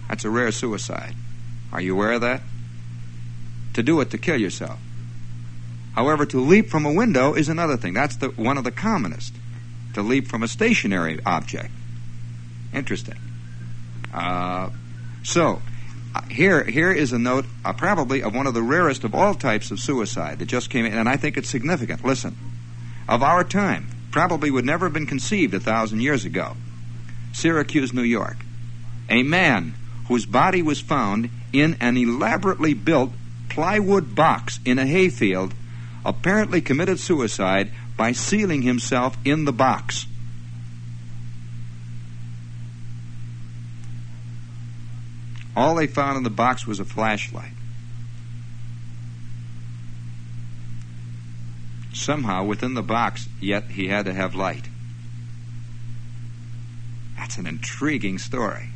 That's 0.10 0.26
a 0.26 0.30
rare 0.30 0.52
suicide. 0.52 1.16
Are 1.72 1.82
you 1.82 1.94
aware 1.94 2.14
of 2.14 2.22
that? 2.22 2.42
To 3.76 3.84
do 3.84 4.02
it 4.02 4.10
to 4.12 4.18
kill 4.18 4.38
yourself. 4.38 4.80
However, 5.98 6.28
to 6.28 6.40
leap 6.40 6.70
from 6.70 6.86
a 6.86 6.94
window 6.94 7.34
is 7.34 7.50
another 7.50 7.76
thing. 7.76 7.96
That's 7.96 8.18
the, 8.18 8.28
one 8.28 8.60
of 8.60 8.64
the 8.64 8.70
commonest. 8.70 9.34
To 9.96 10.04
leap 10.04 10.28
from 10.28 10.44
a 10.44 10.48
stationary 10.48 11.20
object. 11.26 11.72
Interesting. 12.72 13.18
Uh, 14.14 14.70
so, 15.24 15.60
uh, 16.14 16.22
here, 16.30 16.64
here 16.64 16.92
is 16.92 17.14
a 17.14 17.18
note, 17.18 17.46
uh, 17.66 17.74
probably 17.74 18.22
of 18.22 18.36
one 18.36 18.46
of 18.46 18.54
the 18.54 18.62
rarest 18.62 19.06
of 19.06 19.16
all 19.16 19.34
types 19.34 19.72
of 19.72 19.80
suicide 19.80 20.38
that 20.38 20.46
just 20.46 20.70
came 20.70 20.86
in, 20.86 20.94
and 20.94 21.10
I 21.10 21.18
think 21.18 21.36
it's 21.36 21.50
significant. 21.50 22.06
Listen, 22.06 22.38
of 23.10 23.24
our 23.24 23.44
time, 23.44 23.88
probably 24.12 24.52
would 24.52 24.66
never 24.66 24.86
have 24.86 24.94
been 24.94 25.08
conceived 25.08 25.56
a 25.56 25.60
thousand 25.60 26.02
years 26.02 26.26
ago. 26.26 26.56
Syracuse, 27.34 27.92
New 27.92 28.04
York. 28.04 28.38
A 29.10 29.24
man 29.24 29.74
whose 30.10 30.28
body 30.28 30.62
was 30.62 30.80
found 30.80 31.32
in 31.52 31.76
an 31.82 31.98
elaborately 31.98 32.76
built 32.76 33.14
plywood 33.50 34.14
box 34.14 34.60
in 34.64 34.78
a 34.78 34.86
hayfield 34.86 35.56
apparently 36.08 36.62
committed 36.62 37.00
suicide 37.00 37.70
by 37.98 38.14
sealing 38.14 38.62
himself 38.62 39.18
in 39.26 39.44
the 39.44 39.52
box. 39.52 40.08
All 45.54 45.76
they 45.76 45.88
found 45.88 46.18
in 46.18 46.24
the 46.24 46.30
box 46.30 46.66
was 46.66 46.80
a 46.80 46.86
flashlight. 46.86 47.52
Somehow, 51.94 52.46
within 52.46 52.74
the 52.74 52.84
box, 52.84 53.28
yet 53.42 53.66
he 53.66 53.88
had 53.88 54.06
to 54.06 54.14
have 54.14 54.34
light. 54.34 54.70
That's 57.18 57.38
an 57.38 57.48
intriguing 57.48 58.18
story. 58.18 58.70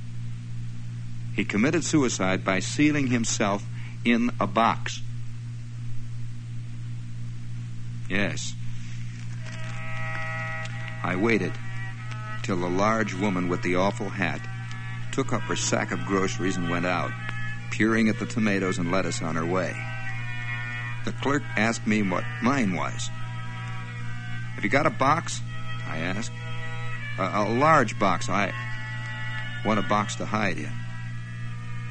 He 1.36 1.45
committed 1.45 1.86
suicide 1.86 2.43
by 2.43 2.59
sealing 2.59 3.07
himself 3.07 3.63
in 4.03 4.32
a 4.39 4.47
box. 4.47 5.01
Yes. 8.12 8.53
I 11.01 11.16
waited 11.16 11.53
till 12.43 12.57
the 12.57 12.70
large 12.70 13.14
woman 13.14 13.47
with 13.47 13.62
the 13.62 13.78
awful 13.78 14.09
hat 14.09 14.41
took 15.14 15.32
up 15.32 15.41
her 15.43 15.55
sack 15.55 15.93
of 15.93 16.05
groceries 16.05 16.57
and 16.57 16.70
went 16.70 16.86
out, 16.86 17.12
peering 17.72 18.09
at 18.09 18.20
the 18.20 18.26
tomatoes 18.26 18.80
and 18.80 18.91
lettuce 18.91 19.22
on 19.22 19.36
her 19.36 19.45
way. 19.45 19.74
The 21.05 21.14
clerk 21.14 21.41
asked 21.55 21.88
me 21.88 22.03
what 22.03 22.26
mine 22.43 22.76
was. 22.76 23.09
Have 24.55 24.66
you 24.66 24.70
got 24.70 24.86
a 24.86 24.89
box? 24.89 25.39
I 25.88 25.99
asked. 25.99 26.34
A, 27.18 27.24
a 27.24 27.47
large 27.49 27.97
box. 27.97 28.28
I 28.28 28.53
want 29.66 29.80
a 29.80 29.84
box 29.84 30.16
to 30.18 30.26
hide 30.26 30.57
in. 30.57 30.72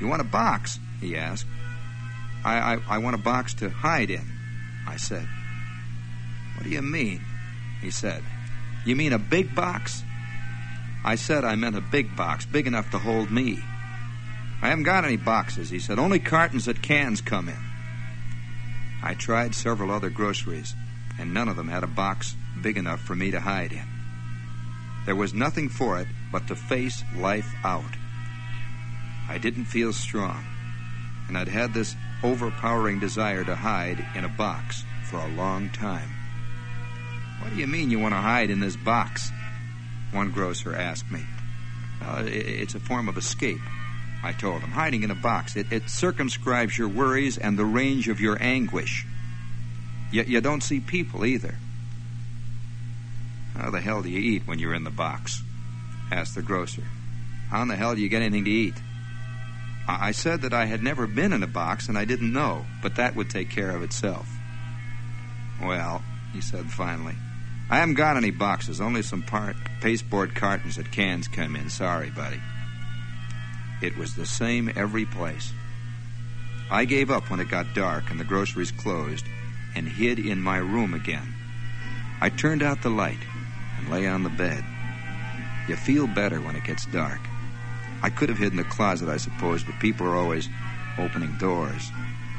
You 0.02 0.06
want 0.06 0.20
a 0.20 0.24
box? 0.24 0.78
He 1.00 1.16
asked. 1.16 1.46
I, 2.44 2.74
I, 2.74 2.78
I 2.88 2.98
want 2.98 3.14
a 3.14 3.18
box 3.18 3.54
to 3.54 3.70
hide 3.70 4.10
in, 4.10 4.26
I 4.86 4.98
said. 4.98 5.26
What 6.54 6.64
do 6.64 6.70
you 6.70 6.82
mean? 6.82 7.20
He 7.80 7.90
said. 7.90 8.22
You 8.84 8.96
mean 8.96 9.12
a 9.12 9.18
big 9.18 9.54
box? 9.54 10.02
I 11.04 11.14
said 11.14 11.44
I 11.44 11.54
meant 11.54 11.76
a 11.76 11.80
big 11.80 12.14
box, 12.16 12.44
big 12.44 12.66
enough 12.66 12.90
to 12.90 12.98
hold 12.98 13.30
me. 13.30 13.58
I 14.62 14.68
haven't 14.68 14.84
got 14.84 15.04
any 15.04 15.16
boxes, 15.16 15.70
he 15.70 15.78
said. 15.78 15.98
Only 15.98 16.18
cartons 16.18 16.66
that 16.66 16.82
cans 16.82 17.20
come 17.20 17.48
in. 17.48 17.56
I 19.02 19.14
tried 19.14 19.54
several 19.54 19.90
other 19.90 20.10
groceries, 20.10 20.74
and 21.18 21.32
none 21.32 21.48
of 21.48 21.56
them 21.56 21.68
had 21.68 21.82
a 21.82 21.86
box 21.86 22.36
big 22.60 22.76
enough 22.76 23.00
for 23.00 23.14
me 23.14 23.30
to 23.30 23.40
hide 23.40 23.72
in. 23.72 23.86
There 25.06 25.16
was 25.16 25.32
nothing 25.32 25.70
for 25.70 25.98
it 25.98 26.08
but 26.30 26.46
to 26.48 26.54
face 26.54 27.02
life 27.16 27.50
out. 27.64 27.96
I 29.28 29.38
didn't 29.38 29.64
feel 29.64 29.94
strong, 29.94 30.44
and 31.28 31.38
I'd 31.38 31.48
had 31.48 31.72
this 31.72 31.96
overpowering 32.22 33.00
desire 33.00 33.44
to 33.44 33.54
hide 33.54 34.04
in 34.14 34.24
a 34.24 34.28
box 34.28 34.84
for 35.08 35.18
a 35.18 35.28
long 35.28 35.70
time. 35.70 36.19
What 37.40 37.50
do 37.50 37.56
you 37.56 37.66
mean 37.66 37.90
you 37.90 37.98
want 37.98 38.14
to 38.14 38.20
hide 38.20 38.50
in 38.50 38.60
this 38.60 38.76
box? 38.76 39.30
One 40.12 40.30
grocer 40.30 40.74
asked 40.74 41.10
me. 41.10 41.24
Uh, 42.02 42.24
it's 42.26 42.74
a 42.74 42.80
form 42.80 43.08
of 43.08 43.16
escape, 43.16 43.60
I 44.22 44.32
told 44.32 44.62
him. 44.62 44.70
Hiding 44.70 45.02
in 45.02 45.10
a 45.10 45.14
box, 45.14 45.56
it, 45.56 45.72
it 45.72 45.88
circumscribes 45.88 46.76
your 46.76 46.88
worries 46.88 47.38
and 47.38 47.58
the 47.58 47.64
range 47.64 48.08
of 48.08 48.20
your 48.20 48.40
anguish. 48.40 49.06
Yet 50.12 50.28
you 50.28 50.40
don't 50.40 50.62
see 50.62 50.80
people 50.80 51.24
either. 51.24 51.56
How 53.54 53.70
the 53.70 53.80
hell 53.80 54.02
do 54.02 54.08
you 54.08 54.18
eat 54.18 54.46
when 54.46 54.58
you're 54.58 54.74
in 54.74 54.84
the 54.84 54.90
box? 54.90 55.42
asked 56.10 56.34
the 56.34 56.42
grocer. 56.42 56.84
How 57.50 57.62
in 57.62 57.68
the 57.68 57.76
hell 57.76 57.94
do 57.94 58.00
you 58.00 58.08
get 58.08 58.22
anything 58.22 58.44
to 58.44 58.50
eat? 58.50 58.74
I 59.88 60.12
said 60.12 60.42
that 60.42 60.54
I 60.54 60.66
had 60.66 60.82
never 60.82 61.06
been 61.06 61.32
in 61.32 61.42
a 61.42 61.48
box 61.48 61.88
and 61.88 61.98
I 61.98 62.04
didn't 62.04 62.32
know, 62.32 62.64
but 62.82 62.96
that 62.96 63.16
would 63.16 63.28
take 63.28 63.50
care 63.50 63.70
of 63.70 63.82
itself. 63.82 64.28
Well, 65.60 66.02
he 66.32 66.40
said 66.40 66.70
finally, 66.70 67.16
I 67.70 67.76
haven't 67.76 67.94
got 67.94 68.16
any 68.16 68.32
boxes, 68.32 68.80
only 68.80 69.00
some 69.02 69.22
part- 69.22 69.54
pasteboard 69.80 70.34
cartons 70.34 70.74
that 70.74 70.90
cans 70.90 71.28
come 71.28 71.54
in. 71.54 71.70
Sorry, 71.70 72.10
buddy. 72.10 72.42
It 73.80 73.96
was 73.96 74.14
the 74.14 74.26
same 74.26 74.72
every 74.74 75.06
place. 75.06 75.52
I 76.68 76.84
gave 76.84 77.12
up 77.12 77.30
when 77.30 77.38
it 77.38 77.48
got 77.48 77.72
dark 77.72 78.10
and 78.10 78.18
the 78.18 78.24
groceries 78.24 78.72
closed 78.72 79.24
and 79.76 79.88
hid 79.88 80.18
in 80.18 80.42
my 80.42 80.56
room 80.56 80.94
again. 80.94 81.32
I 82.20 82.28
turned 82.28 82.64
out 82.64 82.82
the 82.82 82.90
light 82.90 83.20
and 83.78 83.88
lay 83.88 84.06
on 84.08 84.24
the 84.24 84.30
bed. 84.30 84.64
You 85.68 85.76
feel 85.76 86.08
better 86.08 86.40
when 86.40 86.56
it 86.56 86.64
gets 86.64 86.86
dark. 86.86 87.20
I 88.02 88.10
could 88.10 88.30
have 88.30 88.38
hid 88.38 88.50
in 88.50 88.56
the 88.56 88.64
closet, 88.64 89.08
I 89.08 89.16
suppose, 89.16 89.62
but 89.62 89.78
people 89.78 90.08
are 90.08 90.16
always 90.16 90.48
opening 90.98 91.36
doors. 91.38 91.88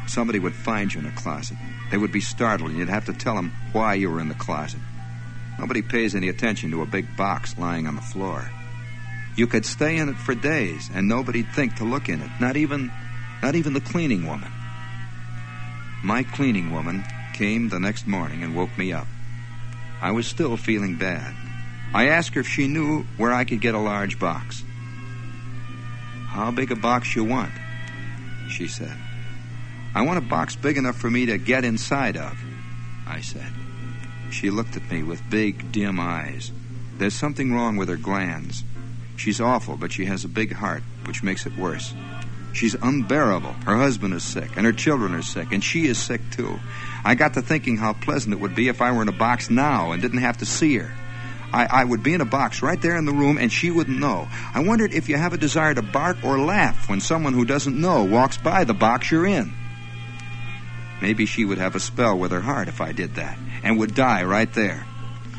Somebody 0.08 0.40
would 0.40 0.56
find 0.56 0.94
you 0.94 1.00
in 1.00 1.06
a 1.06 1.12
closet. 1.12 1.56
They 1.90 1.98
would 1.98 2.12
be 2.12 2.20
startled, 2.20 2.72
and 2.72 2.80
you'd 2.80 2.90
have 2.90 3.06
to 3.06 3.14
tell 3.14 3.36
them 3.36 3.54
why 3.72 3.94
you 3.94 4.10
were 4.10 4.20
in 4.20 4.28
the 4.28 4.36
closet. 4.36 4.82
Nobody 5.60 5.82
pays 5.82 6.16
any 6.16 6.30
attention 6.30 6.72
to 6.72 6.82
a 6.82 6.86
big 6.86 7.16
box 7.16 7.58
lying 7.58 7.88
on 7.88 7.96
the 7.96 8.02
floor. 8.02 8.50
You 9.36 9.48
could 9.48 9.66
stay 9.66 9.98
in 9.98 10.10
it 10.10 10.18
for 10.18 10.36
days, 10.36 10.90
and 10.94 11.08
nobody'd 11.08 11.52
think 11.54 11.76
to 11.76 11.84
look 11.84 12.10
in 12.10 12.22
it. 12.22 12.30
Not 12.40 12.58
even, 12.58 12.92
not 13.42 13.56
even 13.56 13.74
the 13.74 13.82
cleaning 13.82 14.28
woman. 14.28 14.52
My 16.04 16.24
cleaning 16.24 16.72
woman 16.72 17.04
came 17.34 17.70
the 17.70 17.80
next 17.80 18.08
morning 18.08 18.44
and 18.44 18.56
woke 18.56 18.76
me 18.78 18.92
up. 18.92 19.08
I 20.02 20.12
was 20.12 20.28
still 20.28 20.58
feeling 20.58 20.98
bad. 20.98 21.36
I 21.94 22.08
asked 22.08 22.34
her 22.36 22.42
if 22.42 22.48
she 22.48 22.68
knew 22.68 23.04
where 23.18 23.32
I 23.32 23.44
could 23.44 23.62
get 23.62 23.76
a 23.76 23.80
large 23.80 24.20
box. 24.20 24.64
How 26.28 26.50
big 26.52 26.72
a 26.72 26.76
box 26.76 27.16
you 27.16 27.24
want? 27.24 27.52
She 28.50 28.68
said. 28.68 28.98
I 29.94 30.02
want 30.04 30.18
a 30.18 30.22
box 30.22 30.56
big 30.56 30.78
enough 30.78 30.98
for 30.98 31.10
me 31.10 31.26
to 31.28 31.38
get 31.38 31.66
inside 31.66 32.18
of, 32.18 32.38
I 33.06 33.22
said. 33.22 33.52
She 34.32 34.50
looked 34.50 34.78
at 34.78 34.90
me 34.90 35.04
with 35.04 35.30
big, 35.30 35.74
dim 35.74 36.00
eyes. 36.00 36.52
There's 36.98 37.14
something 37.14 37.54
wrong 37.54 37.76
with 37.76 37.90
her 37.90 37.98
glands. 37.98 38.64
She's 39.18 39.42
awful, 39.42 39.76
but 39.76 39.92
she 39.92 40.06
has 40.06 40.24
a 40.24 40.30
big 40.30 40.54
heart, 40.54 40.84
which 41.06 41.22
makes 41.22 41.46
it 41.46 41.58
worse. 41.58 41.94
She's 42.54 42.76
unbearable. 42.76 43.54
Her 43.66 43.76
husband 43.76 44.14
is 44.14 44.24
sick, 44.24 44.52
and 44.56 44.66
her 44.66 44.72
children 44.72 45.14
are 45.14 45.22
sick, 45.22 45.52
and 45.52 45.64
she 45.64 45.86
is 45.86 45.98
sick 45.98 46.22
too. 46.32 46.60
I 47.04 47.16
got 47.16 47.34
to 47.34 47.42
thinking 47.42 47.78
how 47.78 47.94
pleasant 47.94 48.34
it 48.34 48.40
would 48.40 48.56
be 48.56 48.70
if 48.70 48.82
I 48.82 48.94
were 48.94 49.02
in 49.02 49.10
a 49.10 49.14
box 49.14 49.50
now 49.50 49.92
and 49.92 50.02
didn't 50.02 50.20
have 50.20 50.38
to 50.38 50.46
see 50.46 50.78
her. 50.78 50.92
I, 51.54 51.66
I 51.66 51.84
would 51.84 52.02
be 52.02 52.14
in 52.14 52.22
a 52.22 52.26
box 52.26 52.62
right 52.62 52.82
there 52.82 52.96
in 52.96 53.06
the 53.06 53.12
room 53.12 53.38
and 53.38 53.52
she 53.52 53.70
wouldn't 53.70 54.00
know. 54.00 54.30
I 54.54 54.64
wondered 54.64 54.94
if 54.94 55.10
you 55.10 55.18
have 55.18 55.34
a 55.34 55.38
desire 55.38 55.74
to 55.74 55.82
bark 55.82 56.24
or 56.24 56.40
laugh 56.40 56.88
when 56.88 57.02
someone 57.02 57.34
who 57.34 57.44
doesn't 57.44 57.80
know 57.80 58.06
walks 58.06 58.38
by 58.38 58.64
the 58.64 58.74
box 58.74 59.12
you're 59.12 59.26
in. 59.26 59.52
Maybe 61.02 61.26
she 61.26 61.44
would 61.44 61.58
have 61.58 61.76
a 61.76 61.80
spell 61.82 62.18
with 62.18 62.32
her 62.32 62.40
heart 62.40 62.70
if 62.70 62.80
I 62.80 62.94
did 62.94 63.16
that 63.16 63.38
and 63.64 63.78
would 63.80 63.96
die 63.96 64.24
right 64.24 64.52
there. 64.54 64.86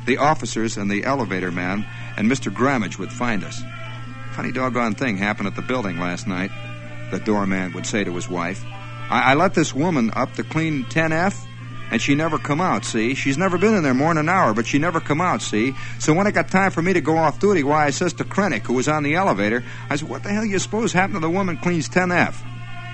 The 0.06 0.18
officers 0.18 0.76
and 0.76 0.90
the 0.90 1.04
elevator 1.04 1.50
man 1.50 1.86
and 2.16 2.30
Mr. 2.30 2.52
Grammage 2.52 2.98
would 2.98 3.12
find 3.12 3.44
us. 3.44 3.62
Funny 4.32 4.52
doggone 4.52 4.94
thing 4.94 5.16
happened 5.16 5.46
at 5.46 5.56
the 5.56 5.62
building 5.62 5.98
last 5.98 6.26
night, 6.26 6.50
the 7.10 7.18
doorman 7.20 7.72
would 7.72 7.86
say 7.86 8.02
to 8.02 8.14
his 8.14 8.28
wife. 8.28 8.64
I, 8.64 9.32
I 9.32 9.34
let 9.34 9.54
this 9.54 9.74
woman 9.74 10.10
up 10.14 10.32
to 10.34 10.42
clean 10.42 10.84
10F, 10.84 11.46
And 11.90 12.00
she 12.00 12.14
never 12.14 12.38
come 12.38 12.62
out, 12.62 12.86
see? 12.86 13.14
She's 13.14 13.36
never 13.36 13.58
been 13.58 13.74
in 13.74 13.82
there 13.82 13.92
more 13.92 14.08
than 14.14 14.26
an 14.26 14.28
hour, 14.30 14.54
but 14.54 14.66
she 14.66 14.78
never 14.78 14.98
come 14.98 15.20
out, 15.20 15.42
see? 15.42 15.74
So 15.98 16.14
when 16.14 16.26
it 16.26 16.32
got 16.32 16.48
time 16.48 16.70
for 16.70 16.80
me 16.80 16.94
to 16.94 17.02
go 17.02 17.18
off 17.18 17.38
duty, 17.38 17.62
why, 17.62 17.84
I 17.84 17.90
says 17.90 18.14
to 18.14 18.24
Krennick, 18.24 18.62
who 18.62 18.72
was 18.72 18.88
on 18.88 19.02
the 19.02 19.14
elevator, 19.14 19.62
I 19.90 19.96
said, 19.96 20.08
what 20.08 20.22
the 20.22 20.30
hell 20.30 20.46
you 20.46 20.58
suppose 20.58 20.94
happened 20.94 21.16
to 21.16 21.20
the 21.20 21.28
woman 21.28 21.58
cleans 21.58 21.90
10F? 21.90 22.34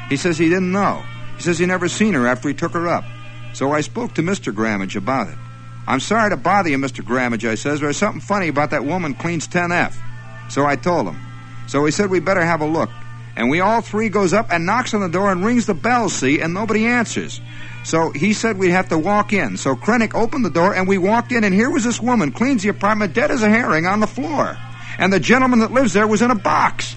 He 0.09 0.16
says 0.16 0.37
he 0.37 0.49
didn't 0.49 0.72
know. 0.72 1.05
He 1.37 1.43
says 1.43 1.61
he 1.61 1.66
never 1.66 1.89
seen 1.89 2.14
her 2.14 2.26
after 2.26 2.49
he 2.49 2.55
took 2.55 2.72
her 2.72 2.89
up. 2.89 3.05
So 3.55 3.72
I 3.72 3.80
spoke 3.80 4.14
to 4.14 4.22
Mr. 4.22 4.53
Grammage 4.53 4.96
about 4.96 5.28
it. 5.28 5.38
I'm 5.86 6.01
sorry 6.01 6.30
to 6.30 6.36
bother 6.36 6.68
you, 6.68 6.76
Mr. 6.76 7.03
Grammage, 7.03 7.49
I 7.49 7.55
says. 7.55 7.80
There's 7.80 7.96
something 7.96 8.20
funny 8.20 8.49
about 8.49 8.70
that 8.70 8.84
woman 8.84 9.14
cleans 9.14 9.49
10F. 9.49 9.94
So 10.51 10.66
I 10.66 10.76
told 10.76 11.07
him. 11.07 11.18
So 11.66 11.84
he 11.84 11.90
said 11.90 12.11
we 12.11 12.20
better 12.20 12.44
have 12.44 12.61
a 12.61 12.66
look. 12.66 12.90
And 13.36 13.51
we 13.51 13.61
all 13.61 13.80
three 13.80 14.09
goes 14.09 14.32
up 14.32 14.51
and 14.51 14.66
knocks 14.66 14.94
on 14.94 15.01
the 15.01 15.09
door 15.09 15.30
and 15.30 15.44
rings 15.44 15.66
the 15.66 15.74
bell, 15.74 16.09
see, 16.09 16.40
and 16.40 16.53
nobody 16.53 16.86
answers. 16.86 17.40
So 17.84 18.11
he 18.11 18.32
said 18.32 18.59
we'd 18.59 18.70
have 18.70 18.88
to 18.88 18.99
walk 18.99 19.32
in. 19.32 19.57
So 19.57 19.76
Krennick 19.76 20.14
opened 20.14 20.44
the 20.44 20.51
door 20.51 20.74
and 20.74 20.88
we 20.88 20.99
walked 20.99 21.32
in 21.32 21.44
and 21.44 21.55
here 21.55 21.70
was 21.70 21.84
this 21.84 22.01
woman, 22.01 22.32
cleans 22.32 22.62
the 22.62 22.68
apartment 22.68 23.14
dead 23.14 23.30
as 23.30 23.42
a 23.42 23.49
herring 23.49 23.86
on 23.86 24.01
the 24.01 24.07
floor. 24.07 24.59
And 24.99 25.12
the 25.12 25.20
gentleman 25.20 25.61
that 25.61 25.72
lives 25.72 25.92
there 25.92 26.07
was 26.07 26.20
in 26.20 26.30
a 26.30 26.34
box. 26.34 26.96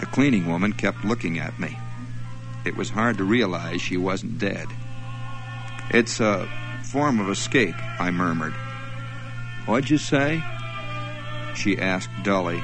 The 0.00 0.06
cleaning 0.06 0.46
woman 0.46 0.72
kept 0.72 1.04
looking 1.04 1.38
at 1.38 1.58
me. 1.58 1.78
It 2.64 2.76
was 2.76 2.90
hard 2.90 3.18
to 3.18 3.24
realize 3.24 3.80
she 3.80 3.96
wasn't 3.96 4.38
dead. 4.38 4.66
It's 5.90 6.20
a 6.20 6.48
form 6.84 7.20
of 7.20 7.30
escape, 7.30 7.76
I 8.00 8.10
murmured. 8.10 8.54
What'd 9.66 9.90
you 9.90 9.98
say? 9.98 10.42
She 11.54 11.78
asked 11.78 12.10
dully. 12.22 12.62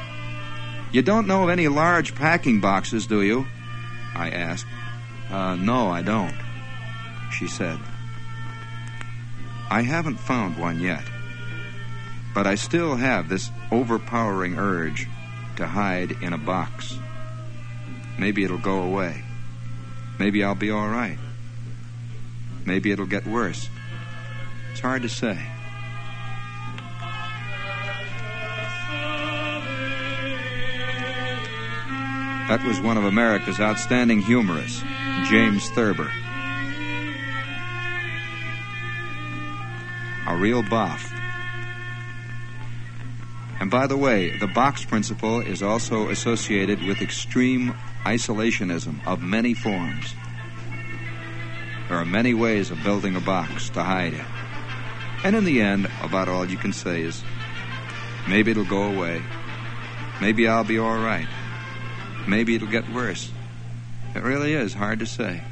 You 0.92 1.02
don't 1.02 1.26
know 1.26 1.44
of 1.44 1.48
any 1.50 1.68
large 1.68 2.14
packing 2.14 2.60
boxes, 2.60 3.06
do 3.06 3.22
you? 3.22 3.46
I 4.14 4.30
asked. 4.30 4.66
Uh, 5.30 5.56
no, 5.56 5.88
I 5.88 6.02
don't, 6.02 6.36
she 7.32 7.48
said. 7.48 7.78
I 9.70 9.82
haven't 9.82 10.20
found 10.20 10.56
one 10.56 10.78
yet, 10.78 11.02
but 12.34 12.46
I 12.46 12.54
still 12.54 12.94
have 12.94 13.28
this 13.28 13.50
overpowering 13.72 14.58
urge 14.58 15.08
to 15.56 15.66
hide 15.66 16.12
in 16.22 16.32
a 16.32 16.38
box. 16.38 16.98
Maybe 18.18 18.44
it'll 18.44 18.58
go 18.58 18.82
away. 18.82 19.24
Maybe 20.18 20.44
I'll 20.44 20.54
be 20.54 20.70
all 20.70 20.88
right. 20.88 21.18
Maybe 22.64 22.90
it'll 22.92 23.06
get 23.06 23.26
worse. 23.26 23.68
It's 24.72 24.80
hard 24.80 25.02
to 25.02 25.08
say. 25.08 25.38
That 32.48 32.62
was 32.64 32.78
one 32.80 32.98
of 32.98 33.04
America's 33.04 33.58
outstanding 33.58 34.20
humorists, 34.20 34.82
James 35.30 35.68
Thurber. 35.70 36.10
A 40.26 40.36
real 40.36 40.62
boff. 40.62 41.10
And 43.60 43.70
by 43.70 43.86
the 43.86 43.96
way, 43.96 44.36
the 44.38 44.46
box 44.46 44.84
principle 44.84 45.40
is 45.40 45.62
also 45.62 46.10
associated 46.10 46.82
with 46.82 47.00
extreme 47.00 47.74
isolationism 48.04 49.06
of 49.06 49.22
many 49.22 49.54
forms. 49.54 50.14
There 51.88 51.98
are 51.98 52.04
many 52.04 52.34
ways 52.34 52.70
of 52.70 52.82
building 52.82 53.16
a 53.16 53.20
box 53.20 53.70
to 53.70 53.82
hide 53.82 54.14
it. 54.14 54.24
And 55.24 55.34
in 55.34 55.44
the 55.44 55.60
end, 55.60 55.88
about 56.02 56.28
all 56.28 56.44
you 56.44 56.56
can 56.56 56.72
say 56.72 57.02
is 57.02 57.22
maybe 58.28 58.50
it'll 58.50 58.64
go 58.64 58.84
away. 58.84 59.22
Maybe 60.20 60.46
I'll 60.46 60.64
be 60.64 60.78
all 60.78 60.98
right. 60.98 61.28
Maybe 62.28 62.54
it'll 62.54 62.68
get 62.68 62.88
worse. 62.90 63.30
It 64.14 64.22
really 64.22 64.54
is 64.54 64.74
hard 64.74 65.00
to 65.00 65.06
say. 65.06 65.42